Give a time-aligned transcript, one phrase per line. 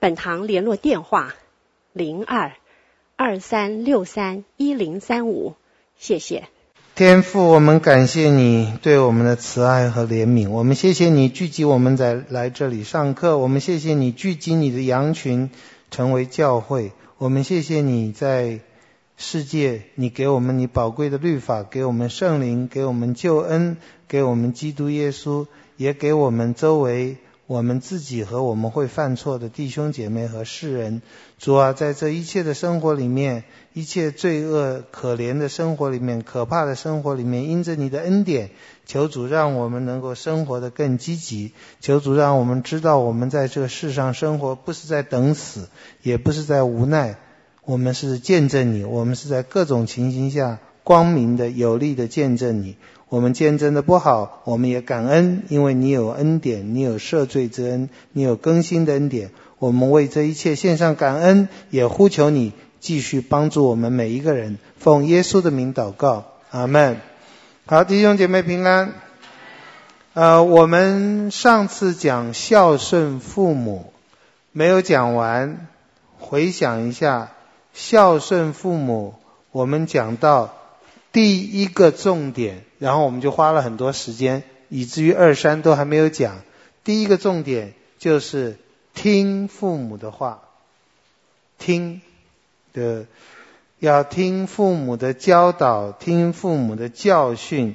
[0.00, 1.34] 本堂联络电话：
[1.92, 2.52] 零二
[3.16, 5.56] 二三六三一零三五。
[5.98, 6.44] 谢谢。
[6.94, 10.48] 天父，我们感谢你对我们的慈爱和怜悯。
[10.48, 13.36] 我们谢谢你聚集我们在来这里上课。
[13.36, 15.50] 我们谢谢你聚集你的羊群
[15.90, 16.92] 成为教会。
[17.18, 18.60] 我们谢谢你在
[19.18, 23.76] 世界，你给我们你宝贵的律法，给我们圣灵，给我们救恩，
[24.08, 27.18] 给我们基督耶稣，也给我们周围。
[27.50, 31.02] 我们自己和我们会犯错的弟兄姐妹和世人，
[31.36, 38.50] 主啊，在这一切的生活里面，一切罪恶、可怜的生活里面、可怕的生活里面，因着你的恩典，
[38.86, 41.52] 求主让我们能够生活得更积极。
[41.80, 45.68] 求主让我们知道，我们在这个世上生活，不是在等死，
[46.02, 47.18] 也不是在无奈，
[47.64, 52.76] 我们是见证你，我们是在各种情形下光明的、有力的见证你。
[53.10, 59.32] 我们见证的不好，我们也感恩，因为你有恩典，你有赦罪之恩，你有更新的恩典。
[59.58, 64.58] 我们为这一切献上感恩，也呼求你继续帮助我们每一个人。
[64.78, 66.98] 奉耶稣的名祷告，阿门。
[67.66, 68.94] 好，弟兄姐妹平安。
[70.14, 73.92] 呃，我们上次讲孝顺父母
[74.52, 75.66] 没有讲完，
[76.20, 77.32] 回想一下
[77.72, 79.14] 孝顺父母，
[79.50, 80.54] 我们讲到
[81.12, 82.64] 第一个重点。
[82.78, 86.40] 然后我们就花了很多时间，以至于二三都还没有讲。
[86.82, 88.56] 第一个重点就是
[88.94, 90.42] 听父母的话，
[91.58, 92.00] 听
[92.72, 93.04] 的
[93.78, 97.74] 要听父母的教导，听父母的教训。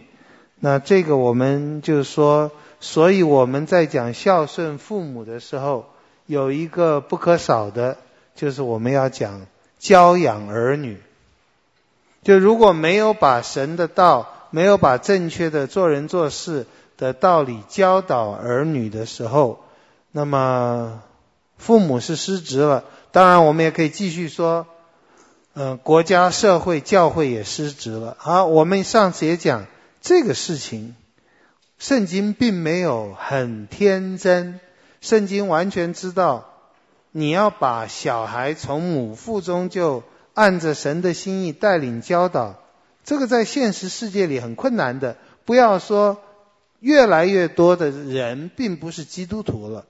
[0.59, 5.85] 那这个我们就说，所以我们在讲孝顺父母的时候，
[6.25, 7.97] 有一个不可少的，
[8.35, 9.45] 就是我们要讲
[9.77, 10.97] 教养儿女。
[12.25, 16.65] 就如果没有把神的道，没有把正确的做人做事
[16.97, 19.59] 的道理教导儿女的时候，
[20.11, 21.03] 那么
[21.57, 22.83] 父母是失职了。
[23.11, 24.65] 当然，我们也可以继续说，
[25.53, 28.17] 嗯、国家、社会、教会也失职了。
[28.17, 29.67] 好，我们上次也讲
[30.01, 30.95] 这个事情，
[31.77, 34.59] 圣经并没有很天真，
[34.99, 36.45] 圣经完全知道，
[37.11, 40.01] 你要把小孩从母腹中就
[40.35, 42.55] 按着神的心意带领教导。
[43.03, 46.17] 这个在现实世界里很困难的，不要说
[46.79, 49.85] 越来越多的人并不是基督徒了，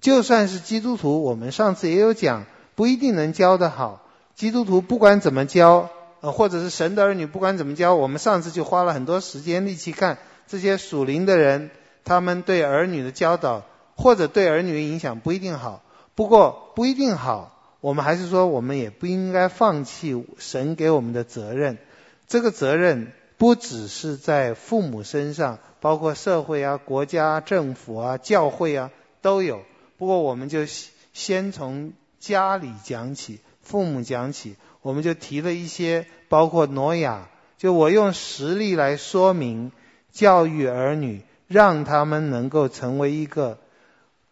[0.00, 4.02] 就算是基督徒，我们上次也有讲，不一定能教得好。
[4.34, 5.90] 基督徒不管怎么教，
[6.20, 11.70] 呃，或者是神的儿女不管怎么教，我们上次就花了很多时间力气看这些属灵的人，
[12.04, 13.62] 他们对儿女的教导
[13.96, 15.82] 或者对儿女的影响不一定好。
[16.14, 21.78] 不过不一定好，我们还是说我们也不应该放弃神给我们的责任。
[22.26, 28.90] 这个责任不只是在父母身上，包括社会啊、国家、政府啊、教会啊
[29.22, 29.62] 都有。
[29.98, 30.66] 不过我们就
[31.12, 37.28] 先从家里讲起，父母讲起，我们就提了一些，包括挪亚。
[37.58, 39.72] 就我用实例来说明
[40.12, 43.58] 教育儿女，让他们能够成为一个，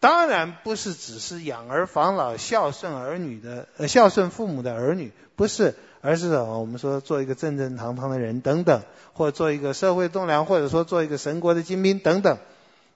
[0.05, 5.75] 当然不是只是养儿防老、孝顺儿女的，呃，孝顺父母的儿女，不是。
[6.03, 8.83] 而是我们说做一个正正堂堂的人等等，
[9.15, 12.37] 或做一个社会栋梁，或者说做一个神国的精兵等等。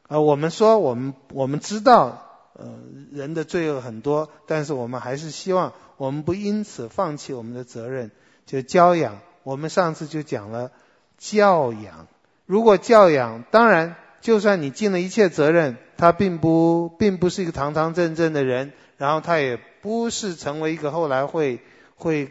[0.07, 2.69] 啊，我们说我们我们知道，呃，
[3.11, 8.11] 人的罪恶很多，但是我们还是希望我们不因此放弃我们的责任，
[8.45, 9.21] 就教养。
[9.45, 10.71] 我们上次就讲了
[11.17, 12.07] 教养。
[12.45, 21.61] 如果教养，当然就算你尽了一切责任，他并不并不是一个堂堂正正的人，然后他也不是成为一个后来会
[21.97, 22.31] 会。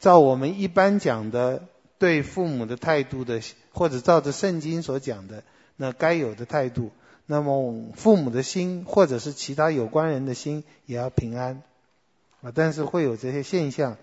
[0.00, 1.64] 照我们一般讲的
[1.98, 3.42] 对父母的态度的，
[3.74, 5.44] 或者照着圣经所讲的
[5.76, 6.90] 那该有的态度，
[7.26, 11.62] 那么父母的心或者是其他有关人的心也要平安
[12.40, 12.50] 啊。
[12.54, 13.98] 但是会有这些现象。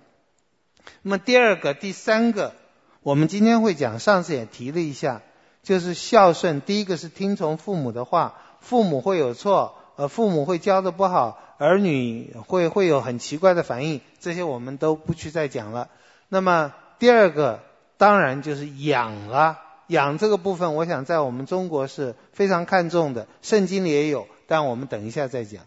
[1.02, 2.54] 那么第二个、第三个，
[3.02, 5.24] 我们今天会讲，上次也提了一下，
[5.68, 6.62] 就是孝顺。
[6.62, 11.38] 第一个是听从父母的话，父母会有错，呃，父母会教的不好。
[11.58, 15.90] 儿女会会有很奇怪的反应，这些我们都不去再讲了。
[16.30, 17.60] 那么第二个
[17.98, 25.64] 当然就是养了，养这个部分，我想在我们中国是非常看重的，圣经里也有，但我们等一下再讲。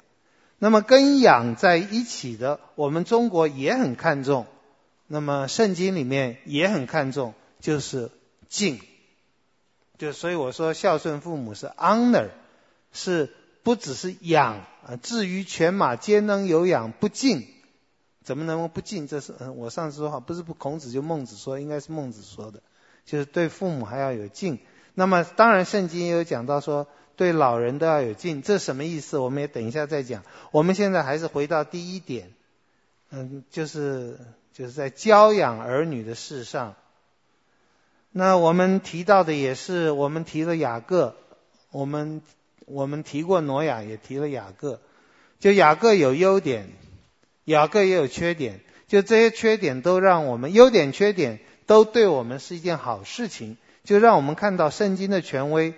[0.58, 4.46] 那么跟养在一起的，我们中国也很看重。
[5.08, 8.10] 那么圣经里面也很看重，就是
[8.48, 8.80] 敬。
[10.00, 12.30] 就所以我说孝顺父母是 honor，
[12.90, 13.30] 是
[13.62, 14.96] 不只是养啊。
[15.00, 17.46] 至于犬马皆能有养，不敬，
[18.24, 19.06] 怎么能不敬？
[19.06, 22.62] 这是嗯，我上次说话不是不孔子就孟子说，应该是孟子说的，
[23.04, 24.58] 就是对父母还要有敬。
[24.94, 29.18] 那么当然圣经也有讲到说，对老人都要有敬，这什么意思？
[29.18, 30.24] 我们也等一下再讲。
[30.50, 32.32] 我们现在还是回到第一点，
[33.10, 34.18] 嗯，就是。
[34.52, 36.74] 就是在教养儿女的事上，
[38.12, 41.14] 那我们提到的也是，我们提了雅各，
[41.70, 42.22] 我们
[42.66, 44.80] 我们提过挪亚，也提了雅各。
[45.38, 46.70] 就雅各有优点，
[47.44, 55.74] 雅各也有缺点，就这些缺点都让我们优点缺点都对我们是一件好事情，就让我们看到圣经的权威，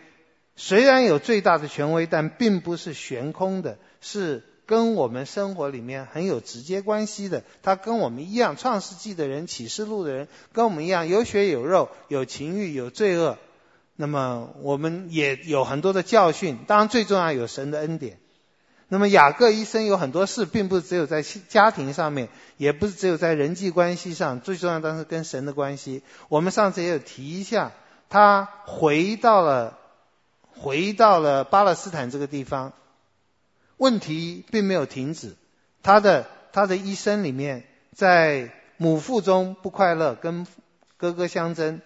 [0.56, 4.42] 虽然有最大的权威，但并不是悬空的，是。
[4.66, 13.38] 跟我们生活里面很有直接关系的，他跟我们一样，创世纪的人、启示录的人，跟我们一样有血有肉，有情欲，有罪恶。
[13.96, 18.18] 那么我们也有很多的教训，当然最重要有神的恩典。
[18.88, 26.02] 那么雅各一生有很多事，并不是只有在家庭上面，也不是只有在人际关系上，最重要当然是跟神的关系。
[26.28, 27.72] 我们上次也有提一下，
[28.08, 29.78] 他回到了
[30.54, 32.72] 回到了巴勒斯坦这个地方。
[33.82, 35.34] 问题并没有停止，
[35.82, 40.46] 他的他的一生里面，在母腹中不快乐，跟
[40.96, 41.80] 哥哥相争，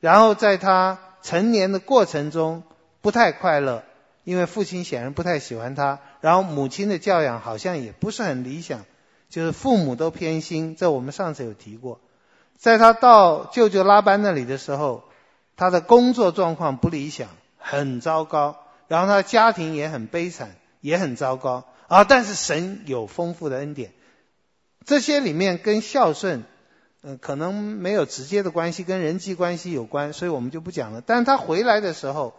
[0.00, 2.62] 然后在他成年的过程中
[3.02, 3.84] 不太快乐，
[4.24, 8.86] 因为父亲显然不太喜欢他，然后母亲的教养好像也不是很理想，
[9.28, 12.00] 就是父母都偏心，这我们上次有提过。
[12.56, 15.04] 在他到舅舅拉班那里的时候，
[15.54, 17.28] 他的工作状况不理想，
[17.58, 18.56] 很糟糕，
[18.88, 20.56] 然后他家庭也很悲惨。
[20.82, 22.04] 也很糟糕啊！
[22.04, 23.92] 但是神有丰富的恩典，
[24.84, 26.42] 这些里面跟孝顺，
[27.02, 31.00] 嗯、可能没有直接的关系，跟人际关系有关，所以我们就不讲了。
[31.00, 32.34] 但是他回来的时候，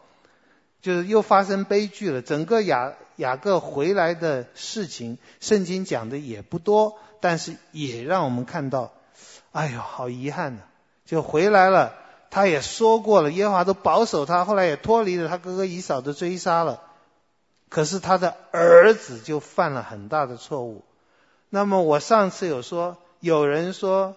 [0.82, 2.22] 就是又发生悲剧了。
[2.22, 8.92] 整个雅雅各回来的事情，圣经讲的也不多，但是也让我们看到，
[9.54, 10.64] 哎呦，好遗憾呐、
[11.06, 11.94] 就回来了，
[12.30, 16.82] 他也说过了，耶和华都保守他，后来也脱离了他哥哥以扫的追杀了。
[17.74, 20.86] 可是他的儿子就犯了很大的错误。
[21.50, 24.16] 那么我上次有说，有人说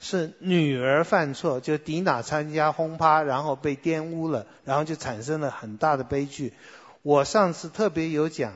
[0.00, 6.52] 是女儿犯错，就迪娜参加轰趴，然后被玷污了，然后就产生了很大的悲剧。
[7.02, 8.54] 我上次特别有讲，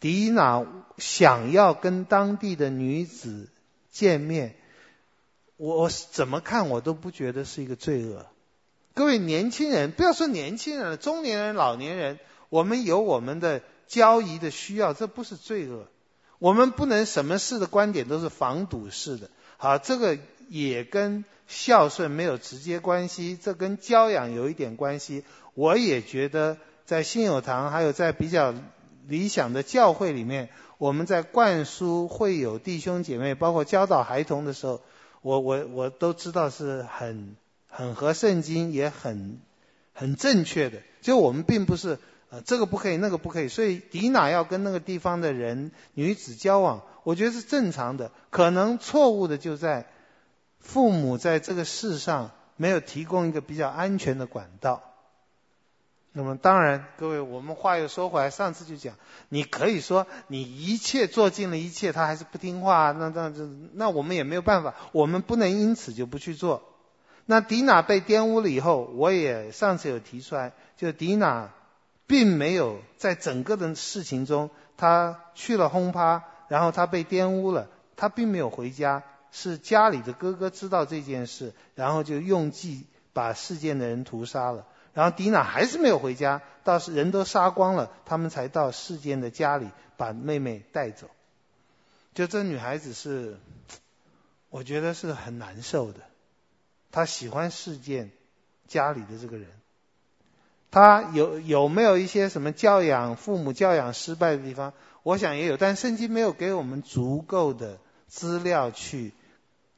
[0.00, 0.64] 迪娜
[0.96, 3.46] 想要跟当地的女子
[3.90, 4.56] 见面，
[5.58, 8.24] 我怎么看我都不觉得是一个罪恶。
[8.94, 12.18] 各位年轻人，不要说年轻人了，中年人、老年人。
[12.56, 15.88] 我们有我们的交易的需要，这不是罪恶。
[16.38, 19.28] 我们不能什么事的观点都是防堵式的。
[19.58, 20.18] 好，这个
[20.48, 25.22] 也跟孝顺没有直接关系，这跟教养有一点关系。
[25.52, 26.56] 我也觉得
[26.86, 28.54] 在信友堂，还有在比较
[29.06, 30.48] 理想的教会里面，
[30.78, 34.80] 我们在灌输会有弟兄姐妹，包括教导孩童的时候，
[35.20, 37.36] 我我我都知道是很
[37.68, 39.40] 很合圣经，也很
[39.92, 40.78] 很正确的。
[41.02, 41.98] 就我们并不是。
[42.28, 48.10] 呃，这个不可以，那个不可以，所以迪娜要跟那个地方的人女子交往，我觉得是正常的。
[48.30, 49.86] 可能错误的就在
[50.58, 54.82] 父母在这个事上没有提供一个比较安全的管道。
[56.10, 58.96] 那么当然，各位，我们话又说回来，上次就讲，
[59.28, 66.64] 你可以说你一切做尽了一切，他还是不听话，那那那那我们也没有办法，我们不能因此就不去做。
[67.24, 71.52] 那迪娜被玷污了以后，我也上次有提出来，就迪娜。
[72.06, 91.08] 并没有在整个的事情中，他去了轰趴，然后他被玷污了，他并没有回家，是家里的哥哥知道这件事，然后就用计把事件的人屠杀了，然后迪娜还是没有回家，到是人都杀光了，他们才到事件的家里把妹妹带走。
[92.14, 93.38] 就这女孩子是，
[94.48, 96.00] 我觉得是很难受的，
[96.90, 98.10] 她喜欢事件
[98.68, 99.48] 家里的这个人。
[100.70, 104.74] 他有有没有一些什么教养父母教养失败的地方？
[105.02, 109.12] 我想也有，但圣经没有给我们足够的资料去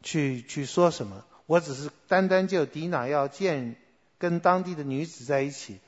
[0.02, 1.25] 去去说什么。
[1.47, 3.76] 我只是单单就迪娜要见
[4.18, 5.78] 跟当地的女子在一起，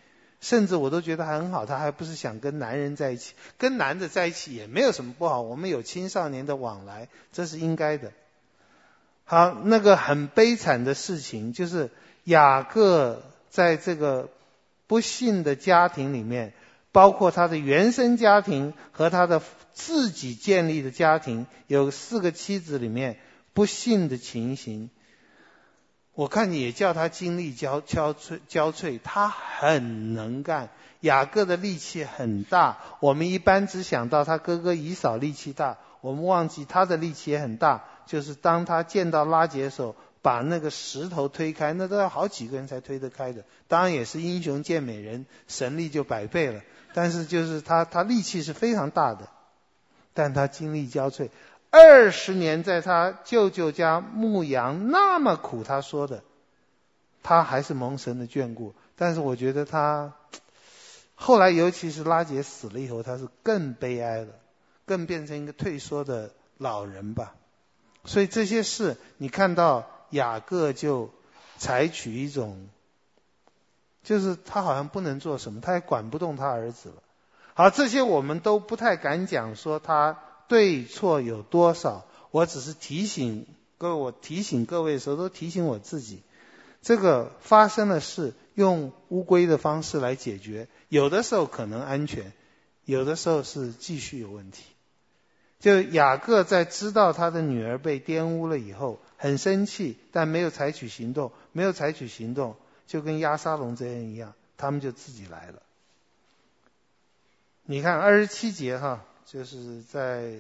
[0.41, 5.41] 甚至我都觉得很好，他还不是想跟男人在一起，跟男的在一起也没有什么不好。
[5.41, 8.13] 我们有青少年的往来，这是应该的。
[9.25, 11.91] 好，那个很悲惨的事情就是
[12.25, 14.29] 雅各在这个。
[14.91, 16.53] 不幸的家庭里面，
[16.91, 19.41] 包括他的原生家庭和他的
[19.73, 23.17] 自己建立的家庭，有四个妻子里面
[23.53, 24.91] 不幸的情形。
[26.13, 30.71] 我看也叫他精力交交瘁，交瘁，他很能干。
[30.99, 37.85] 雅各的力气很大，我们一般只想到他哥哥以扫力气大，我们忘记他的力气也很大。
[38.07, 43.45] 就是当他见到拉结的时候，把那个石头推开，那都要好几个人才推得开的。
[43.69, 46.63] 当然也是英雄见美人，神力就百倍了。
[46.95, 49.29] 但是就是他他力气是非常大的，
[50.15, 51.31] 但他精力交瘁。
[51.71, 56.23] 二十年在他舅舅家牧羊那么苦，他说的，
[57.23, 58.75] 他还是蒙神的眷顾。
[58.97, 60.15] 但是我觉得他。
[61.23, 64.29] 后来，尤其是拉杰死了以后，他是更悲哀了，
[64.87, 67.35] 更变成一个退缩的老人吧。
[68.07, 71.11] 所以这些事，你看到雅各就
[71.59, 72.69] 采取一种，
[74.03, 77.03] 就是他好像不能做什么，他也管不动他儿子了。
[77.55, 82.05] 好，这些我们都不太敢讲说他对错有多少。
[82.31, 83.47] 我只是提醒
[83.79, 86.23] 各位，我提醒各位的时候，都提醒我自己，
[86.83, 88.35] 这个发生的事。
[88.55, 92.33] 用乌龟的方式来解决，有的时候可能安全，
[92.85, 94.65] 有的时候是继续有问题。
[95.61, 105.63] 就雅各在知道他的女儿被玷污了以后，很生气，但没有采取行动，没有采取行动，就跟押沙龙这样一样，他们就自己来了。
[107.65, 110.33] 你看二十七节哈，就是在，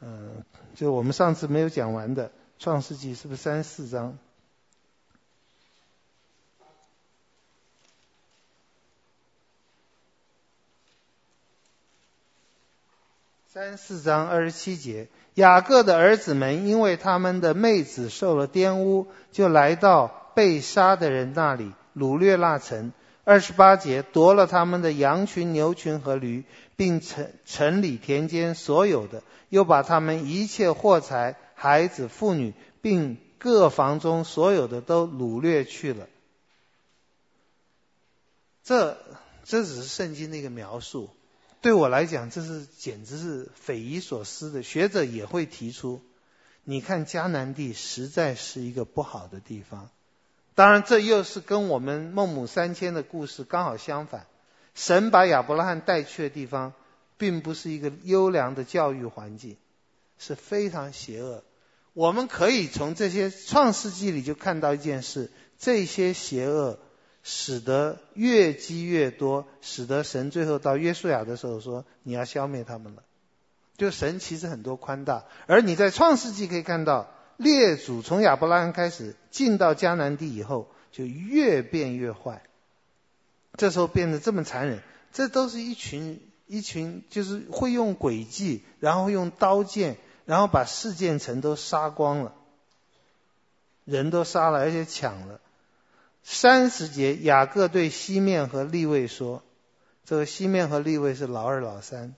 [0.00, 4.18] 嗯，就我们上次没有讲完的创世纪，是不是三四章？
[13.56, 22.92] 三四章二十七节，雅各的儿子们因为他们的妹子受了玷污，就来到被杀的人那里，掳掠那城。
[23.24, 26.44] 二十八节，夺了他们的羊群、牛群和驴，
[26.76, 36.06] 并城城里田间所有的，又把他们一切货财、孩子、妇女，并各房中所有的都掳掠去了。
[38.62, 38.98] 这
[39.44, 41.08] 这只是圣经的一个描述。
[41.60, 44.62] 对我来讲，这是简直是匪夷所思的。
[44.62, 46.02] 学者也会提出，
[46.62, 49.90] 你看迦南地实在是一个不好的地方。
[50.54, 54.26] 当然，这又是跟我们孟母三迁的故事刚好相反。
[54.74, 56.72] 神把亚伯拉罕带去的地方，
[57.18, 59.56] 并不是一个优良的教育环境，
[60.18, 61.42] 是非常邪恶。
[61.94, 66.78] 我们可以从这些创世纪里就看到一件事：这些邪恶。
[67.28, 73.02] 使得越积越多，使得神最后到约书亚的时候说：“你要消灭他们了。”
[73.76, 82.44] 就神其实很多宽大，而你在创世纪可以看到，列祖从亚伯拉罕开始进到迦南地以后，就越变越坏。
[83.56, 84.78] 这时候变得这么残忍，
[85.12, 92.36] 这都是一群一群，就是会用诡计，然后用刀剑，然后把示剑城都杀光了，
[93.84, 95.40] 人都杀了，而且抢了。
[96.28, 99.44] 三十节，雅各对西面和利未说
[100.04, 102.16] ：“这个西面和利未是老二、老三，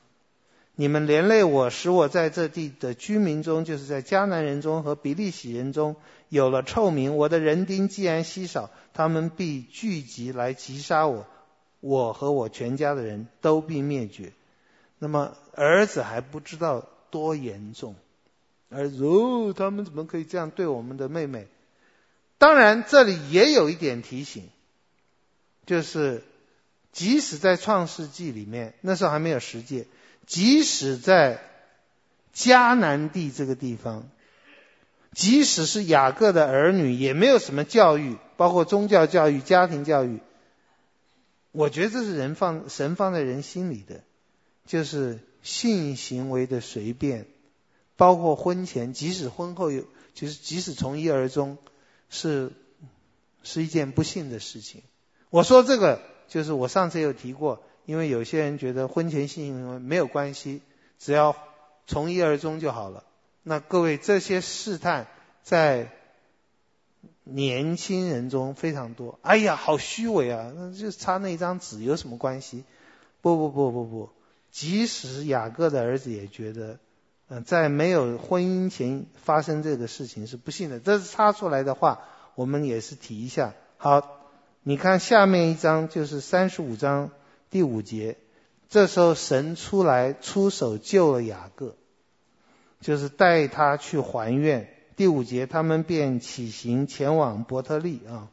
[0.77, 5.95] 你们连累我，使我在这地的居民中，就是在迦南人中和比利洗人中
[6.31, 7.19] 有了臭名。
[7.19, 11.27] 我的人丁既然稀少，他们必聚集来击杀我，
[11.81, 14.33] 我和我全家的人都必灭绝。
[14.99, 17.95] 那么儿子还不知道多严重，
[18.71, 19.05] 儿子，
[19.55, 21.47] 他们怎么可以这样对我们的妹妹？”
[22.39, 24.49] 当然，这里也有一点提醒，
[25.67, 26.23] 就是
[26.93, 29.87] 即使在创世纪里面，那时候还没有十诫，
[30.25, 31.41] 即使在
[32.33, 34.09] 迦南地这个地方，
[35.13, 40.21] 即使是雅各的儿女，也没有什么教育，包括宗教教育、家庭教育。
[41.51, 44.05] 我觉得这是人放神放在人心里的，
[44.65, 47.27] 就是性行为的随便，
[47.97, 51.59] 包括婚前，即使婚后有，就是即使从一而终。
[52.11, 52.53] 是，
[53.43, 54.83] 是一件不幸的事情。
[55.31, 60.63] 我说这个，就是我上次有提过，因为有些人觉得婚前性行为没有关系，
[60.99, 61.37] 只要
[61.87, 63.05] 从一而终就好了。
[63.43, 65.07] 那各位，这些试探
[65.43, 65.93] 在
[67.25, 69.19] 年轻人中非常多。
[69.23, 70.53] 哎呀，好虚伪啊！
[70.55, 72.65] 那就差那一张纸有什么关系？
[73.21, 74.11] 不不不不不，
[74.51, 76.79] 即使雅各的儿子也觉得。
[77.31, 82.01] 嗯，在没有婚姻前发生这个事情是不幸的，这是插出来的话，
[82.35, 83.53] 我们也是提一下。
[83.77, 84.21] 好，
[84.63, 87.11] 你看下面一章就是三十五章
[87.51, 88.17] 第五节，
[88.71, 91.77] 这时候神出来出手救了雅各，
[92.81, 94.71] 就是带他去还愿。
[94.97, 98.29] 第五节，他们便起行前往伯特利啊。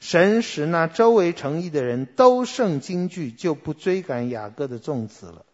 [0.00, 5.44] 神使那周围城邑的人都甚惊惧，就不追赶雅各的众子了。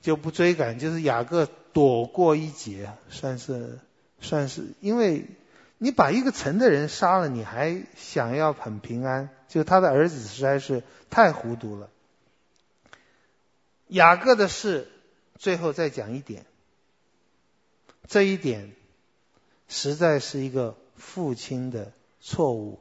[0.00, 3.80] 就不追赶，就是雅各躲过一劫，算是
[4.20, 5.26] 算是，因为
[5.78, 11.90] 你把一个城的人杀了，你还想要很平安，就他的儿子实在是太糊涂了。
[13.88, 14.88] 雅各的事，
[15.36, 16.46] 最后再讲一点，
[18.06, 18.72] 这一点
[19.68, 22.80] 实在是一个父亲的错误，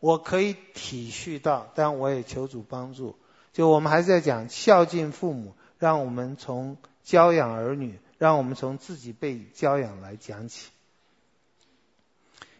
[0.00, 3.16] 我可以体恤到，但我也求主帮助。
[3.52, 5.54] 就我们还是在讲孝敬父母。
[5.82, 10.70] 让我们从教养儿女，让我们从自己被教养来讲起。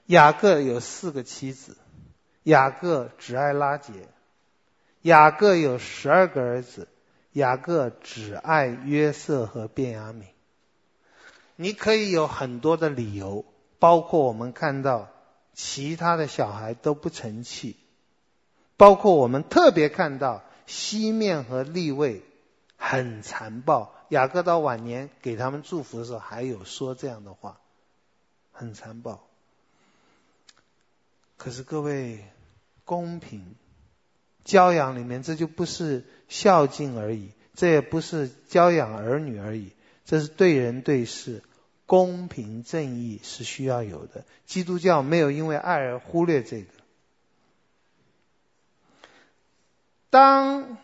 [0.06, 1.76] 雅各有四个妻子，
[2.42, 3.92] 雅各只爱拉结。
[5.02, 6.88] 雅各有十二个儿子，
[7.30, 10.24] 雅各只爱约瑟和便雅悯。
[11.54, 13.44] 你可以有很多的理由，
[13.78, 15.08] 包括我们看到
[15.54, 17.76] 其他的小孩都不成器，
[18.76, 22.24] 包括我们特别看到西面和利未。
[22.84, 23.94] 很残暴。
[24.08, 27.60] 雅各到晚年给他们祝福的时候，还有说这样的话，
[28.50, 29.24] 很残暴。
[31.36, 32.24] 可是各位，
[32.84, 33.54] 公平
[34.44, 39.70] 教养里面，这就不是孝敬而已，这也不是教养儿女而已，
[40.04, 41.44] 这是对人对事
[41.86, 44.24] 公平正义是需要有的。
[44.44, 46.66] 基督教没有因为爱而忽略这个。
[50.10, 50.76] 当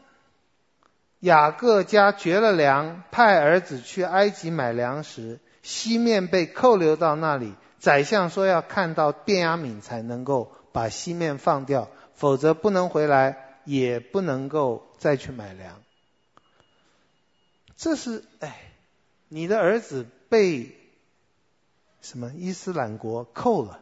[1.21, 5.41] 雅各家绝了粮，派儿子去埃及买粮食。
[5.63, 15.83] 西面被扣留到那里，宰相说要看到便雅悯才能够把西面放掉，否则不能回来，也不能够再去买粮。
[17.77, 18.73] 这是哎，
[19.29, 20.75] 你的儿子被
[22.01, 23.81] 什么伊斯兰国扣了？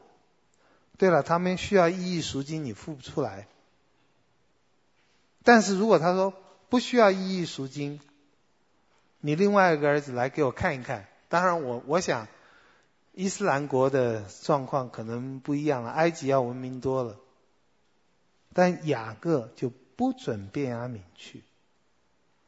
[0.98, 3.46] 对了，他们需要一亿赎金，你付不出来。
[5.44, 6.34] 但是如果他说，
[6.68, 8.00] 不需要一亿赎金，
[9.20, 11.06] 你另外一个儿子来给我看一看。
[11.28, 12.28] 当然我，我想，
[13.12, 17.16] 伊斯兰国的状况可能不一样了，埃及要文明多了。
[18.52, 21.42] 但雅各就不准便雅悯去。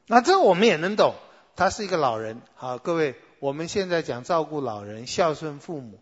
[0.06, 1.14] 那这我们也能懂，
[1.54, 2.40] 他是一个老人。
[2.54, 6.00] 好，各位，我们现在讲照顾老人、孝顺父母，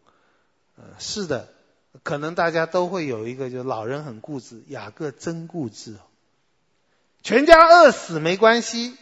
[0.77, 1.49] 呃，是的，
[2.03, 5.97] 可能大家都会有一个，就老人很固执，雅各真固执。
[7.27, 8.97] 全家饿死没关系，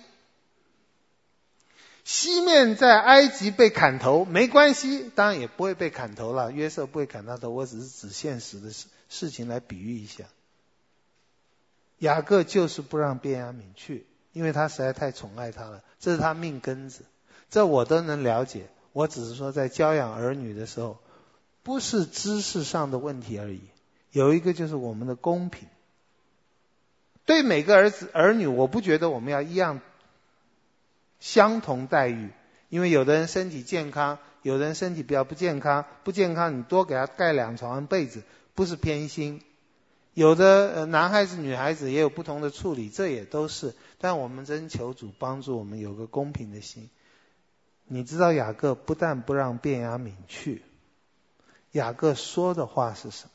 [2.04, 6.50] 西面在埃及被砍头没关系，当然也不会被砍头了。
[6.50, 10.24] 约瑟不会砍他头，我只是指现实的事事情来比喻一下。
[11.98, 17.04] 雅各就是不让便雅悯去，因为他实在太宠爱他了，这是他命根子，
[17.50, 18.70] 这我都能了解。
[18.94, 20.98] 我只是说在教养儿女的时候，
[21.62, 23.60] 不是知识上的问题而已，
[24.12, 25.68] 有一个就是我们的公平。
[27.26, 29.80] 对每个儿子儿女，我不觉得我们要一样
[31.20, 32.30] 相同待遇，
[32.68, 38.22] 因为有的人身体健康，有的人身体比较不健康，不健康你多给他盖两床被子，
[38.54, 39.40] 不是偏心。
[40.12, 43.74] 有的男孩子女孩子也有不同的处理，这也都是。
[43.98, 46.88] 但我们真求主帮助我们有个公平的心。
[47.86, 50.62] 你知道雅各不但不让便雅悯去，
[51.72, 53.33] 雅各说的话是什么？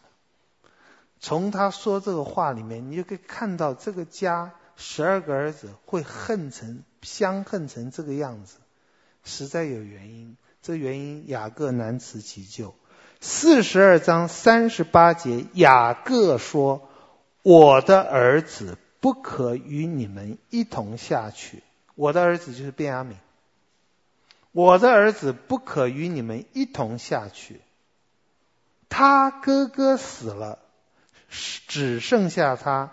[1.19, 8.57] 从他说这个话里面，你就可以看到这个家十二个儿子会恨成相恨成这个样子，
[9.23, 10.37] 实在有原因。
[10.61, 12.73] 这原因雅各难辞其咎。
[13.21, 16.87] 四十二章三十八节，雅各说
[17.43, 21.63] ：“我的儿子不可与你们一同下去。”
[21.95, 23.15] 我的儿子就是便雅悯。
[24.53, 27.59] 我的儿子不可与你们一同下去。
[28.87, 30.59] 他哥哥死了。
[31.29, 32.91] 只剩下他，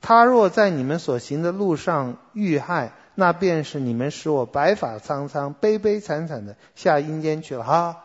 [0.00, 7.64] 他若在你们所行的路上遇害，那便是你们使我白发苍苍、悲悲惨惨的下阴间去了。
[7.64, 8.04] 哈，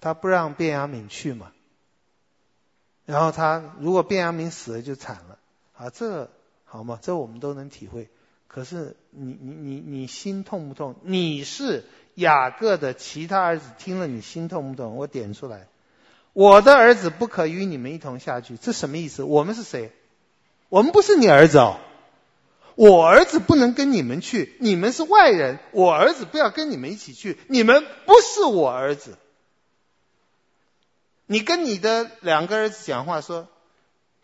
[0.00, 1.52] 他不让卞雅敏去嘛，
[3.04, 5.38] 然后他如果卞雅敏死了就惨了。
[5.74, 6.30] 啊，这
[6.64, 6.98] 好吗？
[7.02, 8.08] 这我们都能体会。
[8.46, 10.94] 可是你你你你心痛不痛？
[11.02, 14.94] 你是雅各的其他儿子，听了你心痛不痛？
[14.96, 15.66] 我点出来。
[16.32, 19.22] 我的儿子不可与你们一同下去，这什么意思？
[19.22, 19.92] 我们是谁？
[20.68, 21.78] 我们不是你儿子哦。
[22.74, 25.58] 我儿子不能跟你们去，你们是外人。
[25.72, 29.18] 我儿子不要跟你们一起去，你们不是我儿子。
[31.26, 33.48] 你跟你的两个儿子讲话说，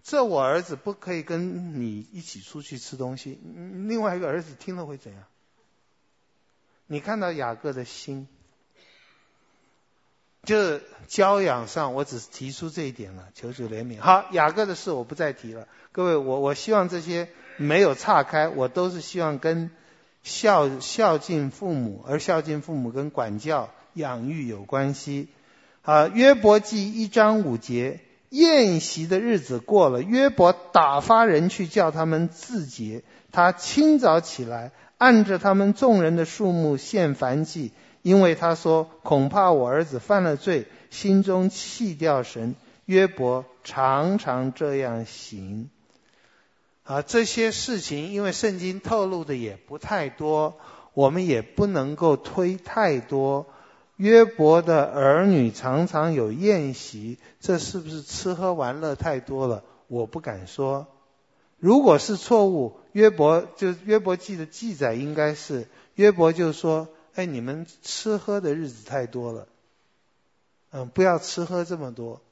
[0.03, 3.39] 这我儿子不可以跟你一起出去吃东西。
[3.87, 5.25] 另外一个儿子听了会怎样？
[6.87, 8.29] 你看到雅各的心。
[10.45, 14.01] 就是教养上，我只是提出这一点了，求主怜悯。
[14.01, 15.67] 好，雅各的事我不再提了。
[15.93, 19.71] 各位，我我希望这些没有岔开，我都是希望跟
[20.23, 25.29] 孝孝敬父母，而孝敬父母跟管教养育有关系。
[25.83, 33.03] 啊，约伯记一章五节，宴席的日子过了，约伯打发人去叫他们自洁。
[33.33, 37.73] 他清早起来，按着他们众人的数目献燔祭，
[38.09, 42.55] 因为他说恐怕我儿子犯了罪，心中弃掉神。
[42.87, 45.69] 约伯常常这样行。
[46.85, 50.55] 啊，这些事情因为圣经透露的也不太多，
[50.95, 53.47] 我们也不能够推太多。
[53.97, 59.65] 约伯的儿女常常有宴席，这是不是吃喝玩乐太多了？
[59.87, 60.87] 我不敢说。
[61.59, 66.89] 如果是错误，约伯就约伯记的记载应该是约伯就说
[67.19, 69.49] ：“哎，你们吃喝的日子太多了，
[70.71, 72.23] 嗯，不要吃喝这么多。”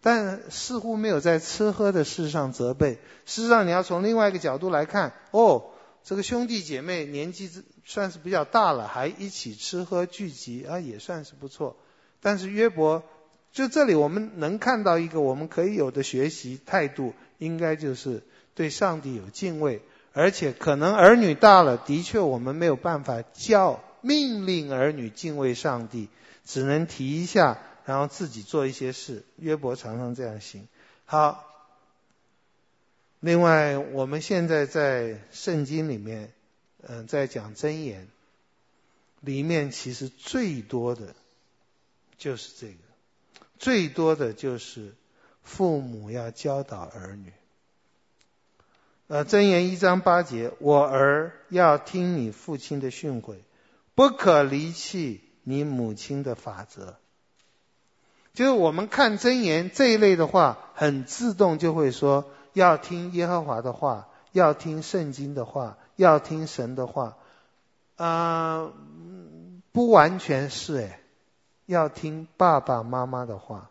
[0.00, 3.00] 但似乎没有在吃喝的事上责备。
[3.26, 5.70] 事实上，你要从另外一个角度来看，哦。
[6.04, 7.50] 这个兄弟姐妹年纪
[7.84, 11.76] 算是比较大了，还一起吃喝聚集啊，也算是不错。
[12.22, 13.02] 但是约伯，
[13.52, 18.22] 就这里我们能看到一个我们可以有的学习态度，应该就是
[18.54, 26.08] 对上帝有敬畏，而且可能儿女大了，的确我们没有办法教命令儿女敬畏上帝，
[26.44, 29.24] 只能提一下，然后自己做一些事。
[29.36, 30.66] 约伯常常这样行。
[31.04, 31.44] 好。
[33.20, 36.32] 另外，我们现在在圣经里面，
[36.86, 38.06] 嗯、在讲箴言，
[39.20, 41.16] 里面其实最多的
[42.16, 44.94] 就是这个，最多的就是
[45.42, 47.32] 父母要教导儿女。
[49.08, 53.34] 呃，箴言一章八节，我儿要听你父亲的训诲，
[53.98, 56.94] 不可离弃你母亲的法则。
[58.32, 62.24] 就是我们看箴言这一类的话，很自动就会说。
[62.52, 67.16] 要听耶和华的话，要听圣经的话，要听神的话。
[67.96, 68.70] 啊、
[69.72, 71.00] 不完全是诶，
[71.66, 73.68] 要听爸爸妈妈的话。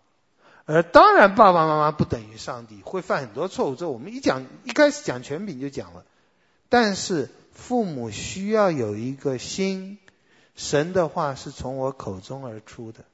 [0.66, 3.76] 而当然，爸爸妈妈不等于上帝，会犯很多错误。
[3.76, 6.04] 这我们一讲一开始讲权柄就讲了。
[6.68, 10.00] 但是父母需要有一个心，
[10.58, 13.06] 神的话是从我口中而出的。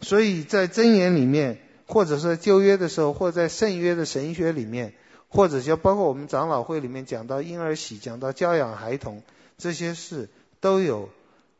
[0.00, 1.58] 所以在箴言里面。
[1.86, 4.94] 或者是旧约的时候，或者在圣约的神学里面，
[5.28, 9.22] 或者就包括我们长老会里面讲到婴儿洗，讲到教养孩童
[9.58, 11.10] 这些事，都有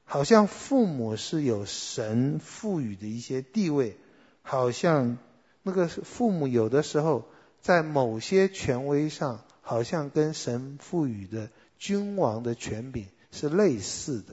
[0.06, 3.98] 好像父母是有神赋予的一些地位，
[4.40, 5.18] 好像
[5.62, 7.28] 那个父母有的时候
[7.60, 14.32] 在某些权威上，好像跟神赋予的君王的权柄是类似的。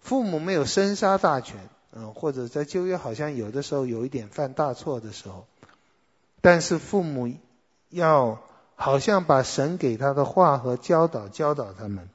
[0.00, 1.68] 父母没有生杀大权。
[1.94, 5.46] 嗯，或者在旧约好像有的时候有一点犯大错的时候，
[6.40, 7.30] 但是父母
[7.90, 8.40] 要
[8.76, 12.08] 好像把神给他的话和教导教导他们。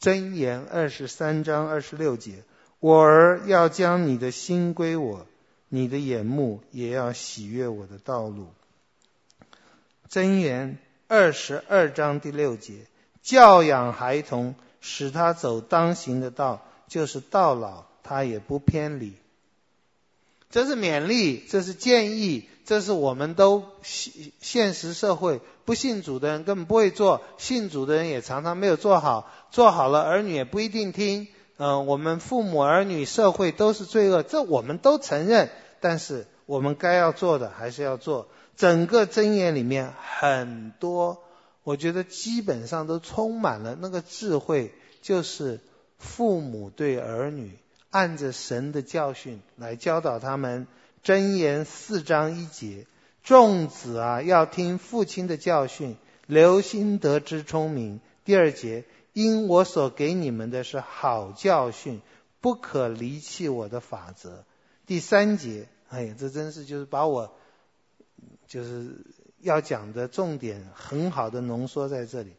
[0.00, 2.44] 箴言二十三章二十六节：
[2.78, 5.26] 我儿要将你的心归我，
[5.68, 8.46] 你的眼目也要喜悦我的道路。
[10.08, 12.86] 箴言二十二章第六节：
[13.22, 17.84] 教养孩童，使他走当行的道，就是到老。
[18.06, 19.14] 他也不偏离，
[20.50, 31.28] 这是勉励，这是建议，这是我们都现现实社会不信主的人根本不会做，信主的人也常常没有做好，做好了儿女也不一定听。
[31.56, 35.48] 嗯、我们父母儿女社会都是罪恶，这我们都承认，
[35.80, 38.28] 但是我们该要做的还是要做。
[38.54, 41.23] 整个箴言里面很多，
[41.64, 44.72] 我觉得基本上都充满了那个智慧，
[45.02, 45.58] 就是
[45.98, 47.58] 父母对儿女。
[47.90, 50.66] 按着神的教训来教导他们，
[51.04, 52.88] 箴言四章一节，
[53.22, 55.96] 众子啊要听父亲的教训，
[56.26, 58.00] 留心得之聪明。
[58.24, 62.00] 第二节，因我所给你们的是好教训，
[62.40, 64.44] 不可离弃我的法则。
[64.86, 67.32] 第三节，哎呀，这真是就是把我
[68.48, 69.06] 就是
[69.44, 72.32] 要讲的重点很好的浓缩在这里。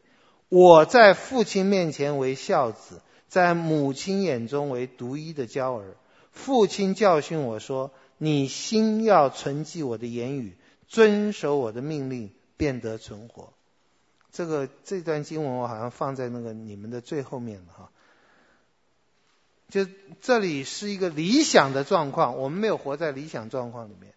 [0.49, 3.01] 我在父亲面前为孝子。
[3.27, 5.97] 在母亲眼中为独一的娇儿，
[6.31, 10.55] 父亲教训我说：“你心要存记我的言语，
[10.87, 13.51] 遵守我的命令，便得存活。”
[14.31, 17.89] 这个这段经文我好像放在那个你们的最后面了哈。
[19.69, 19.85] 就
[20.21, 24.13] 这里是一个理想的状况，我们没有活在理想状况里面，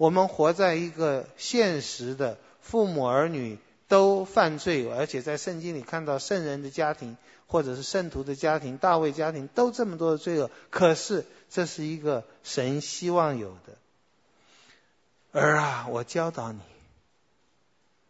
[0.00, 10.50] 我们活在一个现实的父母儿女都犯罪，而且在圣经里看到圣人的家庭，或者是圣徒的家庭，大卫家庭都这么多的罪恶。
[10.70, 15.38] 可是这是一个神希望有的。
[15.38, 16.60] 儿啊，我教导你，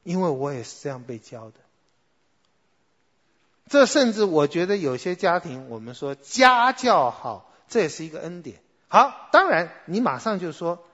[0.05, 1.55] 因为我也是这样被教的。
[3.69, 8.63] 这甚至我觉得有些家庭，我们说家教好，这也是一个恩典。
[8.87, 10.87] 好，当然你马上就说。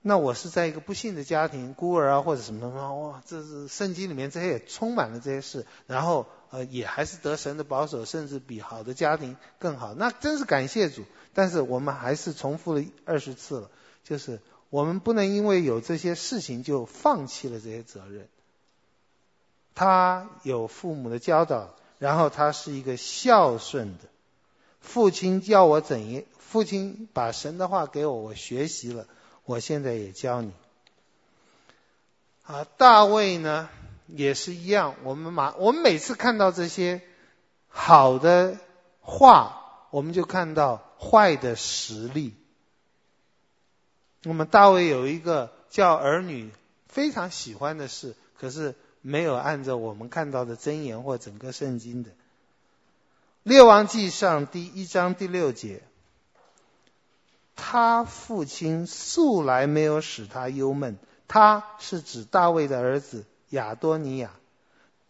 [0.00, 11.04] 那我是在一个不幸的家庭，孤儿啊或者什么什么，哇，这是圣经里面这些也充满了这些事，然后呃也还是得神的保守，甚至比好的家庭更好，那真是感谢主。
[11.34, 13.70] 但是我们还是重复了二十次了，
[14.04, 18.28] 就是我们不能因为有这些事情就放弃了这些责任。
[19.74, 24.04] 他有父母的教导，然后他是一个孝顺的
[24.80, 29.06] 父亲，教我怎样，父亲把神的话给我，我学习了。
[29.48, 30.52] 我现在也教你。
[32.42, 33.70] 啊，大卫呢
[34.06, 34.94] 也是一样。
[35.04, 37.00] 我们马，我们每次看到这些
[37.66, 38.58] 好的
[39.00, 42.34] 话，我们就看到坏的实例。
[44.24, 46.50] 我们大卫有一个叫儿女
[46.86, 52.10] 非常喜欢的事，可是没有按照我们看到的箴言或整个圣经的。
[53.44, 55.80] 列王记上第一章第六节。
[57.60, 64.30] 他父亲素来没有使他忧闷，他是指大卫的儿子亚多尼亚，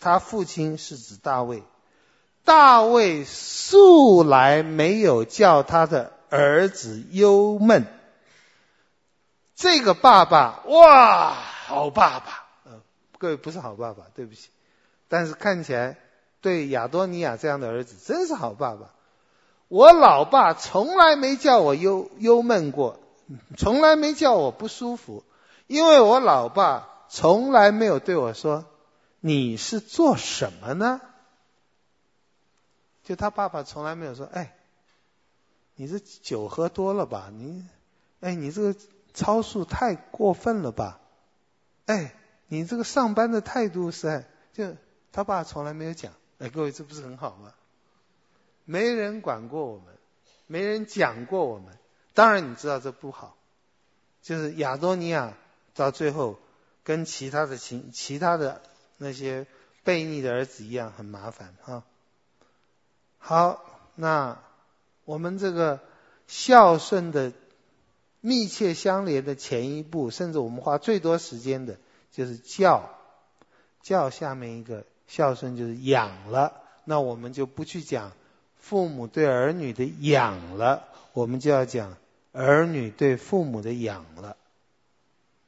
[0.01, 1.63] 他父亲是指大卫，
[2.45, 7.87] 大卫素来没有叫他的儿子忧闷。
[9.55, 12.81] 这个爸爸哇，好爸爸，呃，
[13.19, 14.49] 各位不是好爸爸，对不起，
[15.09, 15.99] 但是看起来
[16.41, 18.91] 对亚多尼亚这样的儿子真是好爸爸。
[19.69, 22.99] 我老爸从来没叫我忧忧闷过，
[23.57, 25.25] 从来没叫我不舒服，
[25.67, 28.65] 因为我老爸从来没有对我说
[29.21, 31.03] ：“你是做什么呢？”
[33.05, 34.57] 就他爸爸从来没有说：“哎，
[35.75, 37.31] 你这酒喝多了吧？
[37.31, 37.67] 你，
[38.21, 38.77] 哎，你这个
[39.13, 40.99] 超速太过分了吧？
[41.85, 42.15] 哎，
[42.47, 44.25] 你这个上班的态度是……
[44.55, 44.77] 就
[45.13, 46.13] 他爸从来没有讲。
[46.39, 47.53] 哎，各位，这不是很好吗？”
[48.71, 49.87] 没人管过我们，
[50.47, 51.79] 没人讲过我们。
[52.13, 53.35] 当然你知道这不好，
[54.21, 55.33] 就是亚多尼亚
[55.75, 56.39] 到最后
[56.85, 58.61] 跟其他的亲、其他的
[58.99, 59.47] 那些
[59.87, 61.83] 悖逆的儿子一样，很麻烦哈。
[63.17, 64.39] 好，那
[65.07, 65.81] 我们这个
[66.27, 67.33] 孝顺的
[68.21, 71.79] 密切相连的前一步，甚至我们花最多时间的，
[72.13, 72.91] 就是教。
[73.81, 78.13] 教下面一个孝顺就是养了，那我们就不去讲。
[78.69, 81.97] 父母对儿女的养了，我们就要讲
[82.33, 84.37] 儿女对父母的养了。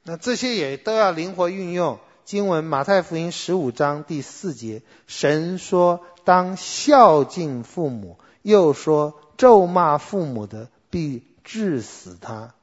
[0.04, 1.98] 那这些也都要灵活运用。
[2.24, 12.54] 经文马太福音十五章第四节，神说当孝敬父母，又说咒骂父母的必治死他。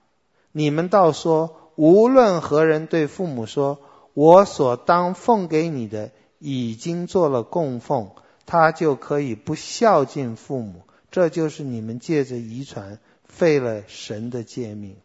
[0.51, 3.77] 你们倒说，无论何人对父母说，
[4.15, 8.09] 我所当奉给你的已经做了供奉。
[8.47, 14.95] 他就可以不孝敬父母，这就是你们借着遗传废了神的诫命。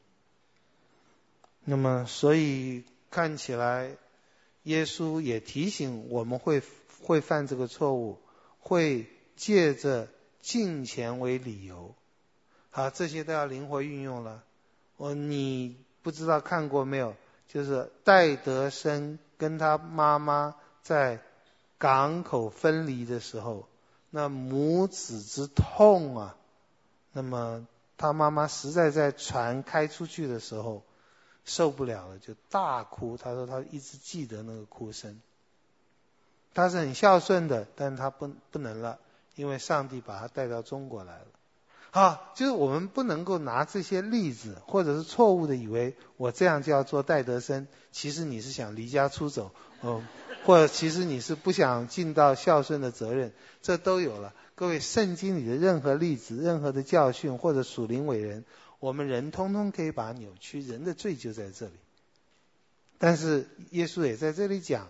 [1.65, 3.97] 那么，所以看起来，
[4.63, 6.63] 耶稣也提醒我们会
[7.03, 8.21] 会犯这个错误，
[8.61, 10.09] 会借着
[10.41, 11.97] 敬钱为理由。
[12.71, 14.45] 好，这些都要灵活运用了。
[14.97, 17.17] 我你不知道看过没有？
[17.49, 21.21] 就是戴德生跟他妈妈在。
[21.83, 23.67] 港口分离的时候，
[24.11, 26.37] 那母子之痛啊！
[27.13, 27.67] 那么
[27.97, 30.85] 他妈妈实在在船开出去的时候
[31.45, 33.17] 受不了了，就大哭。
[33.17, 35.21] 他说他一直记得那个哭声。
[36.55, 39.01] 他是很孝顺的，但他不不能了，
[39.35, 41.27] 因为上帝把他带到中国来了。
[41.93, 49.53] 啊，就是我们不能够拿这些例子，或者是错误的以为我这样就要做戴德生，其实你是想离家出走，
[49.83, 50.03] 哦。
[50.45, 54.35] 或者其实你是不想尽到孝顺的责任，这都有了。
[54.57, 58.45] 各位，圣经里的任何例子、任何的教训或者属灵伟人，
[58.81, 60.61] 我们人通通可以把它扭曲。
[60.61, 61.73] 人的罪就在这里。
[62.99, 64.89] 但是耶稣也在这里讲，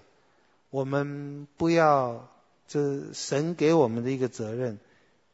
[0.70, 2.30] 我们不要，
[2.66, 4.78] 这神给我们的一个责任，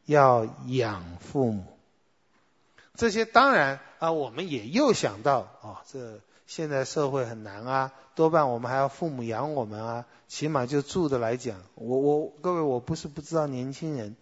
[0.09, 1.65] 要养父母。
[2.95, 6.21] 这些当然啊，我们也又想到啊、这。
[6.47, 10.07] 现在社会很难啊，多半我们还要父母养我们啊。
[10.29, 14.17] 起码就住的来讲，我我各位我不是不知道年轻人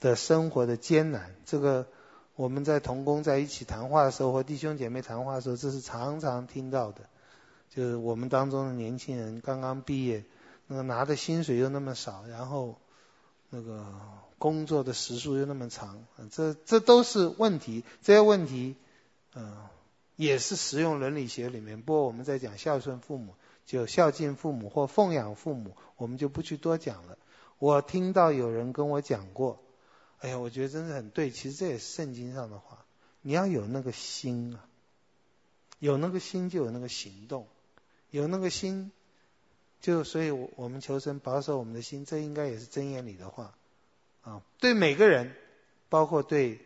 [0.00, 1.34] 的生活的艰难。
[1.44, 1.86] 这个
[2.34, 7.02] 我们在同工在一起谈话的时候，和弟兄姐妹谈话的时候，这是常常听到的。
[7.68, 10.24] 就是我们当中的年轻人刚刚毕业，
[10.66, 12.76] 那个拿的薪水又那么少，然后
[13.50, 13.84] 那个
[14.38, 17.84] 工作的时数又那么长，这这都是问题。
[18.02, 18.76] 这些问题，
[19.34, 19.66] 嗯、
[20.16, 21.80] 也是实用伦理学里面。
[21.80, 27.16] 不过我们在讲孝顺父母，就孝敬父母或奉养父母，我们就不去多讲了。
[27.58, 29.62] 我听到有人跟我讲过，
[30.18, 31.30] 哎呀，我觉得真的很对。
[31.30, 32.84] 其实这也是圣经上的话，
[33.22, 34.68] 你要有那个心啊，
[35.78, 37.46] 有那个心就有那个行动，
[38.10, 38.92] 有那个心，
[39.80, 43.54] 就所以我们求神保守我们的心，这应该也是箴言里的话
[44.26, 44.42] 啊。
[44.60, 45.34] 对每个人，
[45.88, 46.60] 包括对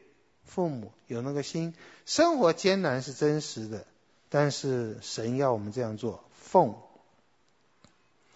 [0.44, 1.74] 父母，有那个心。
[2.06, 3.86] 生活艰难是真实的，
[4.28, 6.74] 但是神要我们这样做，奉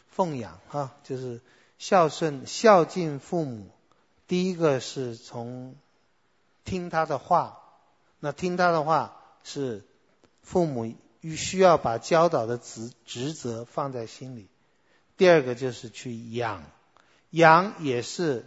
[0.09, 1.41] 奉养啊，就是。
[1.77, 3.69] 孝顺孝敬父母，
[4.29, 5.75] 第一个是从
[6.65, 7.59] 听他的话，
[8.21, 9.83] 那听他的话是
[10.41, 10.95] 父母
[11.37, 14.47] 需要把教导的职职责放在心里。
[15.17, 16.63] 第二个就是去养，
[17.31, 18.47] 养也是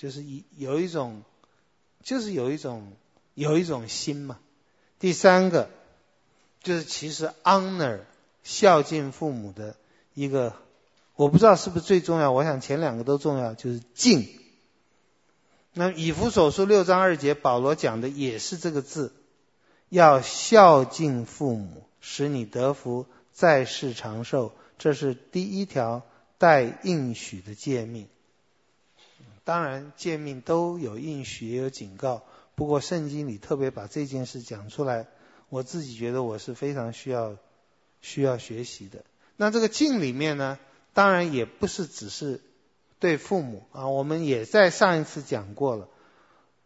[0.00, 1.24] 就是一有一种
[2.02, 2.90] 就是有一种
[3.34, 4.38] 有一种心嘛。
[4.98, 5.68] 第三个
[6.62, 8.00] 就是其实 honor
[8.42, 9.76] 孝敬父母的
[10.14, 10.54] 一个。
[11.16, 14.26] 我不知道是不是最重要，我想前两个都重要，就是敬。
[15.74, 19.12] 那以弗所书六章二节，保罗讲的也是这个字，
[19.90, 24.52] 要孝敬父母，使你得福，在世长寿。
[24.78, 26.00] 这是第一条
[26.38, 28.08] 带应许的诫命。
[29.50, 32.22] 当然，诫命都有应许，也有警告。
[32.54, 35.08] 不过圣经里特别把这件事讲出来，
[35.48, 37.34] 我自己觉得我是非常需要
[38.00, 39.04] 需要学习的。
[39.36, 40.56] 那这个敬里面呢？
[40.94, 42.40] 当然也不是只是
[43.00, 45.88] 对父母啊，我们也在上一次讲过了。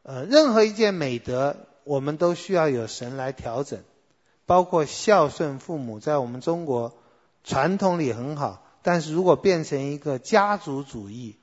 [0.03, 3.81] 呃，任何一件美德，我们都需要有神来调整，
[4.45, 6.95] 包括孝顺父母，在我们中国
[7.45, 8.63] 传统里很好。
[8.83, 11.39] 但是如果变成一个家族主义、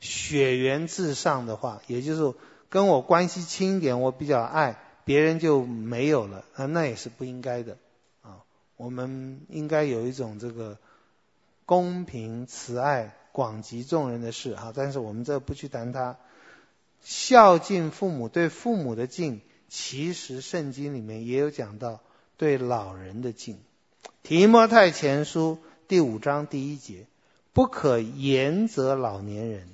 [0.00, 2.36] 血缘至上的话，也就是
[2.68, 7.76] 跟我关系亲一点，我比较爱，别人就没有了啊，那也是不应该的
[8.22, 8.44] 啊。
[8.76, 10.78] 我们应该有一种这个。
[11.68, 16.16] 公平、慈爱、广及众人的事，哈，但是我们这不去谈它。
[17.02, 21.98] 孝敬父母，对父母的敬，其实圣经里面也有讲到
[22.36, 23.58] 对老人的敬。
[24.22, 27.08] 提摩太前书第五章第一节，
[27.52, 29.66] 不可严责老年人，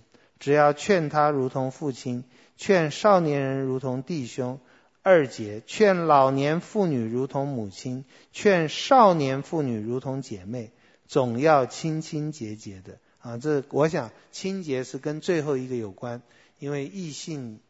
[0.42, 2.24] 只要劝他如同父亲，
[2.56, 4.58] 劝少年人如同弟兄。
[5.00, 10.72] 二节，劝老年妇女如同母亲，劝少年妇女如同姐妹。
[11.06, 13.38] 总要清清洁洁的啊！
[13.38, 16.22] 这我想清洁是跟最后一个有关，
[16.58, 17.60] 因为异性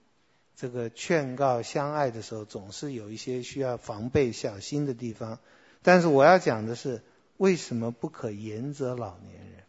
[0.56, 5.40] 这个劝告相爱的时候，总是有一些需要防备小心的地方。
[5.82, 7.02] 但是我要讲的是，
[7.37, 9.64] 为什么不可严责老年人？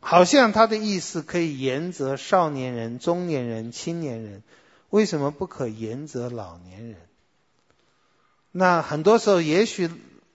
[0.00, 4.42] 好像他的意思可以严责少年人、中年人、青年人，
[4.90, 6.96] 为什么不可严责老年人？
[8.52, 9.90] 那很多时候，也许。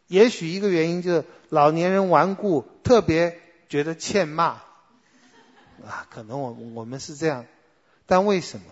[0.07, 4.61] 也许一个原因就是老年人顽固，特别觉得欠骂
[5.83, 7.47] 啊，可能我我们是这样，
[8.05, 8.65] 但为什么？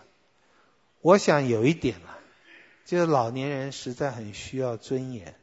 [1.00, 2.20] 我想有一点啊，
[2.86, 5.34] 就是老年人实在很需要尊严，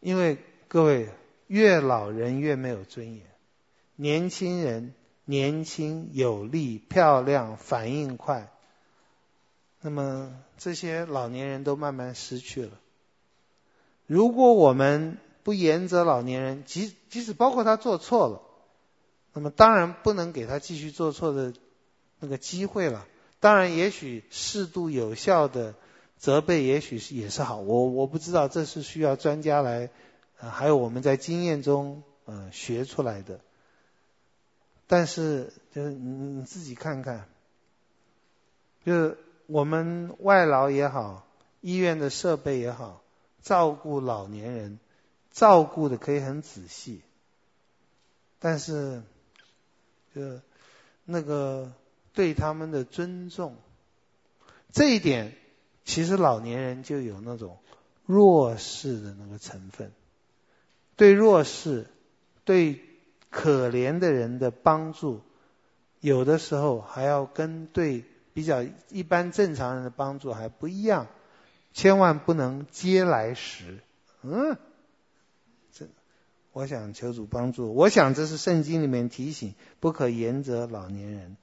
[0.00, 1.10] 因为各位
[1.46, 3.22] 越老人越没有尊严，
[3.96, 8.50] 年轻人年轻有力漂亮反应快，
[9.80, 12.72] 那么这些老年人都慢慢失去了。
[14.06, 18.42] 如果我们不严责老年人，即即使包括他做错了，
[19.32, 21.54] 那么当然不能给他继续做错的
[22.18, 23.06] 那个机会了。
[23.40, 25.74] 当然，也许适度有效的
[26.18, 27.60] 责备，也许是也是好。
[27.60, 29.90] 我我不知道，这是需要专家来，
[30.38, 33.40] 呃，还有我们在经验中呃学出来的。
[34.94, 37.26] 但是就是你你自己看看，
[38.84, 41.26] 就是我们外劳也好，
[41.62, 43.02] 医院的设备也好。
[43.42, 44.78] 照顾老年人，
[45.32, 47.02] 照顾的可以很仔细，
[48.38, 49.02] 但是，
[50.14, 50.40] 就
[51.04, 51.72] 那个
[52.12, 53.56] 对他们的尊重，
[54.70, 55.34] 这一点
[55.84, 57.58] 其实老年人就有那种
[58.06, 59.90] 弱势的那个成分，
[60.94, 61.88] 对弱势、
[62.44, 62.80] 对
[63.34, 65.20] 可怜的人的帮助，
[66.00, 71.08] 有的时候还要跟对比较一般正常人的帮助还不一样。
[71.72, 73.80] 千万不能嗟来食，
[74.22, 74.56] 嗯，
[75.72, 75.86] 这
[76.52, 77.74] 我想求主帮助。
[77.74, 81.36] 我想这是圣经里面提醒，不可严责老年人。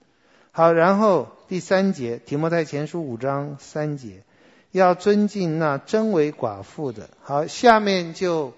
[0.54, 4.24] 好，然后第三节，提摩太前书五章三节，
[4.72, 7.10] 要尊敬那真为寡妇的。
[7.22, 8.54] 好，下面就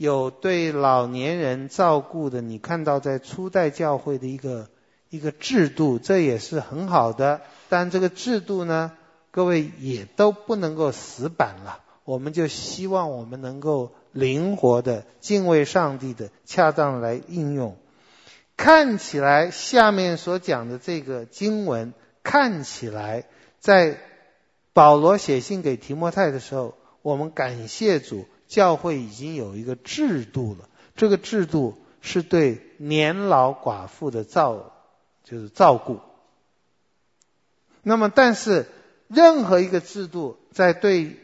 [0.00, 4.70] 有对老年人照顾的，你看到在初代教会的一个
[5.10, 7.42] 一个制度，这也是很好的。
[7.68, 8.92] 但这个制度呢，
[9.30, 11.80] 各位也都不能够死板了。
[12.04, 17.76] 我们就希望我们能够灵活的、敬畏上帝的、恰当来应用。
[18.56, 21.92] 看起来下面所讲的这个经文，
[22.22, 23.26] 看起来
[23.58, 23.98] 在
[24.72, 28.24] 保罗写信给提摩太的时候，我们感谢主。
[28.50, 34.72] 教会已经有一个制度了，这个制度是对年老寡妇的照，
[35.22, 36.00] 就是照顾。
[37.82, 38.66] 那么，但是
[39.06, 41.16] 任何一个制度在对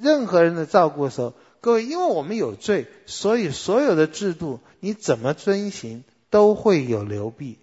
[0.00, 7.58] 任何人的照顾的时候，各位，因为我们有罪，所以所有的制度你怎么遵行都会有流弊。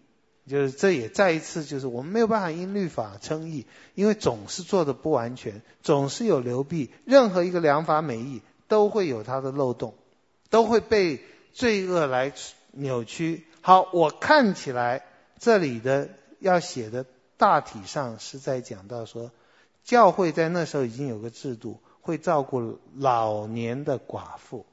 [0.48, 6.90] 就是这也再一次就是我们没有办法因律法称义，因为总是做的不完全，总是有流弊。
[7.04, 8.42] 任何一个良法美意。
[8.70, 9.96] 都会有它的漏洞，
[10.50, 12.32] 都会被罪恶来
[12.72, 13.46] 扭曲。
[13.62, 15.04] 好，我看起来
[15.40, 16.10] 这里的
[16.40, 17.06] 要写的
[17.36, 19.32] 大体上是在讲到说，
[19.84, 24.66] 教会在那时候已经有个制度，会照顾老年的寡妇，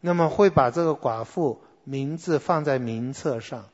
[0.00, 3.68] 那么会把这个寡妇名字放在名册上。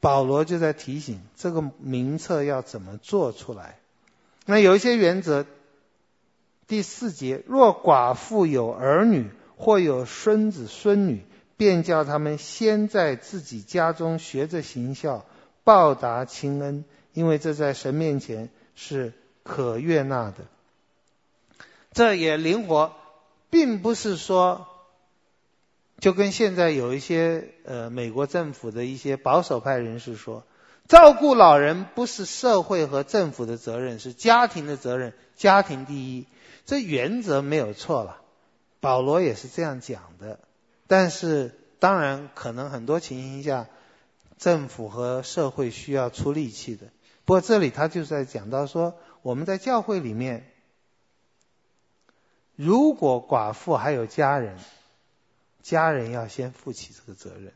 [0.00, 3.78] 保罗就在提醒这个名册要怎么做出来。
[4.46, 5.44] 那有一些原则。
[6.66, 11.22] 第四节，若寡妇有儿女或有孙子孙女，
[11.56, 15.24] 便叫他们先在自己家中学着行孝，
[15.62, 19.12] 报答亲恩，因为这在神面前是
[19.42, 20.46] 可悦纳的。
[21.92, 22.92] 这也灵活，
[23.50, 24.66] 并不是说，
[26.00, 30.44] 就跟现在有一些呃美国政府的一些保守派人士说，
[30.88, 36.26] 照顾老人不是社会和政府的责任，是家庭的责任，家庭第一。
[36.66, 38.22] 这原则没有错了，
[38.80, 40.40] 保罗也是这样讲的。
[40.86, 43.66] 但是，当然可能很多情形下，
[44.38, 46.86] 政府和社会需要出力气的。
[47.24, 50.50] 不过这里他就在讲到说，我们在教会里面，
[52.56, 54.58] 如果寡妇还有家人，
[55.62, 57.52] 家人要先负起这个责任。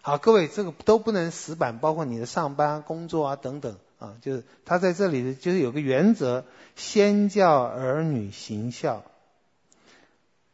[0.00, 3.78] 好，各位，这个都不能死板，包括你的上班、工作啊等等。
[4.02, 6.44] 啊，就是他在这里，就是有个原则，
[6.74, 9.04] 先教儿女行孝。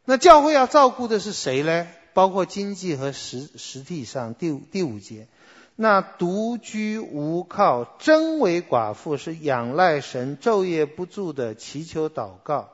[0.05, 1.87] 那教会要照顾的是谁呢？
[2.13, 4.35] 包括经济和实实体上。
[4.35, 5.27] 第五第五节，
[5.75, 12.69] 那独居无靠、真为寡妇，是仰赖神，昼夜不住的祈求祷告。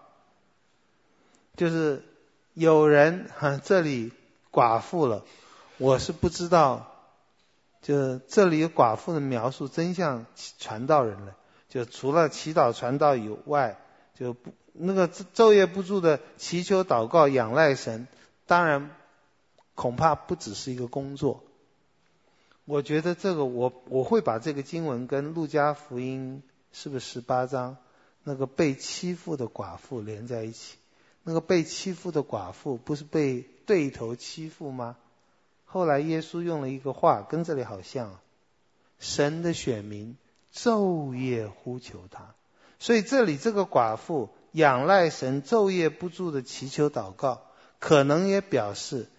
[1.55, 2.03] 就是
[2.53, 4.11] 有人哈，这里
[4.51, 5.23] 寡妇了，
[5.77, 6.91] 我是不知道。
[7.85, 10.25] 就这里有寡妇的描述，真像
[10.57, 11.35] 传道人了。
[11.69, 13.77] 就除了祈祷传道以外，
[14.15, 18.07] 就不那个昼夜不住的祈求祷告仰赖神。
[18.47, 18.89] 当然，
[19.75, 21.43] 恐怕不只是一个工作。
[22.65, 27.77] 我觉得这个我我会把这个经文跟路加福音是不是十八章
[28.23, 30.77] 那个被欺负的寡妇连在一起？
[31.21, 34.97] 那个被欺负的寡妇不是被对头欺负吗？
[35.65, 38.19] 后来耶稣用了一个话，跟这里好像，
[38.99, 40.15] 神的选民
[40.53, 42.33] 昼夜呼求他，
[42.79, 47.41] 所以这里这个寡妇仰赖神，昼夜不住的祈求祷告，
[47.79, 49.09] 可能也表示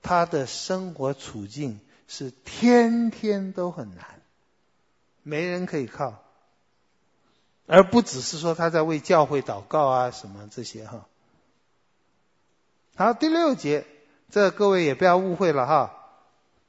[0.00, 4.22] 他的生活处境是天天都很难，
[5.22, 6.22] 没人可以靠，
[7.66, 11.06] 而不只是说他在为教会祷告啊什么这些哈。
[12.94, 13.84] 好，第六节，
[14.30, 15.95] 这各位也不要误会了哈。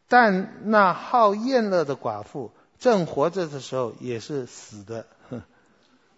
[0.10, 5.06] 但那好宴乐的寡妇，正活着的时候也是死的，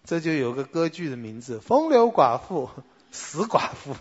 [0.06, 2.70] 这就有个歌剧的名字：风流寡妇，
[3.12, 3.96] 死寡妇。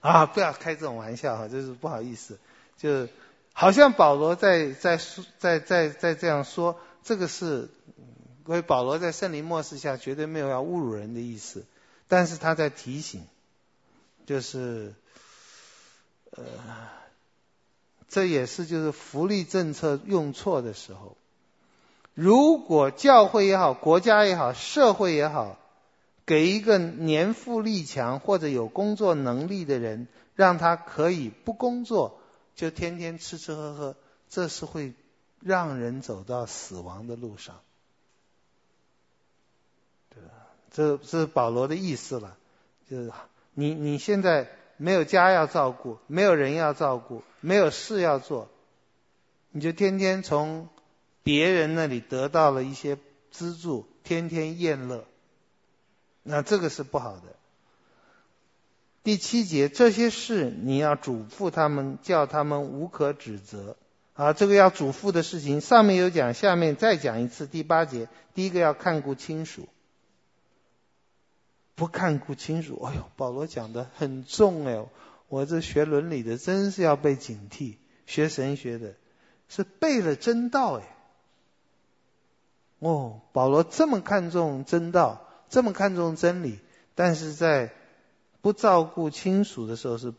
[0.00, 2.38] 啊，不要开这种玩笑哈，这是不好意思。
[2.78, 3.08] 就
[3.52, 4.98] 好像保罗在在
[5.38, 7.68] 在在在这样说，这个是
[8.46, 11.64] 因为保罗在圣灵默示下绝对没有要侮辱人的意思，
[12.08, 13.26] 但是他在提醒，
[14.24, 14.94] 就是
[16.30, 16.42] 呃。
[18.14, 21.16] 这也是就是福利政策用错的时候。
[22.14, 25.58] 如果教会也好，国家也好，社会也好，
[26.24, 30.06] 给一个年富力强或者有工作能力的人，
[30.36, 32.20] 让他可以不工作
[32.54, 33.96] 就天天吃吃喝喝，
[34.28, 34.92] 这是会
[35.40, 37.56] 让人走到死亡的路上。
[40.10, 40.30] 对吧？
[40.70, 42.36] 这这是保罗的意思了，
[42.88, 43.10] 就是
[43.54, 44.48] 你你现在。
[44.76, 48.48] 没有家要照顾，没有人要照顾，没有事要做，
[49.50, 50.68] 你就天天从
[51.22, 52.98] 别人那里得到了一些
[53.30, 55.04] 资助，天天厌乐，
[56.22, 57.22] 那这个是不好的。
[59.02, 63.76] 第七节，这些事你要嘱咐他们，叫他们无可指责。
[64.14, 67.48] 啊，这个要嘱咐的事情，上面有讲，下面再讲一次。
[67.48, 69.68] 第八节，第一个要看顾亲属，
[71.74, 74.86] 不看顾亲属，哎呦，保罗讲的很重哎，
[75.28, 78.94] 我这学伦理的真是要被警惕，学神学的
[79.48, 80.84] 是背了真道哎。
[82.78, 86.58] 哦，保罗这么看重真道，这么看重真理，
[86.94, 87.72] 但是在
[88.42, 90.12] 不照顾亲属的时候，是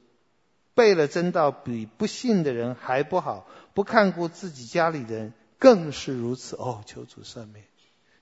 [0.73, 6.55] 背了真道比不信的人还不好，不看顾自己家里人更是如此。
[6.55, 7.63] 哦，求主赦免，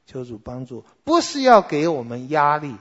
[0.06, 2.76] 求主帮助，不是要给我们压力，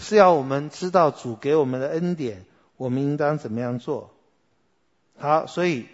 [0.00, 2.44] 是要我们知道主给我们的恩典，
[2.76, 4.10] 我们应当怎么样做。
[5.16, 5.86] 好，所以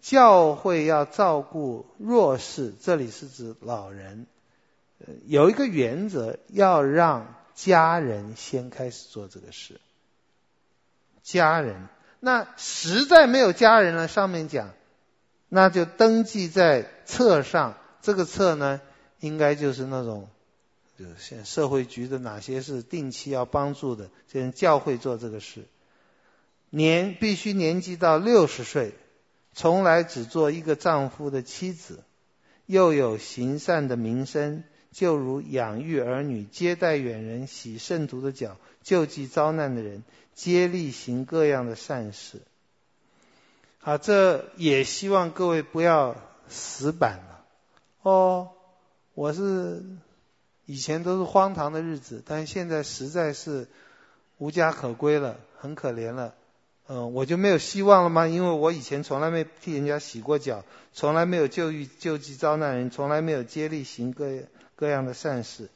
[0.00, 4.26] 教会要照顾弱势，这里是指老人，
[5.26, 7.34] 有一个原则，要让。
[7.56, 9.80] 家人先开始做这个事。
[11.22, 11.86] 家人，
[12.18, 14.70] 那实在没有家人了，上面讲，
[15.48, 17.76] 那就登记在册上。
[18.02, 18.80] 这个册呢，
[19.20, 20.28] 应该就是那种，
[20.98, 25.64] 就是现社会局的哪些是定期要帮助的，现教会做这个事。
[26.70, 28.94] 年必须年纪到六十岁，
[29.52, 32.02] 从来只做一个丈夫的妻子，
[32.66, 34.64] 又有行善的名声。
[34.92, 40.04] 就如养育儿女、接待远人、洗圣徒的脚、救济遭难的人、
[40.36, 42.40] 接力行各样的善事。
[43.78, 46.14] 好，这也希望各位不要
[46.48, 47.44] 死板了。
[48.02, 48.50] 哦，
[49.14, 49.82] 我是
[50.66, 53.68] 以前都是荒唐的日子，但现在实在是
[54.38, 56.34] 无家可归了，很可怜了。
[56.86, 58.26] 嗯，我就没有希望了吗？
[58.26, 64.28] 因为我以前从来没替人家洗过脚，从来没有救遇救济遭难人，从来没有接力行各。
[64.76, 65.70] 各样的善事，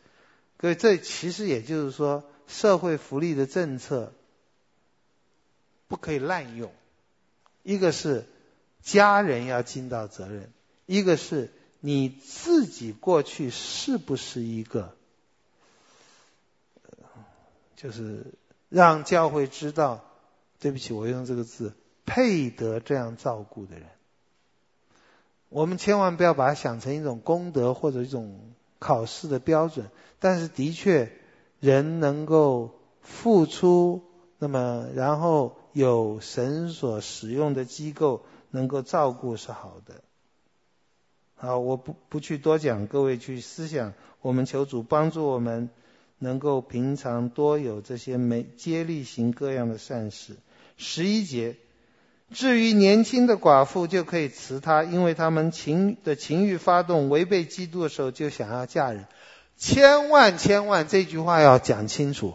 [0.57, 4.13] 各位，这其实也就是说，社会福利的政策
[5.87, 6.73] 不可以滥用。
[7.63, 8.27] 一个是
[8.83, 10.51] 家人要尽到责任，
[10.85, 14.95] 一个是你自己过去是不是一个，
[17.77, 18.27] 就是
[18.69, 20.05] 让教会知道，
[20.61, 21.73] 对不起，我用这个字，
[22.07, 23.87] 配得这样照顾的人。
[25.49, 28.39] 我们千万不要把它想成一种功德或者一种。
[28.81, 31.11] 考试的标准，但是的确，
[31.59, 34.05] 人能够付出，
[34.39, 40.01] 那么然后有神所使用的机构能够照顾是好的。
[41.39, 43.95] 好，我不不去多讲，各位去思想。
[44.21, 45.71] 我们求主帮助我们，
[46.19, 50.37] 能够平常多有这些没接力行各样的善事。
[50.77, 51.57] 十一节。
[52.31, 59.07] 至于年轻的寡妇，就可以辞她，因为他们情的情欲发动，违背基督的时候，就想要嫁人。
[59.57, 62.35] 千万千万，这句话要讲清楚。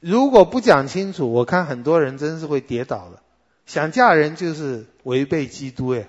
[0.00, 3.22] 如果不讲清楚，我看很多人真是会跌倒了。
[3.64, 6.06] 想嫁人就是违背基督诶。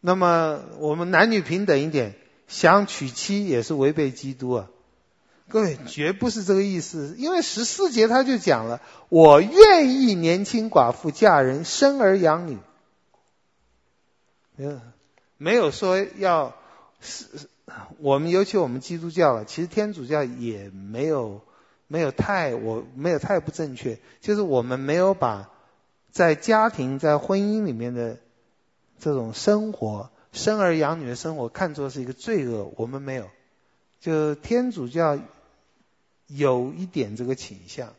[0.00, 2.14] 那么我们男女平等一点，
[2.48, 4.70] 想娶妻也是违背基督啊。
[5.48, 12.58] 各位，绝不是这个意思，因为十四节他就讲了：“我愿意年轻寡妇嫁人，生儿养女。”
[14.56, 14.80] 没有，
[15.38, 16.56] 没有说要
[17.00, 17.26] 是
[17.98, 21.42] 我们，尤其我们基督教了，其实天主教也没有
[21.86, 25.48] 没有太我没有太不正确，就是我们没有把
[26.10, 28.18] 在家庭在婚姻里面的
[28.98, 33.30] 这种生活，生儿养女的生活看作是一个罪恶，我们没有，
[34.00, 35.18] 就天主教。
[36.28, 37.94] 有一点这个倾向，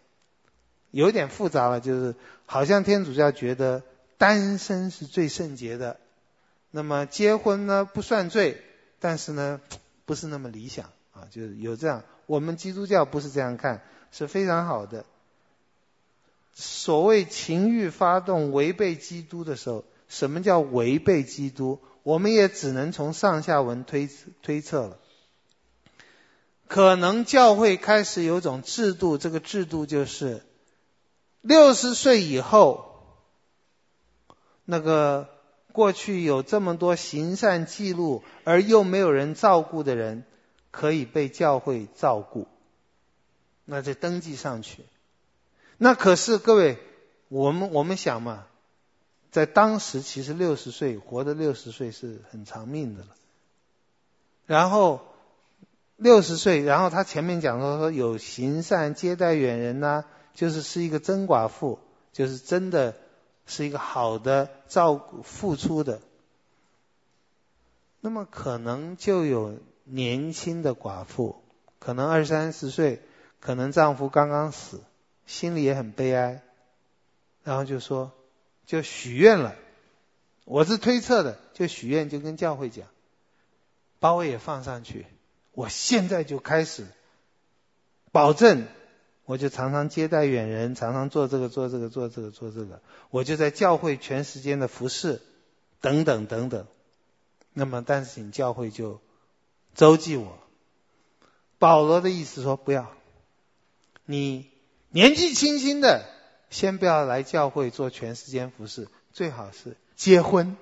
[0.92, 2.14] 有点复杂了，就是
[2.46, 3.84] 好像天主教觉得
[4.18, 5.98] 单身是最圣洁的，
[6.70, 8.62] 那么结婚呢不算罪，
[9.00, 9.62] 但是呢
[10.04, 12.04] 不是那么理想啊，就是有这样。
[12.26, 13.82] 我们基督教不是这样看，
[14.12, 15.06] 是非常好的。
[16.54, 21.80] 所谓情欲发动违背基督的时候，什么叫违背基督？
[22.04, 24.10] 我们也只能从上下文推
[24.42, 24.98] 推测了。
[26.68, 30.44] 可能教会开始有种制度，这个制度就是
[31.42, 33.06] 六十岁以后，
[34.66, 35.30] 那个
[35.72, 40.26] 过去有这么多行善记录而又没有人照顾的人，
[40.72, 42.48] 可以被教会照顾，
[43.64, 44.84] 那就登记上去。
[45.78, 46.80] 那可是各位，
[47.30, 48.46] 我们我们想嘛，
[49.32, 53.10] 在当时其实六十岁活到六十岁是很长命的了，
[54.46, 55.02] 然后。
[56.00, 60.06] 六十岁，然后他前面讲说说有行善接待远人呐、
[60.36, 61.80] 就是是一个真寡妇，
[62.14, 62.94] 就是真的
[63.48, 66.00] 是一个好的照顾付出的。
[68.00, 71.42] 那么可能就有年轻的寡妇，
[71.80, 73.02] 可能二三十岁，
[73.40, 74.82] 可能丈夫刚刚死，
[75.26, 76.44] 心里也很悲哀，
[77.44, 78.12] 然后就说，
[78.68, 79.56] 就许愿了。
[80.46, 82.88] 我是推测的，就许愿，就跟教会讲，
[84.00, 85.08] 把我也放上去。
[85.54, 86.86] 我现在就开始，
[88.12, 88.68] 保证，
[89.26, 95.22] 我就常常接待远人，常常做这个做这个做这个做这个，我就在教会全时间的服侍，
[95.82, 96.68] 等等等等。
[97.54, 99.02] 那么，但是请教会就
[99.74, 100.38] 周济我。
[101.58, 102.92] 保罗的意思说，不要，
[104.06, 104.52] 你
[104.90, 106.06] 年纪轻轻的，
[106.50, 110.56] 先不要来教会做全时间服侍，最好是结婚。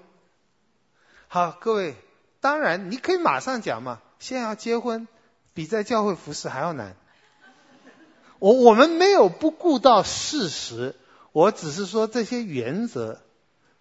[1.27, 1.95] 好，各位，
[2.39, 5.07] 当然你可以马上讲嘛，现在要结婚
[5.53, 6.95] 比在教会服侍还要难。
[8.39, 10.95] 我我们没有不顾到事实，
[11.31, 13.21] 我只是说这些原则。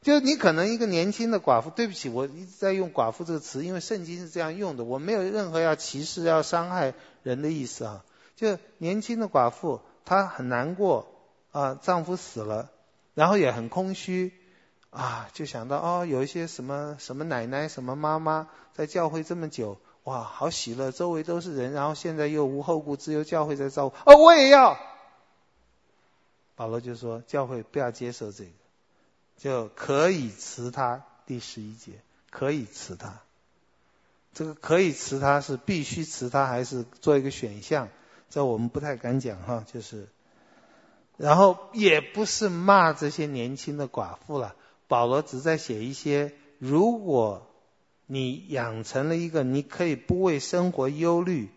[0.01, 6.93] 就你可能一个年轻的寡妇，对不起，我一直在用寡妇这个词，因为圣经是这样用的，我没有任何要歧视、要伤害
[7.23, 8.05] 人的意思啊。
[8.37, 11.14] 就年轻的寡妇，她很难过
[11.55, 12.69] 啊，丈夫死了，
[13.15, 14.33] 然后也很空虚
[14.91, 24.77] 啊，就想到哦，有一些什么什么奶奶、什么妈妈在教会这么久，哇，好喜乐，周围都是人，然后现在又无后顾，之忧教会在照顾，哦，我也要。
[26.57, 28.51] 保罗就说，教会不要接受这个。
[29.37, 31.93] 就可以辞他，第十一节
[32.31, 33.21] 可以辞他。
[34.33, 37.89] 这个可以辞他是必须辞他，还是做一个选项？
[38.29, 39.65] 这我们不太敢讲哈。
[39.73, 40.09] 就是，
[41.17, 44.55] 然后也不是骂这些年轻的寡妇了。
[44.89, 47.47] 保罗只在写一些，如果
[48.07, 51.49] 你养成了一个你可以不为生活忧虑，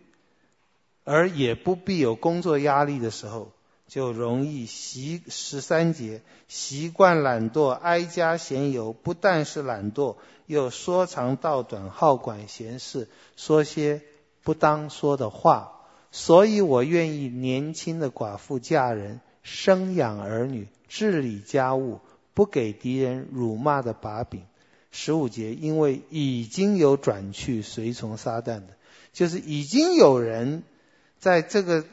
[1.04, 3.52] 而也不必有工作压力的时候。
[3.88, 8.92] 就容易习十三节习惯懒惰，挨家闲游。
[8.92, 14.02] 不但是懒惰，又说长道短，好管闲事，说些
[14.42, 15.72] 不当说的话。
[16.12, 22.00] 所以我愿意年轻的寡妇嫁人，生养儿女，治理家务，
[22.34, 24.42] 不给敌人辱骂的把柄。
[24.90, 28.68] 十五节，因为已经有转去随从撒旦的，
[29.12, 30.62] 就是已经有人
[31.18, 31.84] 在这个。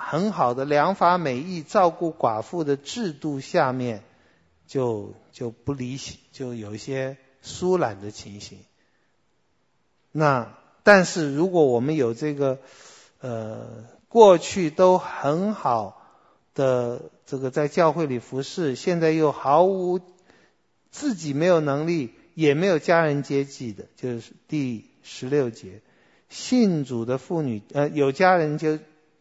[0.00, 4.04] 很好的良法美意照顾寡妇的制度下面，
[4.68, 8.60] 就就不理想，就有一些疏懒的情形。
[10.12, 12.60] 那但是如果我们有这个
[13.20, 13.66] 呃
[14.08, 15.97] 过去都很好
[16.58, 20.00] 的这个在教会里服侍，现在又毫无
[20.90, 25.80] 自己没有能力，也没有家人接济的，就是第十六节，
[26.28, 28.78] 信主的妇女呃有家人就。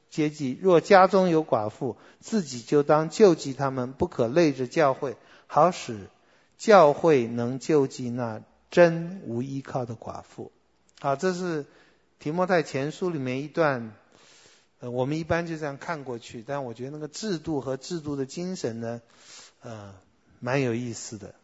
[0.10, 5.18] 接济，若家中有寡妇，自己就当救济他们，不可累着教会，
[5.48, 6.08] 好使
[6.58, 10.52] 教会能救济那真无依靠的寡妇。
[11.02, 11.66] 好，这是
[12.20, 13.94] 提摩太前书里面一段，
[14.80, 19.02] 呃，我们一般就这样看过去，但我觉得那个制度和制度的精神呢，
[19.62, 19.96] 呃，
[20.40, 21.36] 蛮有意思的。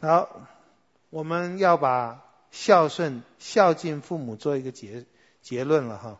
[0.00, 0.48] 好，
[1.10, 5.04] 我们要把孝顺、孝敬父母做一个结。
[5.42, 6.18] 结论了哈，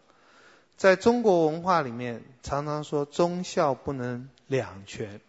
[0.77, 5.21] 在中国文化里面，常常说忠孝不能两全。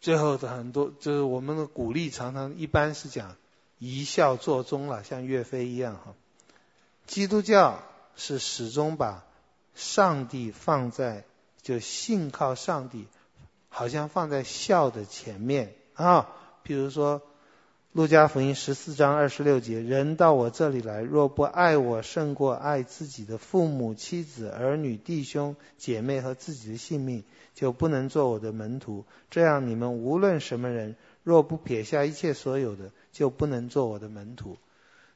[0.00, 3.36] 最后的很多就是我们的鼓励，常常一般是讲
[3.80, 6.14] 一孝作忠了，像岳飞一样哈。
[7.04, 7.82] 基督教
[8.16, 9.24] 是始终把
[9.74, 11.24] 上帝放在，
[11.60, 13.06] 就信靠上帝，
[13.68, 16.28] 好像放在孝的前面啊。
[16.62, 17.22] 比如说。
[17.94, 29.04] 路加福音十四章二十六节：人到我这里来，若不爱我胜过爱自己的父母、妻子、儿女、弟兄、姐妹和自己的性命，就不能做我的门徒。
[29.28, 34.56] 这样，你们无论什么人，若不撇下一切所有的，就不能做我的门徒。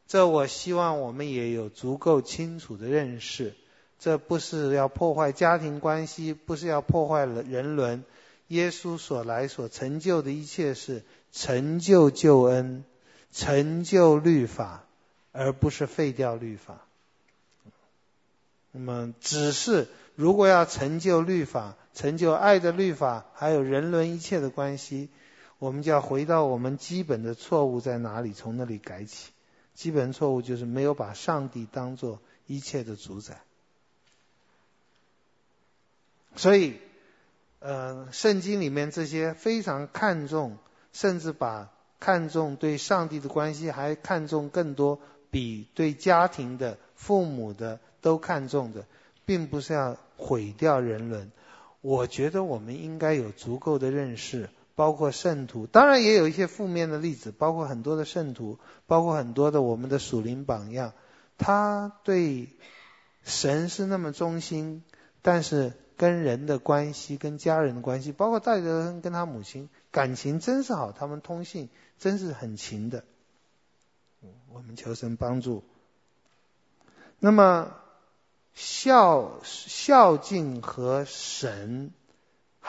[0.07, 3.55] 这我希望我们也有足够清楚的认识。
[3.99, 8.05] 这不是要破坏家庭关系，不是要破坏人伦。
[8.49, 11.03] 耶稣所来所成就的一切是。
[11.33, 12.83] 成就救恩，
[13.31, 14.85] 成就律法，
[15.33, 16.81] 而不是废掉律法。
[18.71, 25.11] 那么，只是如果要成就律法，成就爱的律法，还有人伦一切的关系，
[25.59, 29.31] 我们就要回到我们基本的错误在哪里，从那里改起。
[29.77, 32.19] 基本错误就是没有把上帝当做
[32.49, 33.41] 一切的主宰。
[36.35, 36.81] 所以，
[37.61, 40.59] 呃，圣经里面这些非常看重。
[40.93, 41.71] 甚至把
[42.01, 44.99] 看重对上帝的关系还看重更多，
[45.31, 48.87] 比对家庭的、父母的都看重的，
[49.27, 51.31] 并不是要毁掉人伦。
[51.83, 60.93] 我觉得我们应该有足够的认识，包括圣徒，当然也有一些负面的例子，包括很多的圣徒，包括很多的我们的属灵榜样，
[61.39, 62.51] 他对
[63.25, 64.85] 神是那么忠心，
[65.23, 73.03] 但是跟人的关系、跟家人的关系，包括戴德恩跟他母亲感情真是好，他们通信真是很勤的。
[74.53, 75.65] 我们求神帮助。
[77.19, 77.75] 那么
[78.53, 81.93] 孝孝敬和神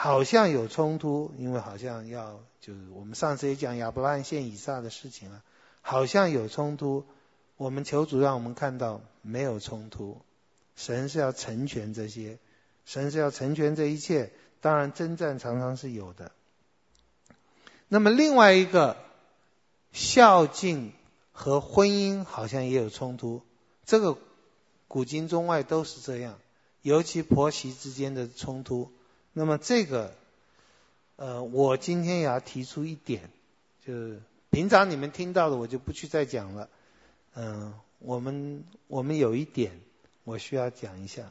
[0.00, 5.42] 好像有冲突，因为好像要就是我们上次也讲亚伯拉罕献以撒的事情了，
[5.80, 7.04] 好像有冲突。
[7.56, 10.20] 我们求主让我们看到没有冲突。
[10.76, 12.38] 神是要成全这些，
[12.84, 14.30] 神是要成全这一切。
[14.60, 16.30] 当然，征战常常是有的。
[17.88, 18.98] 那么另外一个，
[19.90, 20.92] 孝敬
[21.32, 23.42] 和婚姻好像也有冲突。
[23.84, 24.16] 这个
[24.86, 26.38] 古今中外都是这样，
[26.82, 28.92] 尤其婆媳之间的冲突。
[29.38, 30.12] 那么这个，
[31.14, 33.30] 呃，我今天也要提出一点，
[33.86, 34.20] 就是
[34.50, 36.68] 平常你们听到的，我就不去再讲了。
[37.34, 39.80] 嗯、我们我们有一点。
[40.24, 41.22] 我需要讲一下，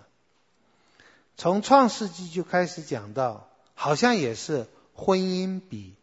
[1.36, 5.94] 从创世纪就开始讲到，好像也是婚姻比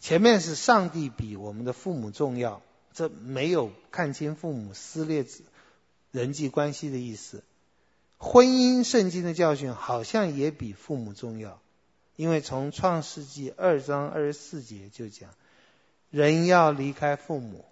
[0.00, 2.60] 前面是上帝比我们的父母重要，
[2.92, 5.24] 这没有看清父母撕裂
[6.10, 7.42] 人际关系的意思。
[8.24, 11.60] 婚姻圣经的教训好像也比父母重要，
[12.14, 15.30] 因为从创世纪二章二十四节就讲，
[16.08, 17.64] 人要离开父母，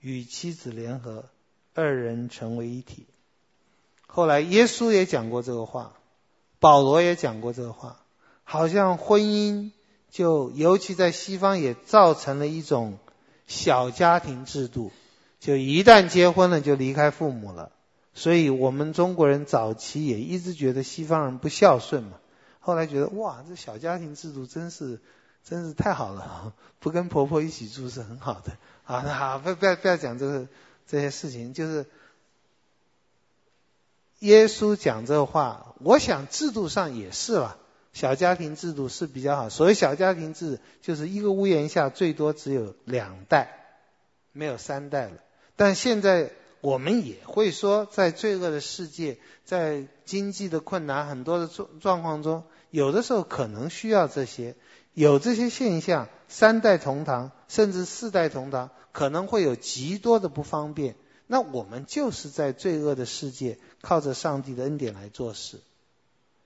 [0.00, 1.24] 与妻子联合，
[1.72, 3.06] 二人成为一体。
[4.06, 5.94] 后来耶稣也讲过这个话，
[6.60, 8.04] 保罗也讲过这个话，
[8.44, 9.70] 好像婚姻
[10.10, 12.98] 就尤其在西方也造成了一种
[13.46, 14.92] 小家庭制度，
[15.40, 17.72] 就一旦结婚了就离开父母了。
[18.18, 22.18] 所以我们中国人早期也一直觉得西方人不孝顺嘛，
[22.60, 25.00] 后来觉得哇，这小家庭制度真是
[25.44, 28.52] 真是太好了，不跟婆婆一起住是很好的
[28.84, 29.02] 啊。
[29.06, 30.48] 那好，不不要不要讲这个
[30.86, 31.86] 这些事情，就是。
[34.20, 37.56] 耶稣讲这话，我想制度上也是了。
[37.92, 39.48] 小家庭制度是比较好。
[39.48, 43.64] 所谓小家庭制，就是一个屋檐下最多只有两代，
[44.32, 45.18] 没有三代了。
[45.54, 54.56] 但现在我们也会说，在罪恶的世界，在经济的困难很多的状状况中，有的时候可能需要这些，
[54.92, 60.96] 有这些现象，三代同堂，甚至四代同堂，可能会有极多的不方便。
[61.26, 65.60] 那我们就是在罪恶的世界，靠着上帝的恩典来做事，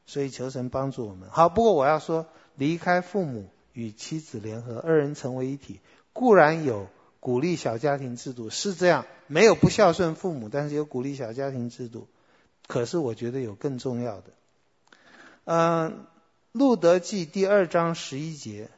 [0.06, 1.30] 所以求神帮助我们。
[1.30, 5.80] 好，不过我要说，离开父母与妻子联合，二人成为一体，
[6.12, 6.88] 固然有
[7.22, 12.08] 鼓励小家庭制度，是这样，没有不孝顺父母，但是有鼓励小家庭制度。
[12.66, 14.24] 可是我觉得有更重要的。
[15.44, 16.06] 嗯，
[16.50, 18.70] 路德记第二章十一节，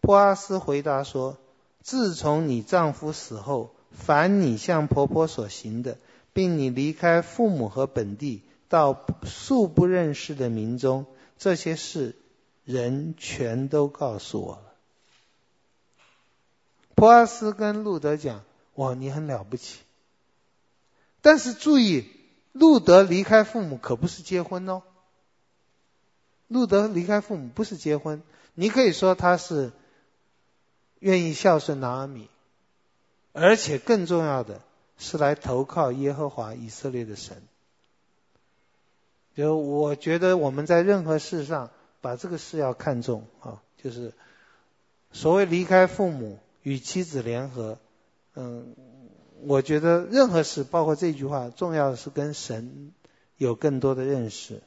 [0.00, 1.38] 波阿斯回答说
[1.80, 5.96] ：“自从你丈夫死后。”凡你向婆婆所行的，
[6.34, 11.06] 并你离开父母和本地，到素不认识的民中，
[11.38, 12.14] 这些事
[12.64, 14.58] 人全都告诉我
[16.96, 17.00] 了。
[17.00, 18.42] 波阿斯跟路德讲
[18.74, 19.80] ：“哇，你很了不起。”
[21.20, 22.10] 但是注意，
[22.52, 24.82] 路德离开父母可不是结婚哦。
[26.48, 28.22] 路德离开父母不是结婚，
[28.54, 29.72] 你可以说他是
[31.00, 32.30] 愿意孝顺拿阿米。
[33.32, 34.62] 而且更重要的
[34.96, 37.42] 是来投靠耶和华以色列的神。
[39.34, 41.70] 就我觉得我们在任何事上
[42.00, 44.14] 把这个事要看重啊，就是
[45.12, 47.78] 所谓离开父母与妻子联合，
[48.34, 48.74] 嗯，
[49.44, 52.90] 我觉得任何事，包括这句话，重要的是跟神
[53.36, 54.64] 有更多的认识。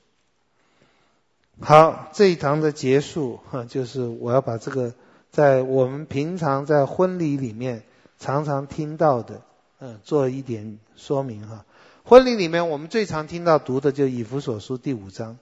[1.60, 4.94] 好，这一堂的结束哈，就是我要把这个
[5.30, 7.84] 在我们平常在婚礼里面。
[8.18, 9.42] 常常听到的，
[9.80, 11.66] 嗯，做一点说明哈。
[12.04, 15.38] 婚礼里面我们最常听到读的就以弗所书第五章。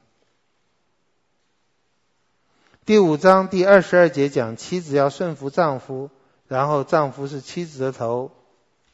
[2.85, 6.11] 第五章第二十二节讲妻子要顺服丈夫，
[6.47, 8.31] 然后丈夫是妻子的头，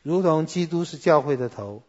[0.02, 1.84] 如同基督是教会的头。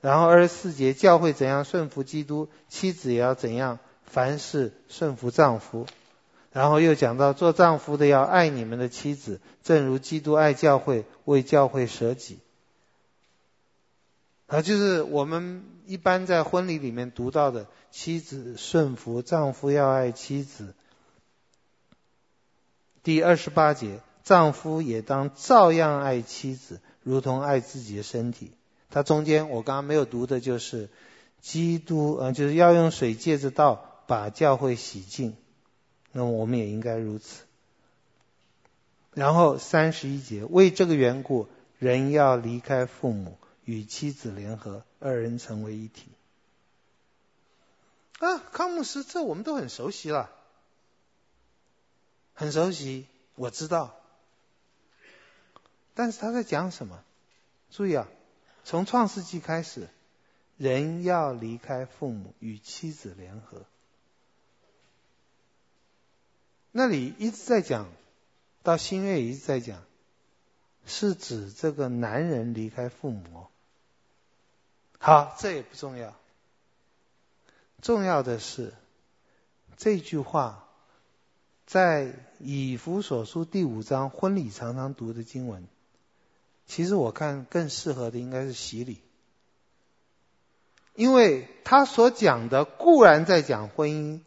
[0.00, 5.86] 然后二十四节教会怎样顺服基督，妻子也要怎样，凡事顺服丈夫。
[6.52, 12.38] 然后又讲到，做丈夫的要爱你们的妻子，正如基督爱教会，为教会舍己。
[14.46, 20.74] 啊，就是我们一般在婚礼里面读到的，妻子顺服，丈夫要爱妻子。
[23.02, 24.00] 第二十八节，
[24.30, 28.52] 丈夫也当照样爱妻子，如同爱自己的身体。
[28.88, 30.88] 它中间我刚刚没有读的就是，
[31.40, 35.36] 基督，呃，就是要用水借着道把教会洗净。
[36.12, 37.42] 那么我们也应该如此。
[39.14, 41.48] 然后三十一节，为这个缘故，
[41.80, 46.06] 人要离开父母，与妻子联合，二人成为一体。
[48.20, 50.30] 啊，康牧师，这我们都很熟悉了，
[52.32, 53.96] 很熟悉，我知道。
[56.00, 57.04] 但是他在讲什么？
[57.70, 58.08] 注意啊，
[58.64, 59.86] 从创世纪开始，
[60.56, 63.66] 人要离开父母与妻子联合。
[66.72, 67.86] 那里一直在讲，
[68.62, 69.82] 到新约一直在讲，
[70.86, 73.48] 是指这个男人离开父母。
[74.98, 76.16] 好，这也不重要。
[77.82, 78.72] 重要的是
[79.76, 80.66] 这句话，
[81.66, 85.68] 在以弗所书第五章婚礼常常读的经文。
[86.70, 89.00] 其实我看更适合的应该是洗礼，
[90.94, 94.20] 因为他所讲的固然在讲婚姻，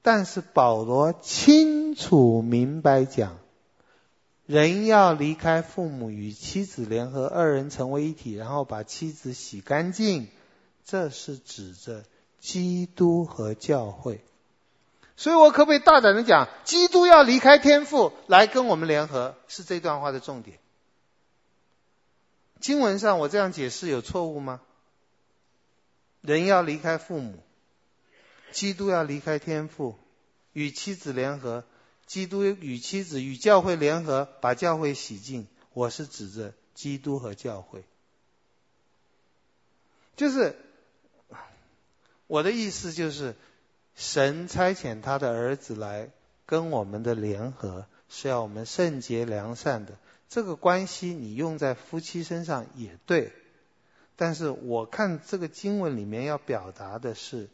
[0.00, 3.36] 但是保罗清楚明白讲，
[4.46, 10.28] 人要离开父母与妻子联合，二人成为一体，然后把妻子洗干净，
[10.84, 12.04] 这是指着
[12.38, 14.20] 基督和教会。
[15.16, 20.60] 所以我可不可以大胆的讲，基督要离开天父来跟我们联合，是这段话的重点。
[22.60, 24.60] 经文上我这样解释有错误吗？
[26.20, 27.38] 人要离开父母，
[28.50, 29.96] 基督要离开天父，
[30.52, 31.64] 与妻子联合，
[32.06, 35.46] 基督与妻子与教会联合，把教会洗净。
[35.72, 37.84] 我是指着基督和教会，
[40.16, 40.56] 就是
[42.26, 43.36] 我的意思就是，
[43.94, 46.10] 神差遣他的儿子来
[46.46, 49.96] 跟我们的联合，是要我们圣洁良善的。
[50.28, 53.32] 这个关系你用在夫妻身上也对，
[54.14, 57.48] 但是我看这个经文里面要表达的是，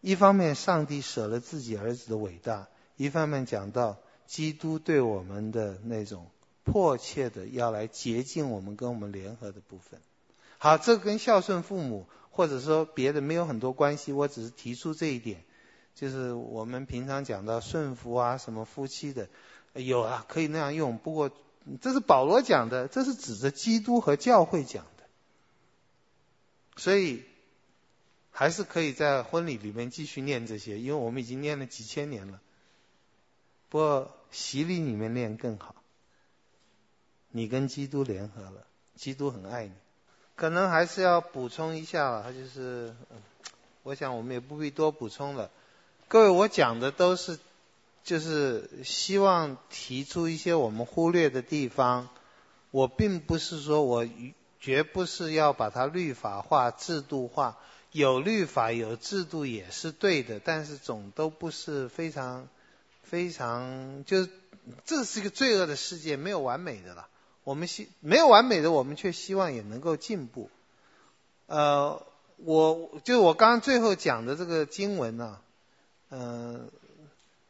[0.00, 3.96] 一方面上帝舍了自己儿子的伟大，一方面讲到
[4.26, 6.30] 基督对我们的那种
[6.62, 10.00] 迫切的要来洁净我们跟我们联合的部分。
[10.58, 15.42] 好，这跟孝顺父母或者说别的没有很多关系，我只是提出这一点，
[15.96, 19.28] 就是我们平常讲到顺服啊什么夫妻的，
[19.74, 21.32] 有啊可以那样用，不过。
[21.80, 25.04] 这是保罗讲的，这是指着基督和教会讲的，
[26.76, 27.24] 所以
[28.30, 32.40] 还是可以在婚礼里面继续念这些，因为我们已经念了几千年了。
[33.68, 35.74] 不过洗礼里面念更好，
[37.30, 38.66] 你跟基督联合了，
[38.96, 39.72] 基督很爱你。
[40.36, 42.96] 可能还是要补充一下了，就是，
[43.82, 45.50] 我想我们也不必多补充了。
[46.08, 47.38] 各位，我讲的都是。
[48.08, 52.08] 就是希望提出一些我们忽略的地方。
[52.70, 54.08] 我并不是说我
[54.58, 57.58] 绝不是要把它律法化、制度化，
[57.92, 62.48] 有律法有制度也是对的，但是总都不是非常
[63.02, 64.30] 非常，就是
[64.86, 67.08] 这是一个罪恶的世界，没有完美的了。
[67.44, 70.48] 我们希没有完美的，我们却希望也能够进步。
[71.44, 72.02] 呃，
[72.36, 75.38] 我就我刚刚最后讲的这个经文呢、
[76.10, 76.70] 嗯、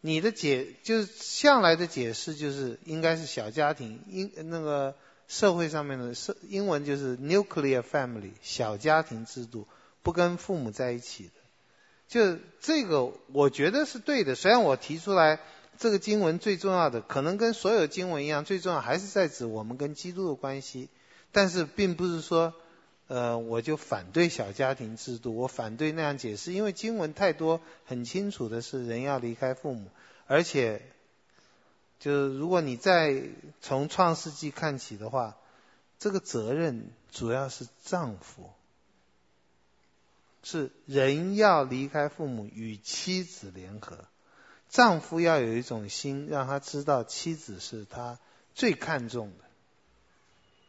[0.01, 4.95] 你的解就是向来的解释就是应该是小家庭，英那个
[5.27, 9.67] 社会上面的社英文就是 nuclear family 小家庭制度，
[10.03, 11.31] 不跟父母在一起的，
[12.09, 14.35] 就这个我觉得是对的。
[14.35, 15.41] 虽然我提出来
[15.79, 20.89] 这个经文最重要的，可能跟所有经文一样，最重要还是在指我们跟基督的关系，
[21.33, 22.55] 但是并不是说。
[23.09, 29.89] 呃，我就反对小家庭制度，我反对那样解释，因为经文太多，很清楚的是人要离开父母，
[30.27, 30.83] 而且，
[31.99, 33.23] 就是如果你再
[33.63, 35.39] 从创世纪看起的话，
[35.99, 38.51] 这个责任主要是丈夫，
[40.43, 44.05] 是人要离开父母与妻子联合，
[44.69, 48.19] 丈夫要有一种心，让他知道妻子是他
[48.55, 49.48] 最看重的。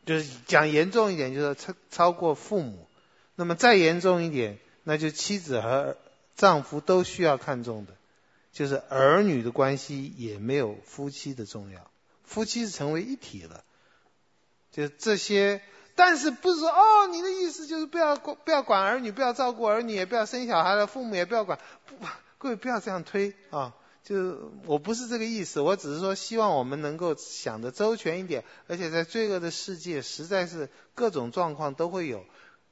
[0.06, 2.88] 就是讲严重一点，就是超超过父母；
[3.36, 5.98] 那么再严重一点，那就妻子和
[6.36, 7.94] 丈夫都需要看重的，
[8.52, 11.90] 就是儿女的关系也没有夫妻的重要。
[12.24, 13.64] 夫妻是成为一体了，
[14.72, 15.62] 就这些。
[15.96, 21.60] 但是不是说哦，你的意思就是不要不要管儿女，不要照顾儿女，也不要生小孩了，父母也不要管。
[21.86, 22.06] 不，
[22.38, 23.76] 各位不要这样推啊。
[24.04, 32.26] 就我不是这个意思，我只是说希望我们能够想得周全一点，而且在罪恶的世界，实在是各种状况都会有。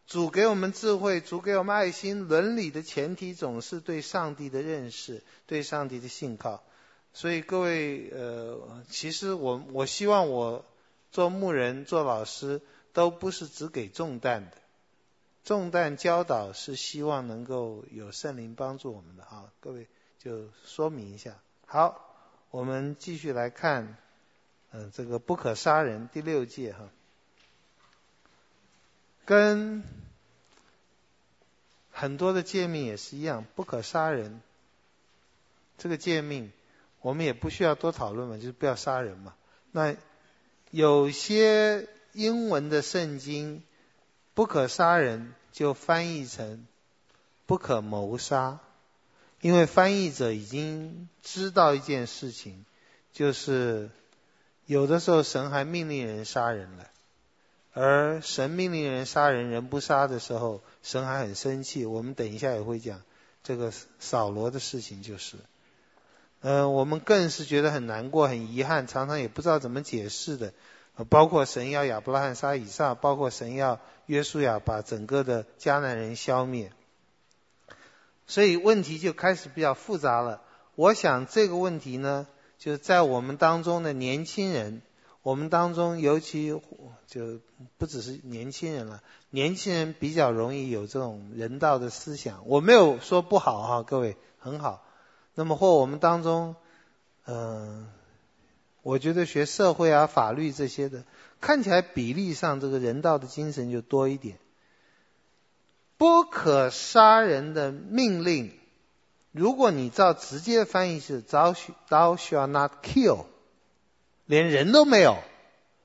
[0.08, 6.64] 主给我们智慧，主给我们爱心，伦理的前提总是对上帝的认识，对上帝的信靠。
[7.14, 10.64] 所以各位，呃，其实我我希望我
[11.12, 12.62] 做牧人、做老师，
[12.94, 14.58] 都不是只给重担的，
[15.44, 19.88] 重担教导是希望能够有圣灵帮助我们的啊，各位。
[20.20, 21.36] 就说明一下。
[21.65, 22.15] 好，
[22.51, 23.97] 我们继续来看，
[24.72, 26.89] 嗯、这个不可杀人第六戒哈，
[29.26, 29.84] 跟
[31.91, 34.41] 很多的诫命也是一样，不可杀人。
[35.78, 36.51] 这个诫命
[37.01, 39.36] 我们也不需要多讨论嘛，就是不要杀人嘛。
[39.72, 39.95] 那
[40.72, 43.63] 有些英文的圣经
[44.34, 46.65] 不可杀人就翻译成
[47.45, 48.59] 不可谋杀，
[49.42, 52.66] 因为翻译者已经知道一件事情，
[53.14, 53.90] 就是
[54.66, 56.88] 有的时候神还命令人杀人了。
[57.74, 61.86] 而神命令人杀人，人不杀的时候，神还很生气。
[61.86, 63.04] 我们等一下也会讲
[63.44, 65.38] 这个扫罗的事情，就是，
[66.42, 70.54] 嗯、我们更是觉得很难过、很遗憾，常常也不知道怎么解释的。
[71.08, 76.72] 包括神要亚伯拉罕杀以撒，包括神要约书亚把整个的迦南人消灭，
[78.28, 80.42] 所以问题就开始比较复杂了。
[80.76, 82.28] 我想这个问题呢，
[82.60, 84.84] 就是在我们当中的年轻人。
[85.24, 86.58] 我们当中，尤其
[87.06, 87.40] 就
[87.78, 92.48] 不只是年轻人了，年轻人比较容易有这种人道的思想。
[92.48, 94.86] 我没有说不好哈，各位很好。
[95.36, 96.56] 那么或我们当中，
[97.26, 97.90] 嗯、
[98.84, 101.04] 我觉得学社会啊、法律这些的，
[101.42, 104.38] 看起来比例上这个人道的精神就多一点。
[105.98, 108.52] 不可杀人的命令，
[109.32, 111.56] 如果你照直接翻译是 “thou
[111.89, 113.26] shall not kill”。
[114.26, 115.18] 连人都没有，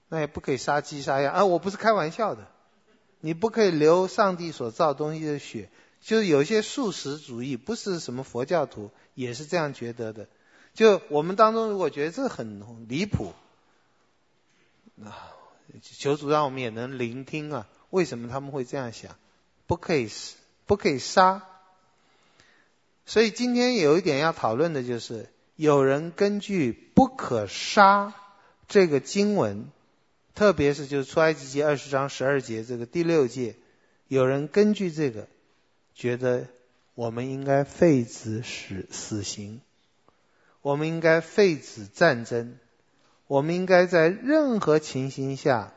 [0.09, 1.45] 那也不可以杀鸡杀鸭啊！
[1.45, 2.49] 我不是开玩笑的，
[3.21, 5.71] 你不可以流上帝所造东西的血。
[6.01, 10.27] 就是有些素食主义，不是什么佛教徒，也是这样觉得的。
[10.75, 13.33] 就我们当中，如果觉得这很离谱，
[15.05, 15.31] 啊，
[15.81, 19.15] 求主让我们也能聆听啊，为什么他们会这样想？
[19.73, 20.11] 不可以，
[20.67, 21.47] 不可以杀。
[23.07, 28.13] 所以今天有一点要讨论的就是，有人根据不可杀。
[28.69, 29.71] 这个经文，
[30.35, 33.57] 特别是就是出埃及记二十章十二节这个第六节，
[34.09, 35.27] 有人根据这个，
[35.95, 36.49] 觉得
[36.95, 39.63] 我们应该废止死死刑，
[40.61, 42.59] 我们应该废止战争，
[43.27, 45.73] 我们应该在任何情形下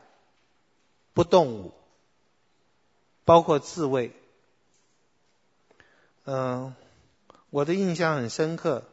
[1.14, 1.72] 不动武，
[3.26, 4.12] 包括自卫。
[6.24, 6.74] 嗯，
[7.50, 8.84] 我的印象很深刻。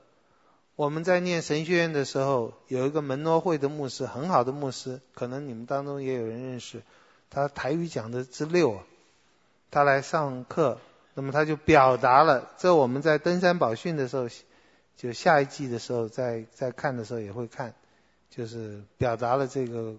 [0.76, 6.82] 我们在念神学院的时候，有一个门诺会的牧师，很好的牧师，可能你们当中也有人认识。
[7.30, 8.82] 他台语讲的之溜，
[9.70, 10.80] 他来上课，
[11.14, 12.50] 那么他就表达了。
[12.58, 14.28] 这我们在登山宝训的时候，
[14.98, 17.76] 就下一季的时候再再看的时候也会看，
[18.32, 19.96] 就是表达了这个，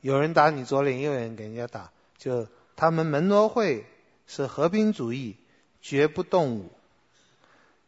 [0.00, 2.46] 有人打你左脸，右脸给人家打，就
[2.80, 3.84] 他们门罗会
[4.26, 5.36] 是和平主义，
[5.82, 6.70] 绝不动武。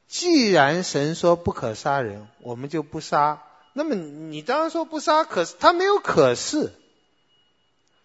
[0.07, 3.43] 既然神说不可杀人，我们就不杀。
[3.72, 6.74] 那么你当然说不杀，可是他没有可是，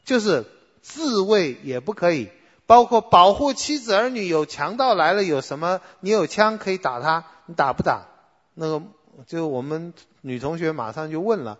[0.06, 0.46] 就是
[0.82, 2.30] 自卫也不可以，
[2.66, 4.30] 包括保护妻子儿女。
[4.30, 5.82] 有强盗来了，有什么？
[6.00, 8.08] 你有枪可以打他，你打不打？
[8.54, 8.82] 那个
[9.26, 11.60] 就我们女同学马上就问了，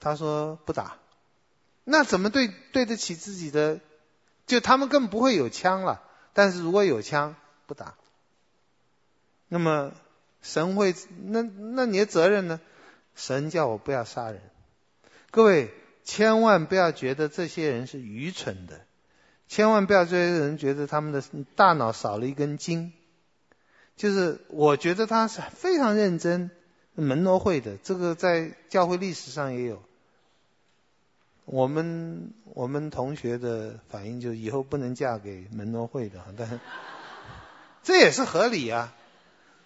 [0.00, 0.96] 她说不打。
[1.84, 3.78] 那怎么对对得起自己的？
[4.52, 6.02] 就他们更不会有枪了。
[6.34, 7.36] 但是如果有枪，
[7.66, 7.94] 不打。
[9.48, 9.92] 那么
[10.42, 10.94] 神会
[11.24, 12.60] 那那你的责任呢？
[13.14, 14.42] 神叫我不要杀人。
[15.30, 15.70] 各位
[16.04, 18.84] 千万不要觉得这些人是愚蠢的，
[19.48, 21.22] 千万不要这些人觉得他们的
[21.56, 22.92] 大脑少了一根筋。
[23.96, 26.50] 就是我觉得他是非常认真
[26.94, 29.82] 门诺会的，这个在教会历史上也有。
[31.44, 36.60] 我们我们同学的反应就以后不能嫁给门诺会的， 但
[37.82, 38.94] 这也是合理啊。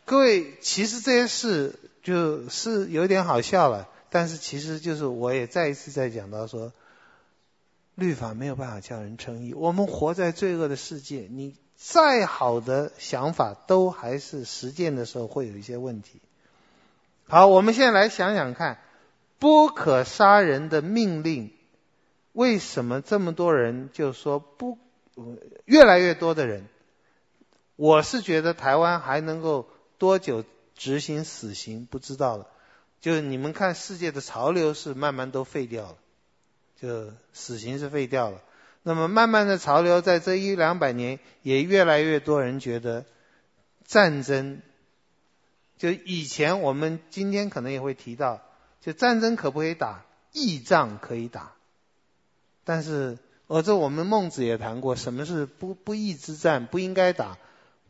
[0.05, 6.73] 各位，其实这些事就是有点好笑了，但是其实就是我也再一次在讲到说，
[7.97, 9.53] 律法没有办法叫人称义。
[9.53, 16.21] 我们活在罪恶的世界，你再好的想法都还是实践的时候会有一些问题。
[17.27, 18.79] 好，我们现在来想想看，
[19.41, 21.53] 不可杀人的命令，
[22.37, 24.79] 为什么这么多人就说不？
[25.65, 26.67] 越来越多的人，
[27.77, 29.69] 我是觉得台湾还能够。
[29.99, 32.47] 多久执行死刑不知道了，
[33.01, 35.97] 就是你们看世界的潮流是慢慢都废掉了，
[36.79, 38.43] 就死刑是废掉了。
[38.83, 43.07] 那么慢慢的潮流在这一两百年也越来越多人觉得
[43.87, 44.61] 战争，
[45.79, 48.43] 就以前我们今天可能也会提到，
[48.83, 50.05] 就战争可不可以打？
[50.33, 51.55] 义仗可以打，
[52.67, 56.67] 但是而这我们孟子也谈过，什么是不不义之战？
[56.67, 57.39] 不应该打。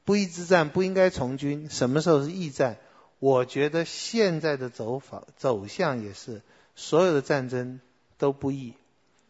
[0.04, 2.76] 不义之战不应该从军，什么时候是义战？
[3.18, 6.42] 我觉得现在的走法走向也是，
[6.74, 7.80] 所有的战争
[8.18, 8.74] 都不义，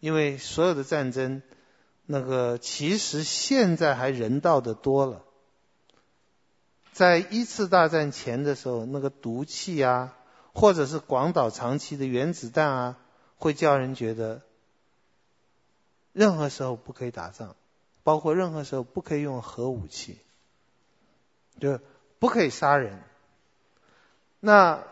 [0.00, 1.40] 因为所有的战争
[2.04, 5.22] 那个其实现在还人道的多了。
[6.92, 10.14] 在一次大战前的时候，那个毒气啊，
[10.52, 12.98] 或者是广岛长崎的原子弹啊，
[13.36, 14.42] 会叫人觉得，
[16.16, 17.54] 任何时候不可以打仗，
[18.02, 20.18] 包括任何时候不可以用核武器，
[21.60, 21.78] 就
[22.18, 23.02] 不可以杀人。
[24.40, 24.82] 那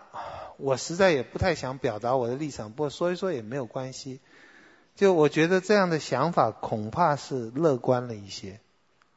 [0.59, 4.21] 我实在也不太想表达我的立场，不过说一说也没有关系。
[4.95, 8.61] 就我觉得这样的想法恐怕是乐观了一些，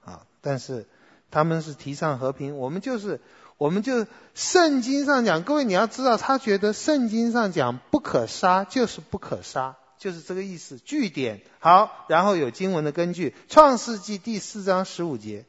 [0.06, 0.86] 啊，但是。
[1.30, 3.20] 他们是提倡和平，我们就是，
[3.58, 10.80] 我们就圣经上讲，各位你要知道，他觉得圣经上讲不可杀就是不可杀，就是这个意思。
[10.84, 15.46] 据点好，然后有经文的根据，《创世纪》第四章十五节，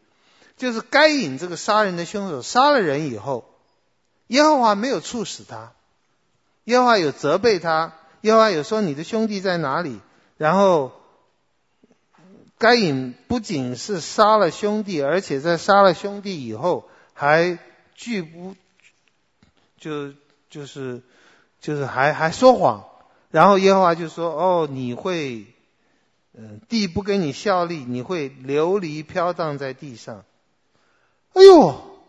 [0.57, 3.45] 就是该隐这个杀人的凶手杀了人以后，
[4.29, 5.73] 耶和华没有处死他，
[6.65, 10.01] 耶和华有责备他，耶和华有说你的兄弟在哪里，
[10.37, 10.93] 然后。
[12.61, 17.57] 该隐不仅是杀了兄弟，而且在杀了兄弟以后，还
[17.95, 18.57] 拒不
[19.79, 20.13] 就
[20.51, 21.01] 就是
[21.61, 22.85] 就是还还说谎，
[23.31, 25.47] 然后耶和华就说：“哦，你会，
[26.33, 30.25] 嗯，地不跟你效力，你会流离飘荡在地上。”
[31.35, 32.01] 哎呦，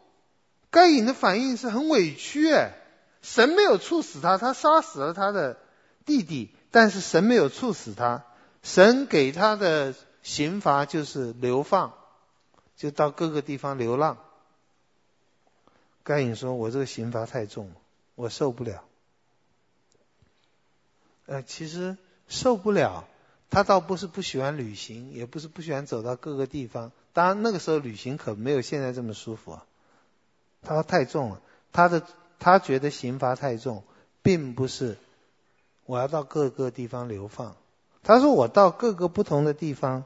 [0.71, 2.73] 该隐的反应是很委屈哎，
[3.21, 5.57] 神没有处死他，他杀死了他的
[6.05, 8.25] 弟弟，但是神没有处死他，
[8.61, 9.93] 神给他的。
[10.21, 11.93] 刑罚就是流放，
[12.75, 14.17] 就到各个地方流浪。
[16.03, 17.75] 该隐说：“我这个刑罚太重了，
[18.15, 18.83] 我受不了。”
[21.29, 21.95] 呃，其实
[22.27, 23.05] 受不了，
[23.51, 26.91] 他倒不是不喜欢旅行，也不是不喜欢走到各个地方。
[27.13, 29.65] 当然那个时候旅行可没有现在这么舒服啊。
[30.63, 32.01] 他说太重了，他的
[32.39, 33.83] 他觉得刑罚太重，
[34.23, 34.97] 并不是
[35.85, 37.55] 我要到各个地方流放。
[38.01, 40.05] 他说：“我到各个不同的地方，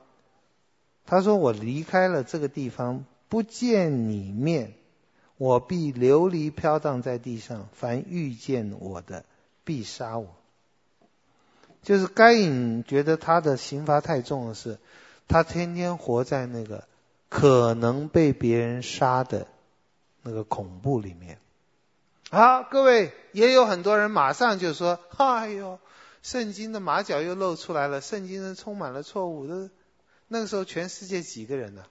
[1.05, 4.73] 他说我离开了这个地方，不见你面，
[5.37, 7.69] 我必流离飘荡在地上。
[7.71, 9.23] 凡遇见我的，
[9.63, 10.27] 必杀我。”
[11.83, 14.79] 就是该隐觉得他的刑罚太重的是，
[15.27, 16.85] 他天天活在那个
[17.29, 19.47] 可能被别人杀的
[20.21, 21.37] 那个恐怖里面。
[22.31, 25.77] 好，各位也有很多人马上就说：“哎呦。”
[26.23, 29.69] 圣经的马脚又露出来了，圣经是充满了错误的。
[30.29, 31.83] 那个时候，全世界几个人呢？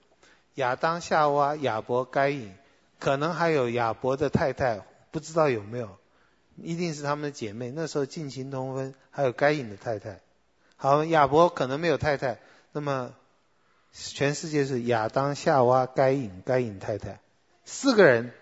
[0.55, 2.51] 亚当、夏娃、亚伯、该隐，
[2.99, 4.81] 可能还有亚伯的太太，
[5.11, 5.97] 不知道有没有？
[6.57, 7.71] 一定是他们的姐妹。
[7.71, 10.21] 那时候近亲通婚，还有该隐的太太。
[10.75, 12.39] 好，亚伯可能没有太太，
[12.71, 13.13] 那么
[13.91, 17.19] 全世界是亚当、夏娃、该隐、该隐太太，
[17.65, 18.33] 四个人。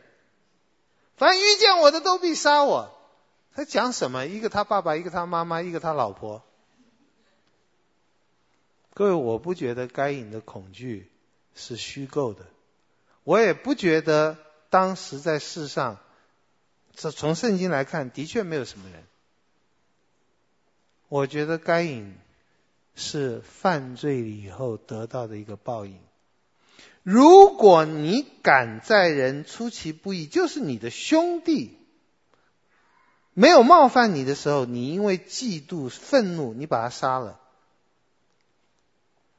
[1.18, 2.92] 凡遇见我的，都必杀我。
[3.54, 4.26] 他讲什么？
[4.26, 6.42] 一个他爸爸，一个他妈妈，一个他老婆。
[8.94, 11.12] 各位，我不觉得该隐的恐惧
[11.54, 12.46] 是虚构的，
[13.24, 14.38] 我也不觉得
[14.70, 16.00] 当时在世上，
[16.96, 19.04] 这从圣经来看，的确没有什么人。
[21.08, 22.16] 我觉得该隐
[22.96, 25.98] 是犯罪以后得到的一个报应。
[27.04, 31.78] 如果你敢在人出其不意，就是你的兄弟。
[33.34, 37.40] 没有冒犯你的时候，你因为嫉妒、愤怒，你把他杀了，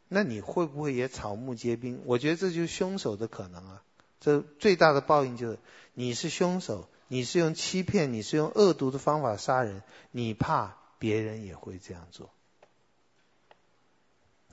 [0.09, 2.01] 那你会不会也草木皆兵？
[2.07, 3.83] 我觉得这就是凶手的可能啊。
[4.19, 5.59] 这最大的报应就是
[5.95, 9.83] 你是凶手，你是用欺骗，你是用恶毒的方法杀人，
[10.13, 12.31] 你怕别人也会这样做，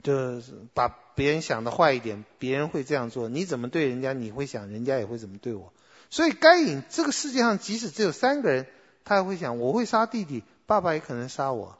[0.02, 5.72] 就是把别人想的坏一点，别人会这样做，你怎么对人家，你会想人家也会怎么对我。
[6.10, 8.66] 所以该隐这个世界上，即使只有三个人。
[9.06, 11.78] 他也会想，我会杀弟弟，爸爸也可能杀我；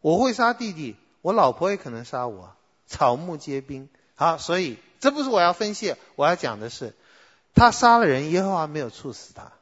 [0.00, 2.56] 我会杀弟弟，我老婆也可能杀我。
[2.86, 3.90] 草木皆兵。
[4.14, 6.94] 好，所以这不是我要分析，我要讲的是，
[7.54, 9.52] 他杀了人，耶和华没有处死他；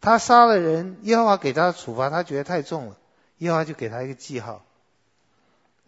[0.00, 2.96] 他杀了人，耶和华给他的处罚，他觉得太重了，
[3.38, 4.64] 耶和华就给他一个记号。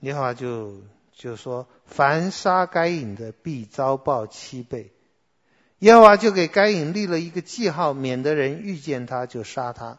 [0.01, 0.83] 耶和华就
[1.13, 4.93] 就说，凡杀该隐的，必遭报七倍。
[5.79, 9.99] 耶和华就给该隐立了一个记号，免得人遇见他就杀他。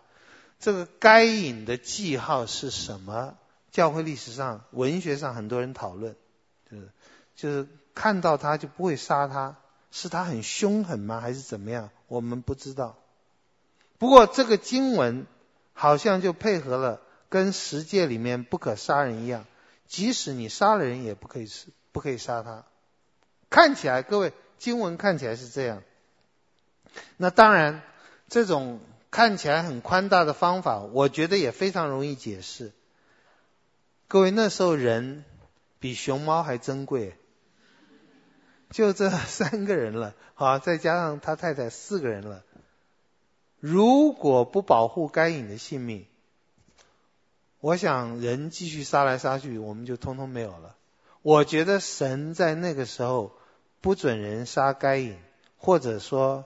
[0.60, 3.35] 这个该隐的记号是什么？
[3.72, 6.15] 教会历史上、文学上很多人讨论，
[6.69, 6.90] 就是
[7.35, 9.57] 就是看到他就不会杀他，
[9.91, 11.19] 是他很凶狠吗？
[11.19, 11.90] 还是怎么样？
[12.07, 12.95] 我们不知道。
[13.97, 15.25] 不过这个经文
[15.73, 19.45] 好像就配合了跟十诫里面不可杀人一样，
[19.87, 22.65] 即使你杀了人也不可以吃，不可以杀他。
[23.49, 25.83] 看起来，各位经文看起来是这样。
[27.17, 27.81] 那当然
[28.29, 28.79] 这种。
[29.13, 32.71] 看起来很宽大的方法，我觉得也非常容易解释。
[34.07, 35.23] 各位，那时候人
[35.79, 37.15] 比熊猫还珍贵，
[38.71, 42.41] 就这三个人了，好，再加上他太太四个人了。
[43.64, 46.06] 如果不保护该隐的性命，
[47.61, 50.76] 我想人继续杀来杀去，我们就通通没有了。
[51.22, 53.31] 我觉得神在那个时候
[53.80, 55.15] 不准人杀该隐，
[55.57, 56.44] 或者说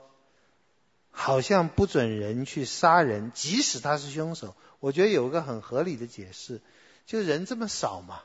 [1.09, 4.55] 好像不准人去杀人，即使他是凶手。
[4.79, 6.61] 我觉得有一个很合理的解释，
[7.07, 8.21] 就人这么少嘛。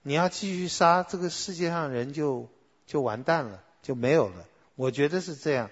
[0.00, 2.48] 你要继续杀，这个世界上人就
[2.86, 4.46] 就完蛋了，就没有了。
[4.76, 5.68] 我觉得是这样，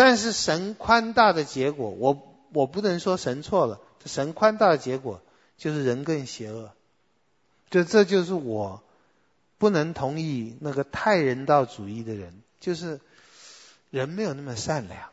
[0.00, 3.78] 但是神宽大的结果，我我不能说神错了。
[4.06, 5.20] 神宽大的结果
[5.58, 6.72] 就是人更邪恶，
[7.68, 8.82] 就这就是我
[9.58, 12.98] 不能同意那个太人道主义的人，就是
[13.90, 15.09] 人没有那么善良。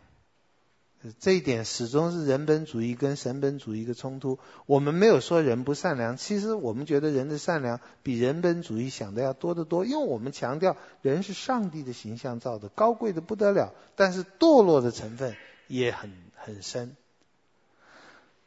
[1.19, 4.39] 这一点始终是人本主义跟神本主义的冲突。
[4.65, 9.85] 我们没有说人不善良，其实我们觉得人的善良比人本主义想的要多得多。
[9.85, 15.35] 因为我们强调人是上帝的形象造的，高贵的不得了，但是堕落的成分
[15.67, 16.95] 也很很深。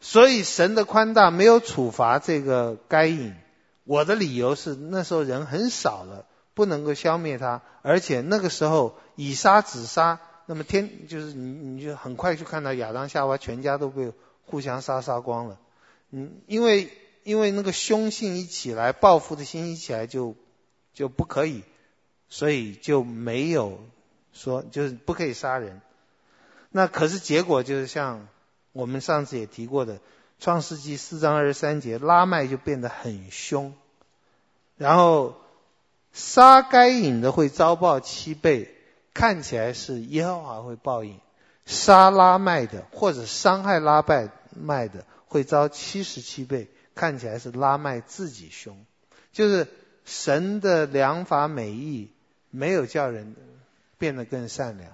[0.00, 3.34] 所以神的宽大没有处罚这个该隐。
[3.84, 10.20] 我的理由是那时候人很少了，不能够消灭他，而且那个时候以杀止杀。
[10.50, 14.12] 那么天就是你，你就很快就看到亚当夏娃全家都被
[14.46, 15.60] 互相杀杀光了。
[16.10, 16.90] 嗯，因为
[17.22, 20.34] 因为那个凶性一起来，报复的心一起来就
[20.92, 21.62] 就不可以，
[22.28, 23.78] 所以就没有
[24.32, 25.80] 说就是不可以杀人。
[26.70, 28.26] 那可是结果就是像
[28.72, 29.98] 我们上次也提过的，
[30.40, 33.72] 《创世纪》四章二十三节，拉麦就变得很凶，
[34.76, 35.36] 然后
[36.12, 38.74] 杀该隐的会遭报七倍。
[39.20, 41.20] 看起来是耶和华会报应，
[41.66, 46.70] 杀拉麦的或者伤害拉麦麦的会遭七十七倍。
[46.94, 48.78] 看起来是拉麦自己凶，
[49.30, 49.68] 就是
[50.06, 52.10] 神的良法美意
[52.48, 53.36] 没有叫人
[53.98, 54.90] 变得更善良。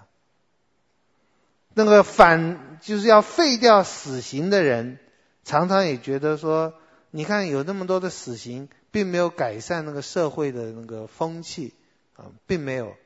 [1.74, 4.98] 那个反就是要废掉死刑的人，
[5.44, 6.74] 常常也觉得说，
[7.12, 11.74] 你看有那么多的死刑，并没有改善那个社会的那个风气
[12.16, 12.97] 啊，并没有。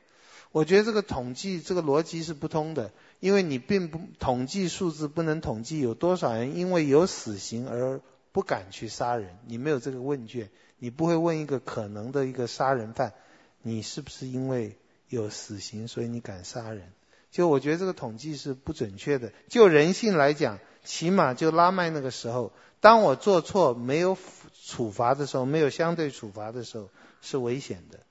[0.51, 8.01] 我觉得这个统计这个逻辑是不通的，因为你并不统计数字，不能统计有多少人因为有死刑而
[8.33, 9.37] 不敢去杀人。
[9.45, 13.13] 你没有这个问卷，你不会问一个可能的一个杀人犯，
[13.61, 16.91] 你是不是因为有死刑所以你敢杀人？
[17.31, 19.31] 就我觉得这个统计是不准确的。
[19.47, 22.51] 就人性来讲，起码就拉麦那个时候，
[22.81, 24.17] 当我做错没有
[24.65, 26.89] 处罚的时候，没有相对处罚的时候，
[27.21, 28.01] 是危险的。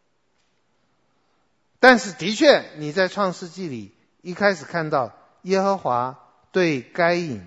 [1.81, 5.13] 但是的确，你在创世纪里一开始看到
[5.43, 6.19] 耶和华
[6.53, 7.43] 对该隐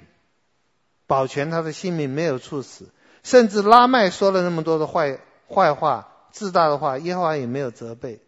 [1.06, 2.90] 保全他的性命，没有处死，
[3.22, 8.20] 甚至拉麦说了那么多的坏坏话、自大的话，耶和华也没有责备。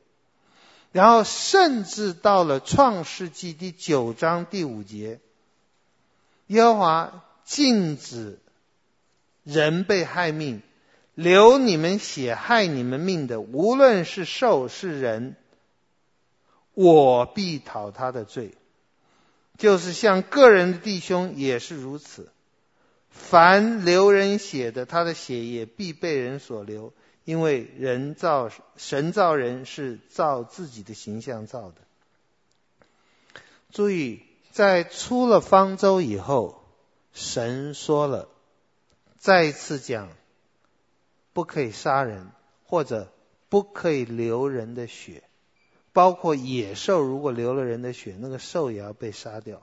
[0.92, 5.20] 然后甚至到了创世纪第九章第五节，
[6.46, 8.38] 耶和华禁止
[9.44, 10.62] 人被害命，
[11.16, 15.36] 流你们血害你们命的，无论是兽是人。
[16.76, 18.54] 我必讨他的罪，
[19.58, 22.32] 就是像个人的弟兄也是如此。
[23.10, 26.94] 凡流人血的，他的血也必被人所流，
[27.24, 31.76] 因为人造神造人是造自己的形象造的。
[33.72, 34.22] 注意，
[34.52, 36.62] 在出了方舟以后，
[37.14, 38.28] 神说了，
[39.18, 40.10] 再次讲，
[41.32, 42.30] 不可以杀人，
[42.66, 43.12] 或者
[43.48, 45.24] 不可以流人的血。
[45.96, 49.62] 包括野兽，如果流了人的血，那个兽也要被杀掉。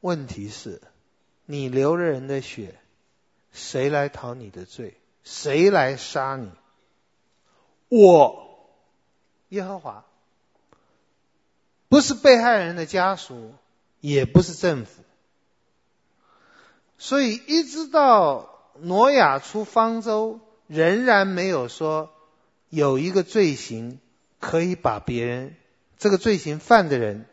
[0.00, 0.80] 问题是，
[1.44, 2.74] 你流了人的血，
[3.52, 4.96] 谁来讨你的罪？
[5.24, 6.50] 谁来杀你？
[7.90, 8.70] 我，
[9.50, 10.06] 耶和华，
[11.90, 13.52] 不是被害人的家属，
[14.00, 15.02] 也不是政府。
[16.96, 22.10] 所以，一直到挪亚出方舟，仍然没有说
[22.70, 24.00] 有一个罪行。
[24.40, 25.56] 可以把别人
[25.98, 27.26] 这个罪行犯的人，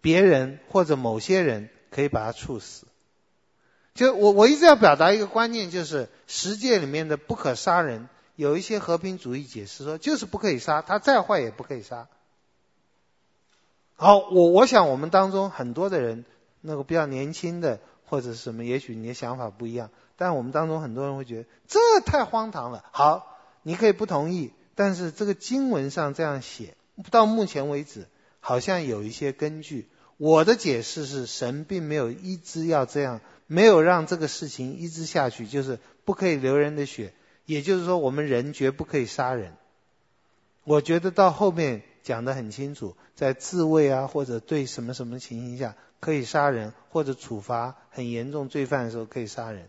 [0.00, 2.86] 别人或者某些人可以把他处死。
[3.94, 12.08] 就我我一直要表达一个观念，就是十诫里面的不可杀人，有一些和平主义解释说就是不可以杀，他再坏也不可以杀。
[13.96, 16.24] 好，我我想我们当中很多的人，
[16.60, 22.84] 那个比较年轻的或者什么，也许你的想法不一样，但我们当中很多人会觉得这太荒唐了。
[22.90, 24.52] 好，你可以不同意。
[24.74, 26.76] 但是这个经文上这样写，
[27.10, 28.06] 到目前为止
[28.40, 29.88] 好像有一些根据。
[30.16, 37.12] 我的解释是，神并没有一直要这样，没有让这个事情一直下去，就是不可以流人的血，
[37.46, 39.54] 也就是说，我们人绝不可以杀人。
[40.62, 49.68] 我觉得到后面讲得很清楚，在自卫啊或者对什么什么情形下可以杀人，或者处罚很严重罪犯的时候可以杀人，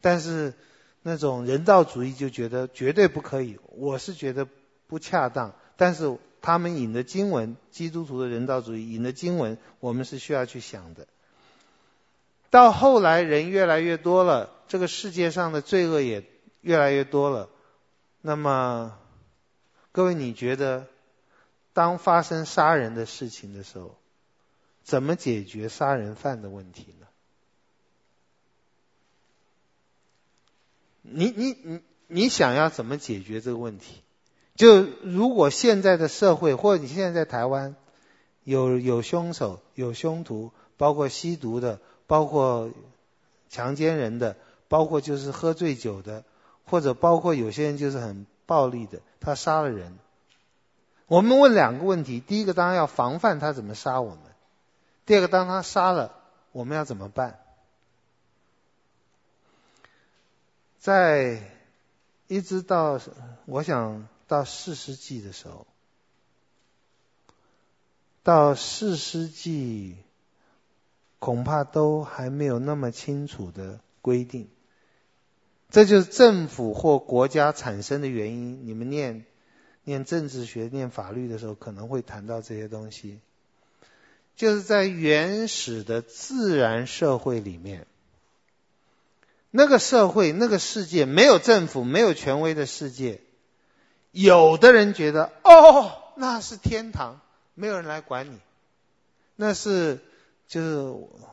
[0.00, 0.54] 但是
[1.02, 4.46] 那种人道主义就觉得绝对不可以，我是觉得
[4.86, 11.06] 不恰当，但是他们引的经文，基督徒的人道主义引的经文，我们是需要去想的。
[12.50, 16.24] 到后来人越来越多了，这个世界上的罪恶也
[16.60, 17.48] 越来越多了，
[18.20, 18.98] 那么
[19.92, 20.86] 各位你觉得，
[21.72, 23.96] 当发生杀人的事情的时候，
[24.82, 27.06] 怎么解决杀人犯的问题呢？
[31.02, 34.02] 你你你你想要怎么解决这个问题？
[34.56, 37.76] 就如果现在的社会，或者你现在在台湾，
[38.44, 42.70] 有有凶手、有凶徒，包括吸毒的，包括
[43.48, 44.36] 强奸人的，
[44.68, 46.24] 包括就是喝醉酒的，
[46.64, 49.98] 或者包括有些人就是很暴力的，他杀了人。
[51.06, 54.18] 我们问两个问题：第一个当然要防范他怎么杀我们；
[55.06, 56.14] 第二个，当他杀了，
[56.52, 57.40] 我们要怎么办？
[60.80, 61.42] 在
[62.26, 62.98] 一直到
[63.44, 65.66] 我想到四世纪的时候，
[68.22, 69.96] 到四世纪
[71.18, 74.48] 恐怕都还没有那么清楚的规定。
[75.68, 78.66] 这就是政府或国家产生的原因。
[78.66, 79.26] 你们念
[79.84, 83.20] 念政治学、念法律的时候，可能会谈到这些东西。
[84.34, 87.86] 就是在原始的自然社会里面。
[89.52, 93.20] 那个社会，那个世界，没有政府，没有权威的世界，
[94.12, 97.20] 有的人觉得，哦，那是天堂，
[97.54, 98.38] 没有人来管你。
[99.34, 99.98] 那是
[100.46, 100.76] 就是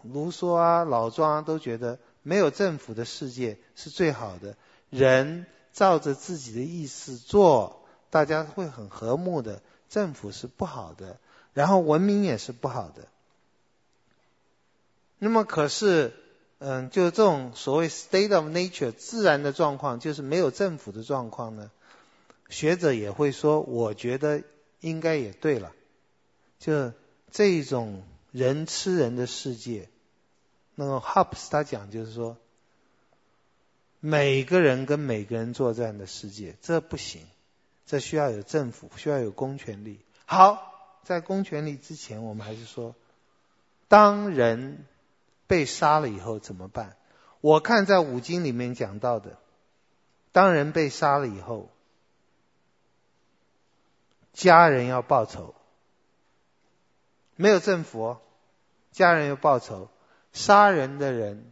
[0.01, 4.57] 卢梭啊、老庄啊都觉得，没有政府的世界是最好的，
[4.89, 9.61] 人照着自己的意思做，大家会很和睦的。
[9.89, 11.19] 政府是不好的，
[11.53, 13.07] 然后文明也是不好的。
[15.19, 16.15] 那么可是。
[16.59, 21.69] 嗯，就是这种所谓 state of nature 自然的状况，就是没有政府的状况呢。
[22.49, 24.41] 学者也会说，我觉得
[24.79, 25.71] 应该也对了。
[26.57, 26.93] 就
[27.29, 28.01] 这种
[28.31, 29.87] 人吃人的世界，
[30.73, 32.37] 那个 Hobbes 他讲就是说，
[33.99, 37.21] 每个人跟每个人作战的世界，这不行，
[37.85, 39.99] 这需要有政府，需要有公权力。
[40.25, 42.95] 好，在公权力之前，我们还是说，
[43.87, 44.83] 当人。
[45.47, 46.95] 被杀了以后怎么办？
[47.41, 49.37] 我看在五经里面讲到的，
[50.31, 51.69] 当人被杀了以后，
[54.33, 55.55] 家人要报仇，
[57.35, 58.17] 没有政府，
[58.91, 59.89] 家人要报仇。
[60.33, 61.51] 杀人的人，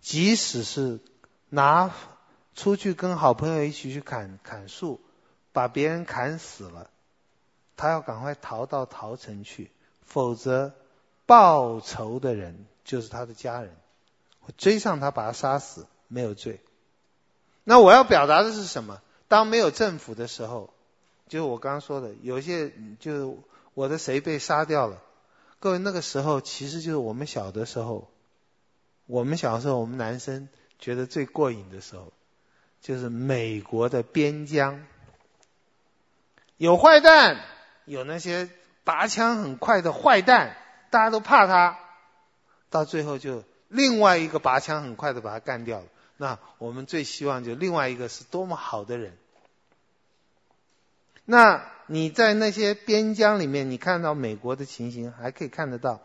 [0.00, 1.00] 即使是
[1.48, 1.94] 拿
[2.54, 5.00] 出去跟好朋友一起去砍砍树，
[5.52, 6.90] 把别人砍死了，
[7.76, 9.70] 他要赶快逃到逃城去，
[10.02, 10.72] 否则
[11.26, 12.66] 报仇的人。
[12.84, 13.74] 就是他的家人，
[14.46, 16.60] 我追上他把他杀死，没有罪。
[17.64, 19.00] 那我要表达的是什么？
[19.28, 20.72] 当没有政府的时候，
[21.28, 23.38] 就是我刚刚说的，有些就是
[23.74, 25.02] 我的谁被杀掉了。
[25.60, 28.10] 各位那个时候，其实就是我们小的时候，
[29.06, 30.48] 我们小时候，我们男生
[30.78, 32.12] 觉得最过瘾的时候，
[32.80, 34.84] 就是美国的边疆
[36.56, 37.44] 有坏蛋，
[37.84, 38.48] 有那些
[38.82, 40.56] 拔枪很快的坏蛋，
[40.90, 41.78] 大家都怕他。
[42.70, 45.86] 到最后就另外一个拔枪很快的把他干掉了。
[46.16, 49.16] 那我们最希望就另外一个是多么好的人。
[51.24, 56.00] 那你在那些边疆里面，你看到美国的情形，还可以看得到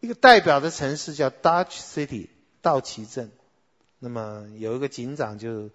[0.00, 2.28] 一个代表的城市叫 Dutch City
[2.62, 3.30] 道奇镇。
[3.98, 5.70] 那么有一个警长就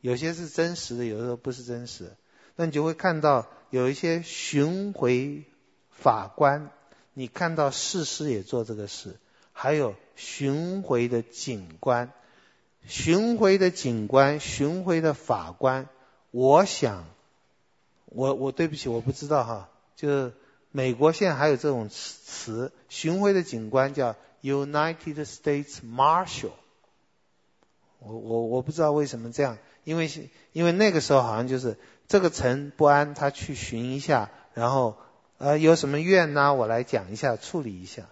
[0.00, 2.12] 有些是真实的，有的时候不是真实。
[2.56, 5.44] 那你就会看到有一些巡回
[5.90, 6.70] 法官，
[7.14, 9.16] 你看到事实也做这个事。
[9.52, 12.10] 还有巡回的警官，
[12.86, 15.88] 巡回的警官，巡回的法官。
[16.30, 17.04] 我想，
[18.06, 19.68] 我我对不起，我不知道哈。
[19.94, 20.32] 就是
[20.70, 26.50] 美国现在还有这种词，巡回的警官叫 United States Marshal。
[27.98, 30.10] 我我我不知道为什么这样，因为
[30.52, 31.76] 因为那个时候好像就是
[32.08, 34.96] 这个城不安，他去巡一下，然后
[35.38, 38.08] 呃有什么怨呐，我来讲一下，处理一下。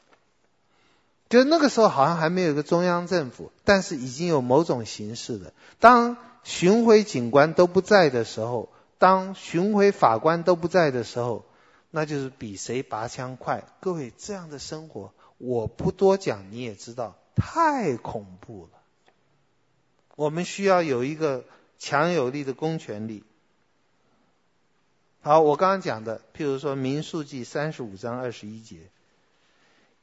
[1.30, 5.54] 就那个时候好像还没有一个中央政府，但是已经有某种形式的。
[5.78, 11.44] 当巡回警官都不在的时候，当巡回法官都不在的时候，
[11.92, 13.64] 那就是比谁拔枪快。
[13.78, 18.80] 各位，这样的生活我不多讲，你也知道，太恐怖了。
[20.16, 21.44] 我们需要有一个
[21.78, 23.22] 强有力的公权力。
[25.20, 28.78] 好，我刚刚讲的，譬如说《民数记》三十五章二十一节，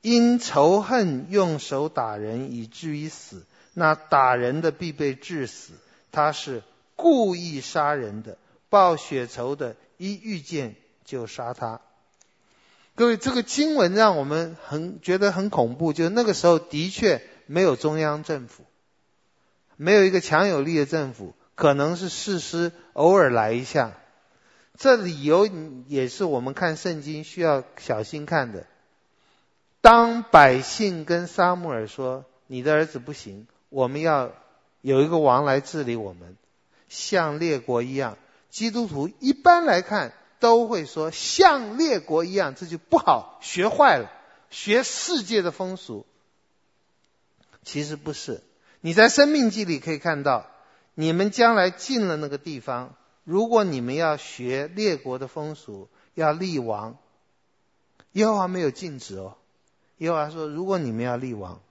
[0.07, 3.43] 因仇恨用手打人以至于死，
[3.73, 5.73] 那打人的必被致死，
[6.13, 6.63] 他是
[6.95, 8.37] 故意杀人的，
[8.69, 11.81] 报血仇的，一遇见就杀他。
[12.95, 18.63] 各位，这个经文让我们很觉得很恐怖，就那个时候的确没有中央政府，
[19.75, 23.97] 没有一个强有力的政府，可能是士师偶尔来一下。
[24.77, 25.49] 这理由
[25.87, 28.65] 也是我们看圣经需要小心看的。
[29.89, 34.33] 当百姓跟撒母耳说：“你的儿子不行，我们要
[34.81, 36.35] 有一个王来治理我们，
[36.89, 38.17] 像列国一样。”
[38.51, 40.11] 基督徒一般来看
[40.41, 44.11] 都会说：“像列国一样，这就不好，学坏了，
[44.49, 46.05] 学世界的风俗。”
[47.63, 48.43] 其实不是。
[48.81, 50.47] 你在生命记里可以看到，
[50.95, 52.93] 你们将来进了那个地方。
[53.23, 56.97] 如果你们要学列国的风俗，要立王，
[58.11, 59.37] 耶和华没有禁止哦。
[59.97, 61.61] 耶和华说，如果你们要立王，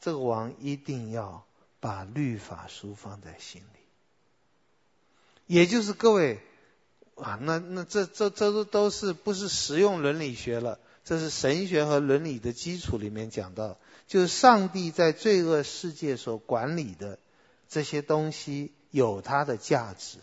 [0.00, 1.44] 这个王一定要
[1.80, 3.80] 把律法书放在心里。
[5.46, 6.40] 也就是各位
[7.16, 10.78] 啊，那那这这这都都是不是实用伦理学了？
[11.04, 13.78] 这是神学和伦理的基础里面讲到，
[14.08, 17.20] 就是上帝在罪恶世界所管理的
[17.68, 20.18] 这些东西有它的价值。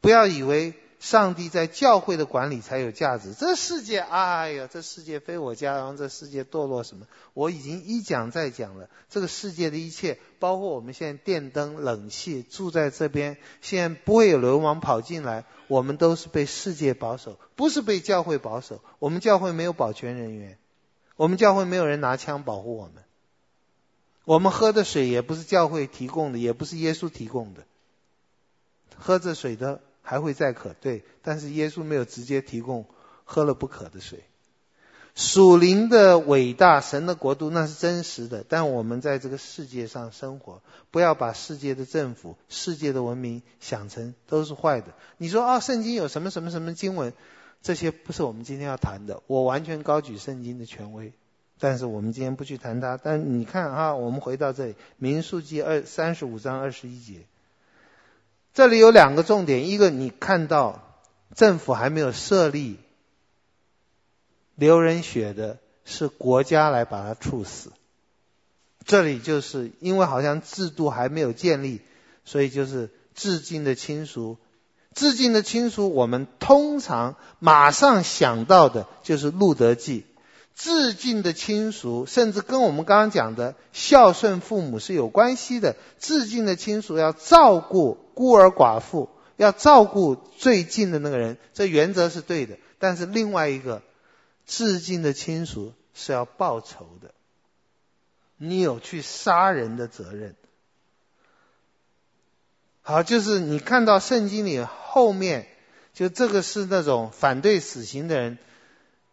[0.00, 0.74] 不要以为
[1.06, 3.32] 上帝在教会的管理才有价值。
[3.32, 7.06] 这世界，哎呀，这世界非我家，然后这世界堕落什么？
[7.32, 8.90] 我已经一讲再讲了。
[9.08, 15.44] 这个世界的一切，包括我们现在电灯、冷气，住在这边，现在不会有流氓跑进来。
[15.68, 18.82] 我们都是被世界保守，不是被教会保守。
[18.98, 20.58] 我们教会没有保全人员，
[21.14, 23.04] 我们教会没有人拿枪保护我们。
[24.24, 27.62] 我们喝的水也不是教会提供的，也不是耶稣提供的。
[28.98, 29.80] 喝着水的。
[30.08, 32.86] 还会再渴，对，但是耶稣没有直接提供
[33.24, 34.22] 喝了不渴的水。
[35.16, 40.62] 属灵的伟大，神的国度那是真实的，但我们在这个世界上生活，
[40.92, 44.94] 不要把世界的政府、世界的文明想成都是坏的。
[45.16, 47.12] 你说啊，圣经有什么什么什么经文？
[47.60, 49.24] 这些不是我们今天要谈的。
[49.26, 51.12] 我完全高举圣经的权威，
[51.58, 52.96] 但是我们今天不去谈它。
[52.96, 57.26] 但你看啊，我们回到这里，民数记二三十五章二十一节。
[58.56, 60.80] 这里有两个重点，一个你看到
[61.34, 62.78] 政府还没有设立，
[64.54, 67.70] 流人血的是国家来把他处死。
[68.86, 71.82] 这里就是因为好像制度还没有建立，
[72.24, 74.38] 所以就是至近的亲属，
[74.94, 80.06] 至敬的亲属，我们通常马上想到的就是路德记。
[80.56, 85.76] 至敬的亲属，甚至跟我们刚刚讲的孝顺父母是有关系的。
[85.98, 92.56] 至敬的亲属要照顾孤儿寡妇，要照顾最近的那个人，这原则是对的。
[92.78, 93.82] 但是另外一个，
[94.46, 97.12] 至敬的亲属是要报仇的，
[98.38, 100.34] 你有去杀人的责任。
[102.80, 105.48] 好，就是你看到圣经里后面，
[105.92, 108.38] 就这个是那种反对死刑的人。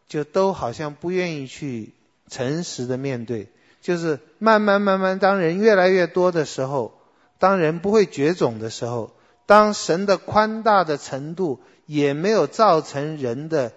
[0.08, 1.94] 就都好像不愿意去
[2.30, 3.50] 诚实的面对，
[3.82, 7.00] 就是慢慢慢慢，当人越来越多的时候，
[7.40, 9.16] 当人不会绝种的时候，
[9.46, 13.74] 当神的宽大的程度也没有造成人的，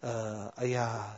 [0.00, 1.16] 呃，哎呀，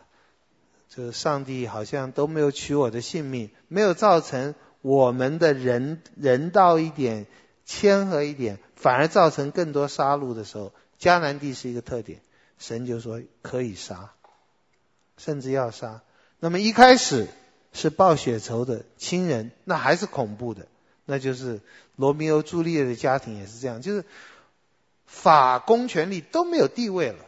[0.88, 7.26] 这上帝好像都没有取我的性命，没有造成我们的人人道一点、
[7.66, 12.20] 谦和一点，反而造成更多杀戮的时候，迦南地是一个特点，
[12.58, 14.12] 神就说可以杀。
[15.22, 16.00] 甚至要杀，
[16.38, 17.28] 那么一开始
[17.74, 20.66] 是报血仇的亲人，那还是恐怖的，
[21.04, 21.60] 那就是
[21.94, 24.06] 罗密欧朱丽叶的家庭也是这样，就是
[25.04, 27.18] 法公权力都没有地位了，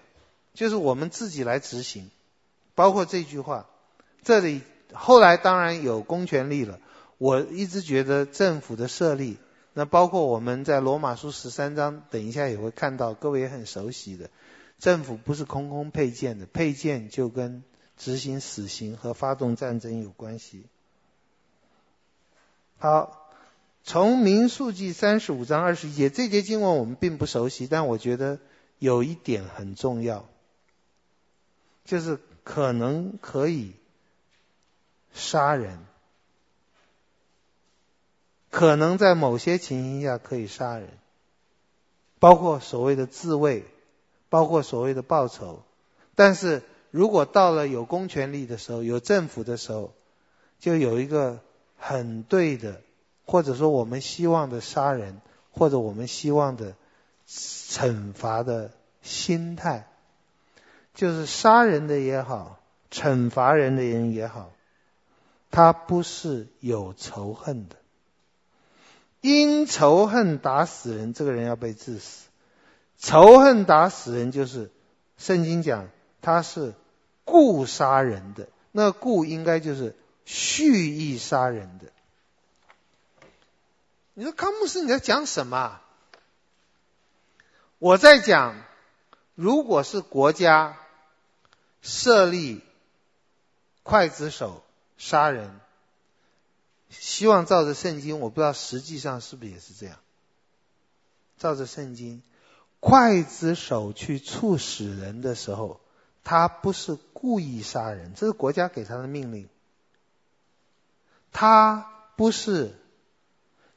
[0.54, 2.10] 就是我们自己来执行，
[2.74, 3.66] 包括这句话，
[4.22, 4.62] 这里
[4.94, 6.80] 后来当然有公权力了，
[7.18, 9.36] 我一直觉得政府的设立，
[9.74, 14.30] 那包括我们在罗马书十三章，等一下也会看到，各位也很熟悉的，
[14.78, 17.62] 政府不是空空配件的，配件就跟。
[18.02, 20.64] 执行死刑和发动战争有关系。
[22.76, 23.30] 好，
[23.84, 28.40] 从民数记三十五章二十一节这节经文我们并不熟悉，但我觉得
[28.80, 30.28] 有一点很重要，
[31.84, 33.74] 就是可能可以
[35.14, 35.78] 杀人，
[38.50, 40.88] 可能在某些情形下可以杀人，
[42.18, 43.64] 包括所谓的自卫，
[44.28, 45.62] 包括所谓的报仇，
[46.16, 46.62] 但是。
[46.92, 49.94] 如果到了有公权力的时候，有政府的时候，
[50.60, 51.40] 就有一个
[51.78, 52.82] 很对的，
[53.24, 55.20] 或者说我们希望的杀人，
[55.50, 56.74] 或者我们希望的
[57.26, 59.88] 惩罚的心态，
[60.94, 62.60] 就是杀人的也好，
[62.90, 64.52] 惩罚人的人也好，
[65.50, 67.76] 他不是有仇恨的。
[69.22, 72.28] 因仇恨打死人，这个人要被治死。
[72.98, 74.70] 仇恨打死人，就是
[75.16, 75.88] 圣经讲
[76.20, 76.74] 他是
[77.32, 78.50] 故杀人的。
[78.72, 79.96] 那故应该就是
[80.26, 81.86] 蓄意杀人的。
[84.12, 85.80] 你说康牧师你在讲什么？
[87.78, 88.62] 我在讲，
[89.34, 90.76] 如果是国家
[91.80, 92.60] 设立
[93.82, 94.62] 刽子手
[94.98, 95.58] 杀人。
[96.90, 99.98] 希望照着圣经，我不知道实际上是不是也是这样。
[101.38, 102.22] 照着圣经，
[102.82, 105.80] 刽子手去处死人的时候，
[106.24, 109.48] 他不是故意杀人，这是国家给他的命令。
[111.32, 112.74] 他不是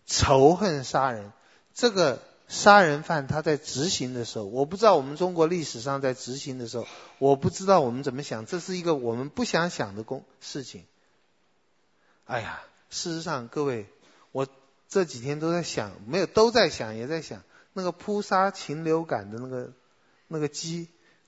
[0.05, 1.31] 仇恨杀人，
[1.73, 6.87] 这个杀人犯他在执行的时候，我不知道我们中国历史上在执行的时候，
[7.19, 10.85] 我不知道我们怎么想，这是一个我们不想想的公事情。
[12.25, 12.61] 哎呀。
[12.87, 13.87] 事实上，各位，
[14.31, 14.47] 我
[14.87, 17.41] 这几天都在想，没有都在想，也在想，
[17.73, 19.73] 那个扑杀禽流感的那个
[20.27, 20.87] 那个鸡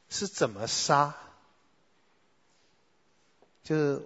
[0.10, 1.16] 是怎么杀？
[3.64, 4.02] 就是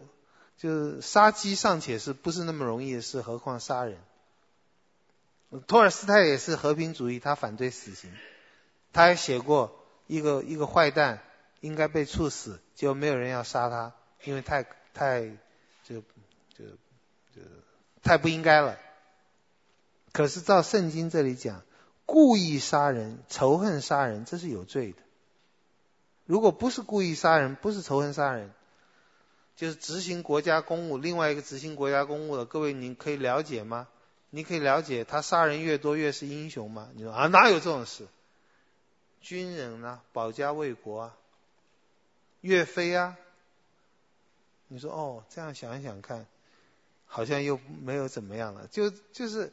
[0.57, 3.97] 就是杀鸡尚且是不是那么容易的事，何况杀人？
[5.67, 8.11] 托尔斯泰也是和平主义，他反对死刑，
[8.93, 11.21] 他还写过一个一个坏蛋
[11.59, 15.21] 应该被处死，结果没有人要杀他，因为太太
[15.83, 16.01] 就
[16.57, 16.65] 就。
[18.03, 18.79] 太不应该了。
[20.11, 21.61] 可是照圣经这里讲，
[22.07, 24.97] 故意杀人、仇恨杀人，这是有罪的。
[26.25, 28.51] 如果不是故意杀人，不是仇恨杀人，
[29.55, 33.87] 就是执行国家公务，另外一个执行国家公务的，各位您可以了解吗？
[34.29, 36.89] 你可以了解他杀人越多越是英雄吗？
[36.93, 38.07] 你说啊，哪有这种事？
[39.21, 41.17] 军人啊，保家卫国啊，
[42.41, 43.17] 岳飞啊。
[44.67, 46.25] 你说哦，这样想一想看。
[47.13, 49.51] 好像又没有怎么样了，就就是，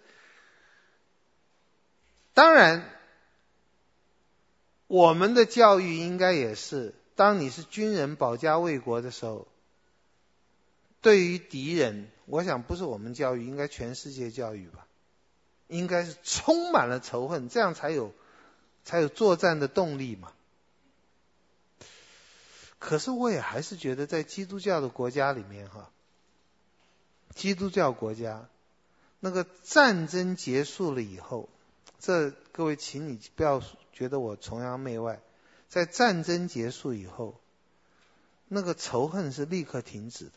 [2.32, 2.88] 当然，
[4.88, 9.46] 我们的教育应该也是，当你是军人保家卫国的时候，
[11.00, 14.86] 对于敌人，我想不是我们教育，应该全世界教育吧，
[15.68, 18.12] 应该是充满了仇恨，这样才有
[18.84, 20.32] 才有作战的动力嘛。
[22.78, 25.90] 可是我也还是觉得，在基督教的国家里面，哈。
[27.34, 28.48] 基督教国家，
[29.20, 31.48] 那个战争结束了以后，
[31.98, 33.62] 这各位，请你不要
[33.92, 35.20] 觉得我崇洋媚外。
[35.68, 37.40] 在战争结束以后，
[38.46, 40.32] 那个仇恨是立刻停止的。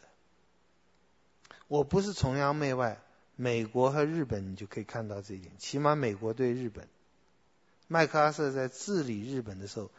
[1.68, 3.00] 我不是崇洋媚外，
[3.36, 5.54] 美国和日本你就可以看到这一点。
[5.58, 6.88] 起码美国对日本，
[7.88, 9.90] 麦克阿瑟在治理日本的时候，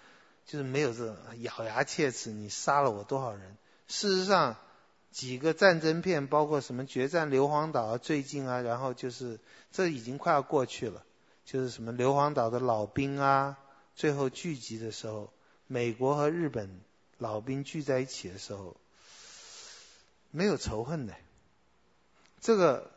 [0.45, 3.57] 就是没有这种咬牙切齿，你杀了我多少人？
[3.89, 4.57] 事实上。
[5.13, 9.39] 几个战争片，包括什么《决战硫磺岛》啊，最近啊，然后就是
[9.71, 11.05] 这已经快要过去了，
[11.44, 13.59] 就是什么硫磺岛的老兵啊，
[13.94, 15.32] 最后聚集的时候，
[15.66, 16.81] 美国和日本
[17.19, 18.77] 老兵聚在一起的时候，
[20.31, 21.14] 没有仇恨的，
[22.40, 22.90] 这个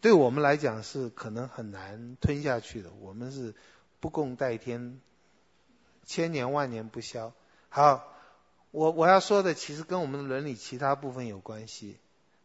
[0.00, 3.54] 对我们来讲是可能很难吞下去的，我们是
[4.00, 5.00] 不共戴天，
[6.04, 7.32] 千年万年不消。
[7.68, 8.10] 好。
[8.76, 11.96] 我我要说的其实跟我们的伦理其他部分有关系，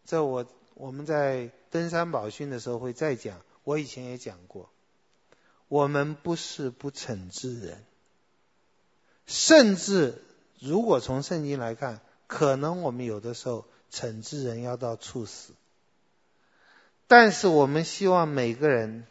[0.05, 0.45] 这我
[0.75, 3.41] 我们在登山宝训的时候会再讲。
[3.63, 4.69] 我以前也讲过，
[5.69, 7.85] 我们不是不惩治人，
[9.25, 10.21] 甚至
[10.59, 15.53] 如果从圣经来看，可能我们有的时候惩治人要到处死，
[17.07, 19.07] 但是我们希望每个人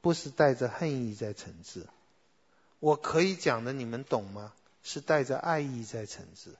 [0.00, 1.86] 不是带着恨意在惩治。
[2.78, 4.52] 我可以讲的你们懂吗？
[4.84, 6.50] 是带着爱意在惩治，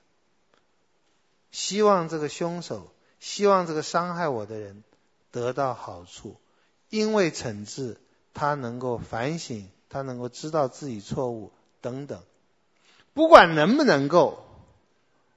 [1.51, 2.89] 希望这个凶手，
[3.19, 4.83] 希望这个伤害我的人
[5.29, 6.37] 得到好处，
[6.89, 7.97] 因为惩治
[8.33, 11.51] 他能够反省，他能够知道自己错误
[11.81, 12.21] 等等。
[13.13, 14.45] 不管能不能够，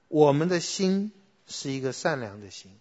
[0.07, 1.11] 我们的心
[1.47, 2.71] 是一个善良的心。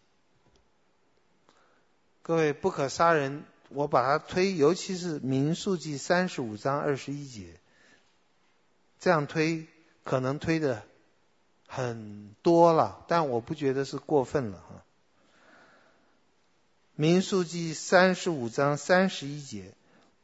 [2.23, 7.61] 各位，不可杀人，我把它推，尤其是民数记三十五章二十一节，
[8.99, 9.67] 这样推。
[10.05, 10.85] 可能推的
[11.67, 14.85] 很多了，但我不觉得是过分了哈。
[16.95, 19.75] 民数记三十五章三十一节，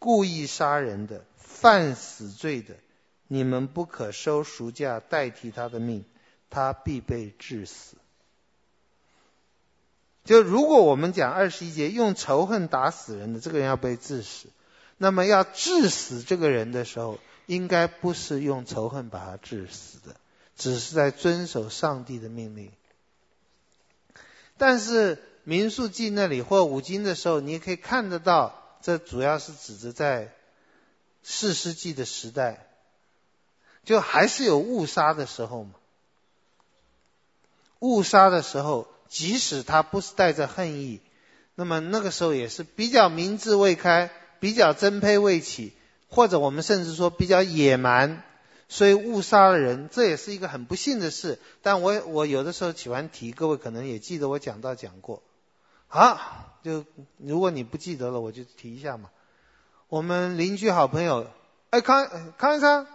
[0.03, 2.75] 故意杀人的、犯死罪的，
[3.29, 6.05] 你们不可收赎价代替他的命，
[6.51, 7.95] 他必被治死。
[10.25, 14.49] 就如果我们讲二十一节用仇恨打死人的，这个人要被治死，
[14.99, 20.17] 那么要治死这个人的时候，应该不是用仇恨把他治死的，
[20.57, 22.73] 只是在遵守上帝的命令。
[24.59, 30.33] 但是民数记那里或五经的时候，你也可以看得到，这主要是指着在
[31.23, 32.67] 四世纪的时代，
[33.85, 35.75] 就还是有误杀的时候嘛。
[37.79, 41.01] 误杀的时候，即使他不是带着恨意，
[41.55, 45.73] 那么那个时候也是比较明智未开，比较争胚未起，
[46.09, 48.23] 或者我们甚至说比较野蛮，
[48.69, 51.41] 所以误杀了人，这也是一个很不幸的事。
[51.63, 55.23] 但我我有的时候喜欢提，各位可能也记得我讲到讲过。
[55.89, 56.85] 好，就
[57.19, 59.11] 如果你不记得了，我就提一下嘛。
[59.89, 61.27] 我们邻居好朋友，
[61.71, 62.87] 哎康康先生，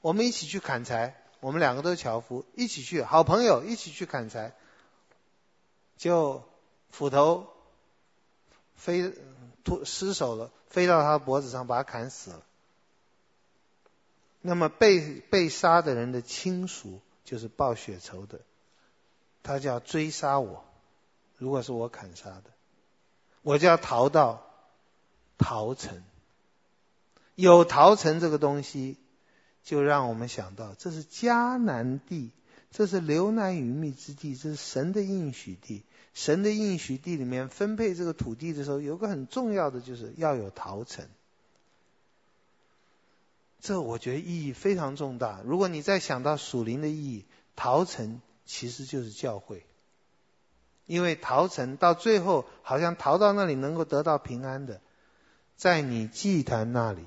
[0.00, 1.16] 我们一起去砍柴。
[1.40, 4.54] 我们两个都是樵夫，一起去，好朋友一起去砍柴，
[5.96, 6.44] 就
[6.90, 7.48] 斧头
[8.76, 9.12] 飞
[9.64, 12.42] 脱失手了，飞到他脖子上，把他砍死了。
[14.40, 18.38] 那么被被杀的人的亲属就是报血仇的，
[19.42, 20.64] 他就要追杀我。
[21.38, 22.44] 如果是我砍杀的，
[23.42, 24.46] 我就要逃到
[25.38, 26.02] 陶城。
[27.34, 28.96] 有陶城这个东西。
[29.64, 32.32] 就让我们想到，这是迦南地，
[32.72, 35.84] 这是流奶与密之地，这是神的应许地。
[36.14, 41.06] 神的应许地里面分配这个土地的时候，有个很重要的，就是要有陶城。
[43.60, 45.40] 这我觉得意义非常重大。
[45.44, 47.24] 如果你再想到属灵的意义，
[47.54, 49.64] 陶城其实就是教会，
[50.86, 54.80] 因为逃城到最后好像逃到那里能够得到平安的，
[55.56, 57.04] 在你祭坛那里。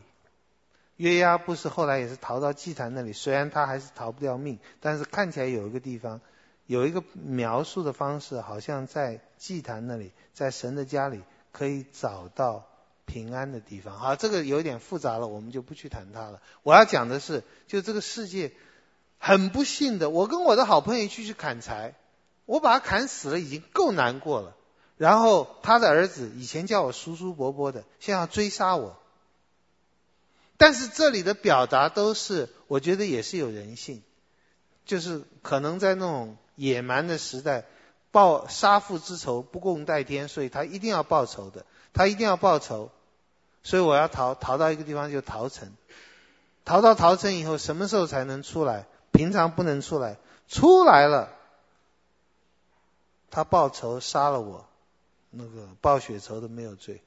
[0.97, 6.21] 约押不是后来也是逃到祭坛那里，虽然他还是逃不掉命，但是看起来有一个地方，
[6.67, 11.21] 有一个描述的方式，好像在祭坛那里，在神的家里
[11.51, 12.65] 可以找到
[13.05, 13.99] 平安的地方。
[13.99, 16.41] 好，这个有点复杂了，我们就不去谈它了。
[16.63, 18.53] 我要讲的是，就这个世界
[19.17, 21.95] 很不幸的，我跟我的好朋友一起去砍柴，
[22.45, 24.55] 我把他砍死了，已经够难过了。
[24.97, 28.97] 然后他的儿子以前叫我叔叔伯伯的，现在要追杀我。
[30.57, 34.01] 但是这里的表达都是，我觉得也是有人性，
[34.85, 37.65] 就是可能在那种野蛮的时代，
[38.11, 42.89] 报杀父之仇不共戴天，所以他一定要报仇的，他一定要报仇，
[43.63, 45.73] 所以我要逃，逃到一个地方就逃城，
[46.63, 48.85] 逃到逃城以后，什么时候才能出来？
[49.11, 50.15] 平常不能出来，
[50.47, 51.34] 出来了，
[53.35, 54.65] 他报仇杀了我，
[55.29, 57.01] 那个报血仇的没有罪，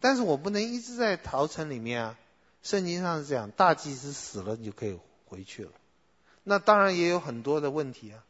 [0.00, 2.18] 但是我不能一直在逃城里面啊。
[2.62, 5.70] 圣经上是这样，大祭司死了，你就可以回去了。
[6.44, 8.24] 那当然也有很多的问题啊。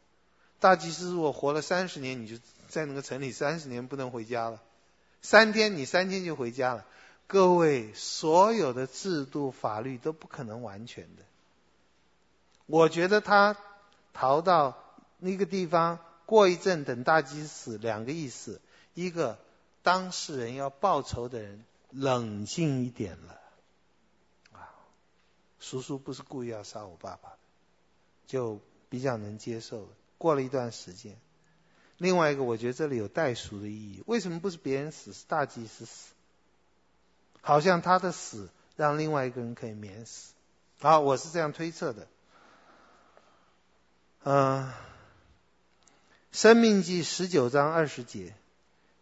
[0.59, 2.35] 大祭司如果活了三十年，你就
[2.67, 4.61] 在那个城里三十年不能回家了。
[5.21, 6.85] 三天你三天就回家了。
[7.27, 11.23] 各位，所有的制度法律都不可能完全的。
[12.65, 13.55] 我觉得他
[14.11, 14.77] 逃到
[15.19, 18.61] 那个地方，过一阵等大祭司死，两个意思：
[18.93, 19.37] 一个
[19.83, 23.39] 当事人要报仇的人冷静一点了。
[24.53, 24.69] 啊
[25.59, 27.33] 叔叔不是故意要杀我爸爸，
[28.27, 29.89] 就比较能接受。
[30.17, 31.17] 过了一段时间，
[31.97, 34.01] 另外一个我觉得这里有代赎的意义。
[34.05, 36.13] 为什么不是别人死，是大祭司死？
[37.41, 40.33] 好像他的死让另外一个人可以免死。
[40.79, 42.07] 好，我是这样推测的。
[44.23, 44.63] 嗯，
[46.35, 48.33] 《生命记》十九章二十节，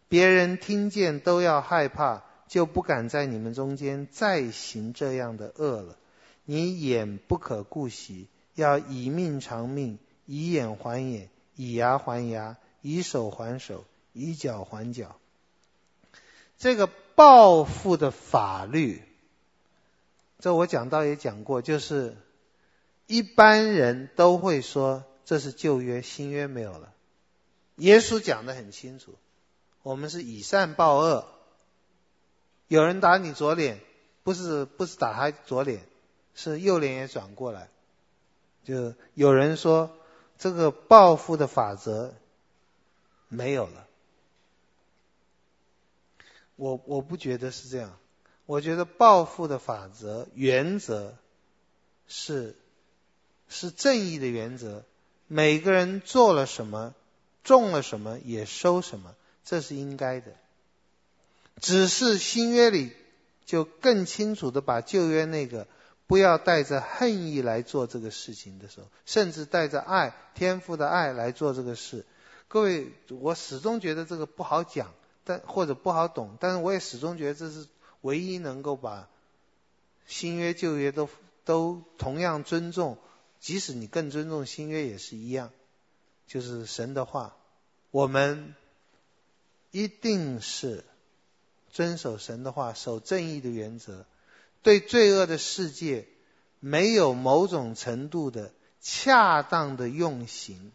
[0.08, 5.96] 别人听见都要害怕，就不敢在你们中间再行这样的恶了。
[6.44, 15.16] 你眼不可顾惜，要以命偿命，以眼还眼，以牙还牙，以手还手，以脚还脚。
[16.56, 19.02] 这个报复的法律，
[20.38, 22.16] 这我讲到也讲过，就是
[23.08, 26.92] 一般人都会说这是旧约，新约没有了。
[27.76, 29.14] 耶稣讲得很清楚，
[29.82, 31.26] 我们是以善报恶。
[32.68, 33.80] 有人打你左脸，
[34.22, 35.86] 不是不是打他左脸。
[36.36, 37.68] 是右脸也转过来，
[38.64, 39.96] 就有人说
[40.36, 42.12] 这个报复的法则
[43.28, 43.86] 没有了。
[46.56, 47.96] 我我不觉得是这样，
[48.46, 51.16] 我觉得报复的法则原则
[52.08, 52.56] 是
[53.48, 54.82] 是正义的原则，
[55.28, 56.96] 每个人做了什么，
[57.44, 59.14] 种了什么也收什么，
[59.44, 60.32] 这是应该的。
[61.60, 62.92] 只是新约里
[63.44, 65.68] 就更清楚的把旧约那个。
[66.06, 72.04] 不要带着恨意来做这个事情的时候，甚至带着爱、天赋的爱来做这个事。
[72.46, 74.92] 各位，我始终觉得这个不好讲，
[75.24, 77.66] 但或者不好懂，但是我也始终觉得这是
[78.02, 79.08] 唯一能够把
[80.06, 81.08] 新约旧约都
[81.46, 82.98] 都同样尊重，
[83.40, 85.50] 即使你更尊重新约也是一样，
[86.26, 87.36] 就是神的话，
[87.90, 88.54] 我们
[89.70, 90.84] 一定是
[91.70, 94.04] 遵守神的话，守正义的原则，
[94.62, 96.06] 对罪恶的世界
[96.60, 100.72] 没有某种程度的恰当的用刑。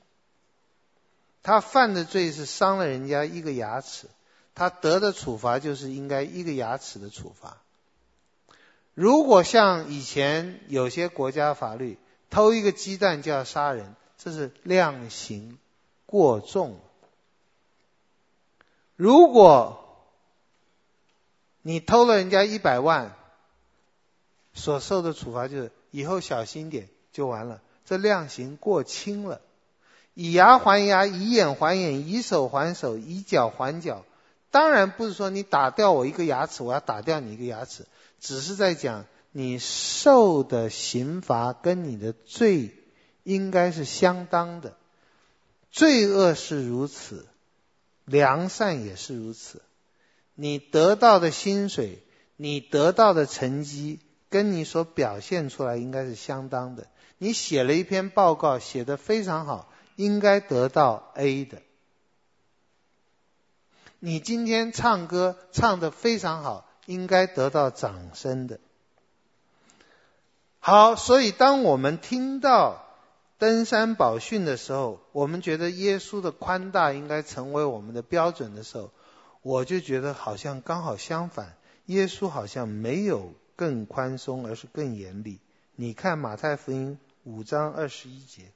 [1.41, 4.07] 他犯的罪是伤了人家一个牙齿，
[4.55, 7.57] 他得的处罚就是应该一个牙齿的处罚。
[8.93, 11.97] 如果像以前有些国家法律，
[12.29, 15.57] 偷一个鸡蛋就要杀人，这是量刑
[16.05, 16.77] 过重。
[18.97, 19.85] 如果
[21.61, 23.15] 你偷了人家一百万，
[24.53, 29.39] 所受的处罚就是以后小心点就完了，这量刑过轻了。
[30.15, 34.03] 以牙还牙，以眼还眼，以手还手，以脚还脚。
[34.51, 37.85] 当然不是说你打掉我一个牙齿，我要打掉你一个牙齿，
[38.19, 42.75] 只是在讲你受的刑罚跟你的罪
[43.23, 44.75] 应该是相当的。
[45.71, 47.27] 罪恶是如此，
[48.05, 49.61] 良善也是如此。
[50.35, 52.03] 你得到的薪水，
[52.35, 56.87] 你得到的成绩，跟你所表现出来应该是相当的。
[57.17, 59.71] 你写了一篇报告，写得非常好。
[59.95, 61.61] 应该得到 A 的。
[63.99, 68.61] 你今天唱歌唱得非常好，应该得到掌声的。
[70.59, 72.88] 好，所以当我们听到
[73.39, 78.91] 登山宝训的时候，我们觉得耶稣的宽大应该成为我们的标准的时候，
[79.41, 81.55] 我就觉得好像刚好相反，
[81.85, 85.39] 耶稣好像没有更宽松，而是更严厉。
[85.77, 88.51] 你看马太福音五章二十一节。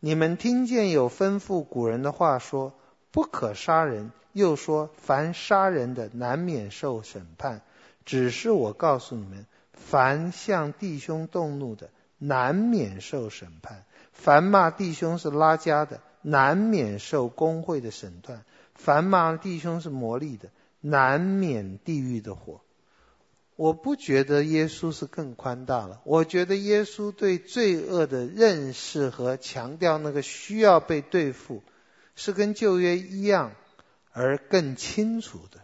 [0.00, 2.72] 你们听见有吩咐古人的话说，
[3.10, 7.60] 不可杀人，又说凡杀人的难免受审判。
[8.06, 9.44] 只是我告诉你们，
[9.74, 13.82] 凡向弟兄动怒的，难免受审判；
[14.18, 18.38] 凡骂弟兄是拉家的，难免受工会的审判；
[18.74, 20.50] 凡骂弟兄是魔力的，
[20.80, 22.60] 难免地狱的火。
[23.54, 31.62] 我不觉得耶稣是更宽大了，我觉得耶稣对罪恶的认识和强调那个需要被对付，
[32.16, 33.52] 是跟旧约一样，
[34.12, 35.60] 而更清楚的。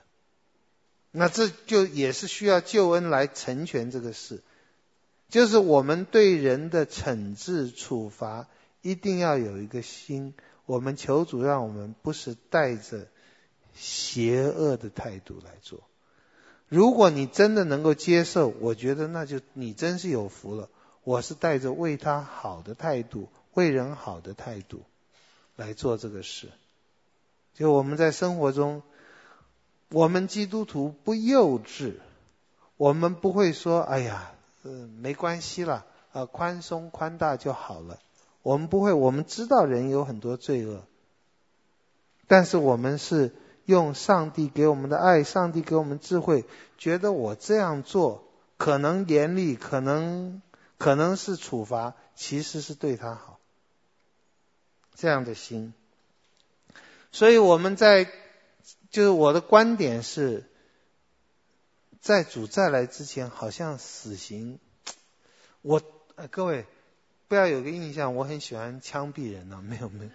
[1.11, 4.43] 那这就也是需要救恩来成全这个事，
[5.35, 8.47] 就是我们对人的惩治处罚
[8.83, 10.33] 一定要有一个心，
[10.65, 13.09] 我们求主让我们不是带着
[13.75, 15.81] 邪恶的态度来做。
[16.69, 20.69] 如果你真的能够接受，我觉得那就你真是有福了。
[21.03, 24.83] 我是带着为他好的态度，为人好的态度
[25.57, 26.49] 来做这个事。
[27.55, 28.85] 就我们在生活中，
[29.89, 31.95] 我们基督徒不幼稚，
[32.77, 34.31] 我们不会说：“哎呀，
[34.65, 38.01] 嗯，没关系了，呃，宽松宽大就好了。”
[38.43, 40.83] 我们不会，我们知道人有很多罪恶，
[42.27, 43.33] 但是我们是。
[43.67, 46.45] 用上帝给我们的爱，上帝给我们智慧，
[46.77, 48.29] 觉得我这样做
[48.59, 50.43] 可能严厉，可能
[50.77, 53.39] 可能是处罚，其实是对他好。
[54.95, 55.73] 这样的心，
[57.11, 58.05] 所以我们在
[58.91, 60.45] 就是我的观点是，
[62.05, 64.59] 在主再来之前，好像死刑，
[65.63, 65.81] 我
[66.17, 66.67] 呃各位
[67.29, 70.11] 不要有个印象，我很喜欢枪毙人呢、啊， 没有没有。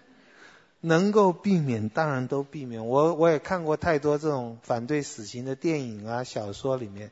[0.82, 2.86] 能够避免当然都避免。
[2.86, 7.10] 我我也看过太多这种反对死刑的电影啊、小说里面，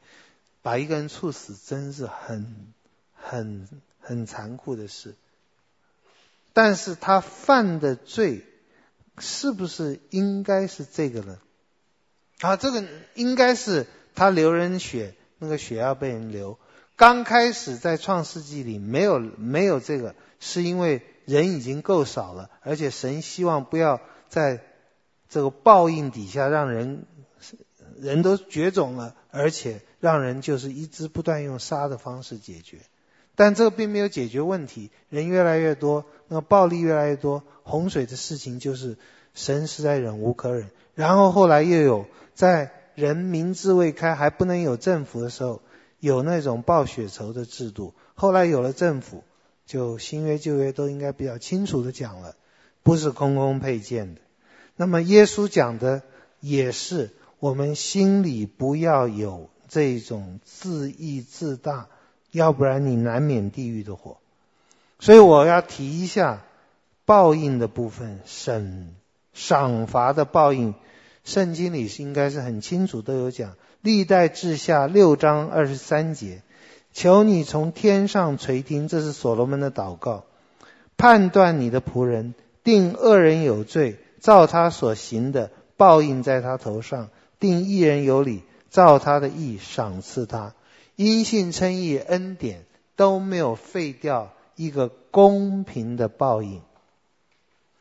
[0.63, 2.73] 把一个人处死真是很
[3.15, 3.69] 很
[3.99, 5.17] 很残酷的事。
[6.53, 8.45] 但是他犯的罪
[9.19, 11.41] 是不是应该是这个呢？
[12.39, 12.85] 啊，这个
[13.15, 13.89] 应该是
[14.19, 16.59] 他流人血，那个血要被人流。
[16.97, 21.03] 刚开始在创世纪里没有没有这个，是因为。
[21.29, 24.01] 人已经够少了，而且神希望不要
[24.31, 24.63] 在
[25.29, 27.05] 这个报应底下让人
[27.99, 32.79] 人都绝种了，而且让人就是一直不断用杀的方式解决。
[33.37, 38.97] 但这个并没有解决问题，人越来越多，那个暴力越来越多，洪水的事情就是
[39.35, 40.71] 神实在忍无可忍。
[40.95, 45.63] 然后后来又有在人民智未开还不能有政府的时候，
[46.01, 47.95] 有那种报血仇的制度。
[48.15, 49.23] 后来有了政府。
[49.69, 52.37] 就新约旧约都应该比较清楚的讲了，
[52.83, 54.23] 不是空空配件的。
[54.77, 56.01] 那么耶稣讲的
[56.41, 61.89] 也是，我们心里不要有这种自义自大，
[62.31, 64.17] 要不然你难免地狱的火。
[65.01, 66.43] 所以我要提一下
[67.05, 68.97] 报应的部分，审
[69.35, 70.75] 赏罚的报应，
[71.29, 76.41] 圣经里是应该是很清楚都有讲，历代志下六章二十三节。
[76.95, 78.89] 求你从天上垂听。
[78.89, 80.25] 这是所罗门的祷告，
[80.97, 82.33] 判断你的仆人，
[82.65, 90.55] 定恶人有罪，照他所行的报应在他头上；定义人有理，照他的意赏赐他。
[90.97, 92.65] 因信称义，恩典
[92.97, 96.63] 都没有废掉一个公平的报应。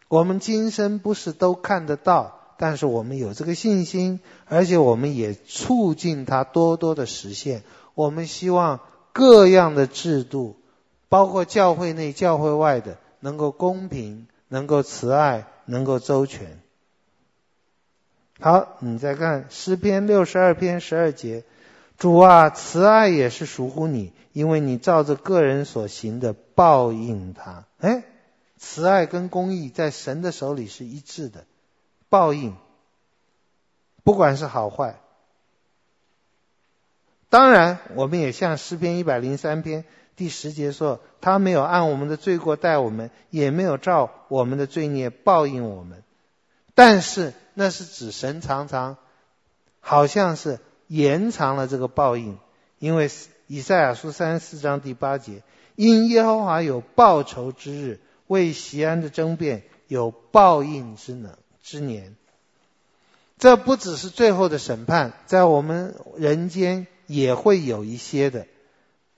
[0.10, 7.64] 我们今生不是都看得到，但是我们有这个信心，而且我们也促进它多多的实现。
[7.94, 8.80] 我们希望
[9.14, 10.56] 各样的制度，
[11.10, 16.60] 包括教会内、教会外的，能够公平，能够慈爱，能够周全。
[18.40, 21.44] 好，你再看诗篇六十二篇十二节，
[21.98, 27.66] 主啊，慈爱也是属乎你，因为你照着个人所行的报应他。
[27.80, 28.04] 哎。
[28.60, 31.46] 慈爱跟公义在神的手里是一致的，
[32.10, 32.56] 报应，
[34.04, 35.00] 不管是好坏。
[37.30, 39.86] 当然，我们也像诗篇一百零三篇
[40.16, 46.04] 第十节说：“他没有按我们的罪过待我们，也没有照我们的罪孽报应我们。”
[46.74, 48.98] 但是那是指神常常
[49.80, 52.38] 好像是延长了这个报应，
[52.80, 53.10] 因为
[53.48, 55.44] 以赛亚书三十四章第八节
[55.76, 61.38] ：“因耶和华有报仇之日。”为锡安的争辩有报应之能
[61.68, 62.16] 之年，
[63.38, 68.48] 这不只是最后的审判，在我们人间也会有一些的。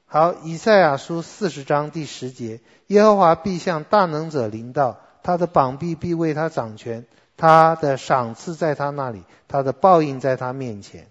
[0.07, 7.05] 好，以赛亚书四十章第十节：耶和华必向大能者临到，他的膀臂必为他掌权，
[7.37, 11.05] 他的赏赐在他那里，他的报应在他面前。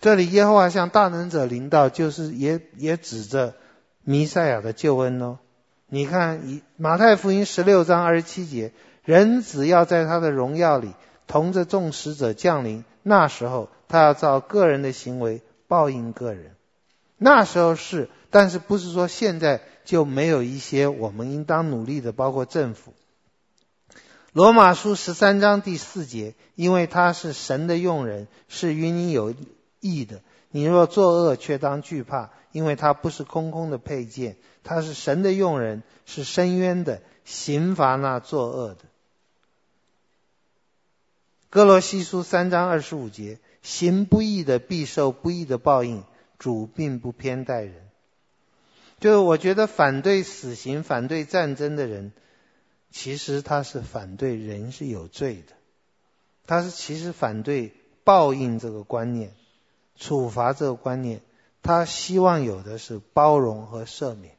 [0.00, 3.54] 这里耶和华向大能者临到，就是也也指着
[4.02, 5.38] 弥赛亚的救恩哦。
[5.88, 8.72] 你看，以马太福音十六章二十七节，
[9.06, 10.92] 人只要在他的荣耀里
[11.26, 16.54] 同着众使者降临，那时候他要照个人的行为报应个人。
[17.16, 22.92] 那时候是，但是不是说现在就没有一些我们应当努力的，包括政府。
[24.32, 29.32] 罗马书十三章第四节，因为他是神的用人，是与你有
[29.80, 30.20] 益的。
[30.50, 38.80] 你若作恶，却当惧怕，因为他不是空空的佩剑，他是神的用人，是深渊的，刑罚那作恶的。
[41.56, 46.04] 哥罗西书三章二十五节，行不义的必受不义的报应，
[46.38, 47.88] 主并不偏待人。
[49.00, 52.12] 就是我觉得反对死刑、反对战争的人，
[52.90, 55.54] 其实他是反对人是有罪的，
[56.46, 57.72] 他是其实反对
[58.04, 59.32] 报应这个观念。
[59.96, 61.22] 处罚这个观念，
[61.62, 64.34] 他希望有的是包容和赦免。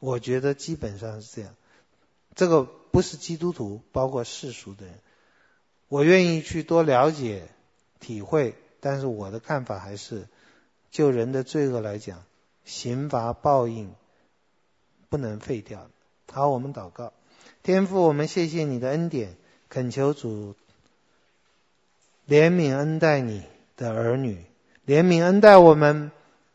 [0.00, 1.54] 我觉得基本上是这样。
[2.34, 4.98] 这个不是基督徒，包括世俗的人，
[5.92, 7.42] 我愿意去多了解、
[8.00, 8.54] 体会。
[8.80, 10.26] 但是我的看法还是，
[10.90, 12.24] 就人的罪恶来讲，
[12.64, 13.92] 刑罚报应
[15.10, 15.86] 不能废掉。
[16.32, 17.12] 好，我们祷告，
[17.62, 19.36] 天父，我们谢谢你的恩典，
[19.68, 20.54] 恳求主
[22.26, 23.42] 怜悯恩待你
[23.76, 24.38] 的儿女，
[24.86, 26.10] 怜悯恩待我们，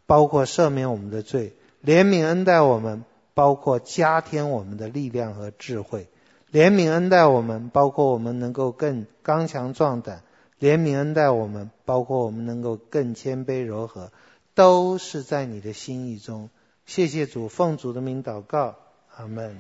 [0.08, 1.52] 包括赦免我们的罪；
[1.86, 3.06] 怜悯恩待我们，
[3.36, 6.08] 包括加添我们的力量和智慧；
[6.52, 10.22] 怜悯恩待我们，包括我们能够更刚强壮胆；
[10.60, 14.12] 怜悯恩待我们，包括我们能够更谦卑柔和，
[14.56, 16.50] 都是在你的心意中。
[16.86, 18.76] 谢谢主，奉主的名祷告，
[19.16, 19.60] 阿门。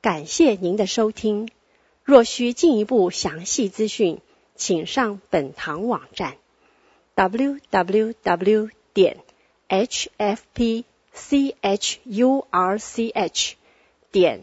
[0.00, 1.50] 感谢您的收听。
[2.04, 4.20] 若需进一步详细资讯，
[4.54, 6.36] 请上本堂网站
[7.16, 9.18] www 点
[9.68, 10.84] hfpchurch
[14.12, 14.42] 点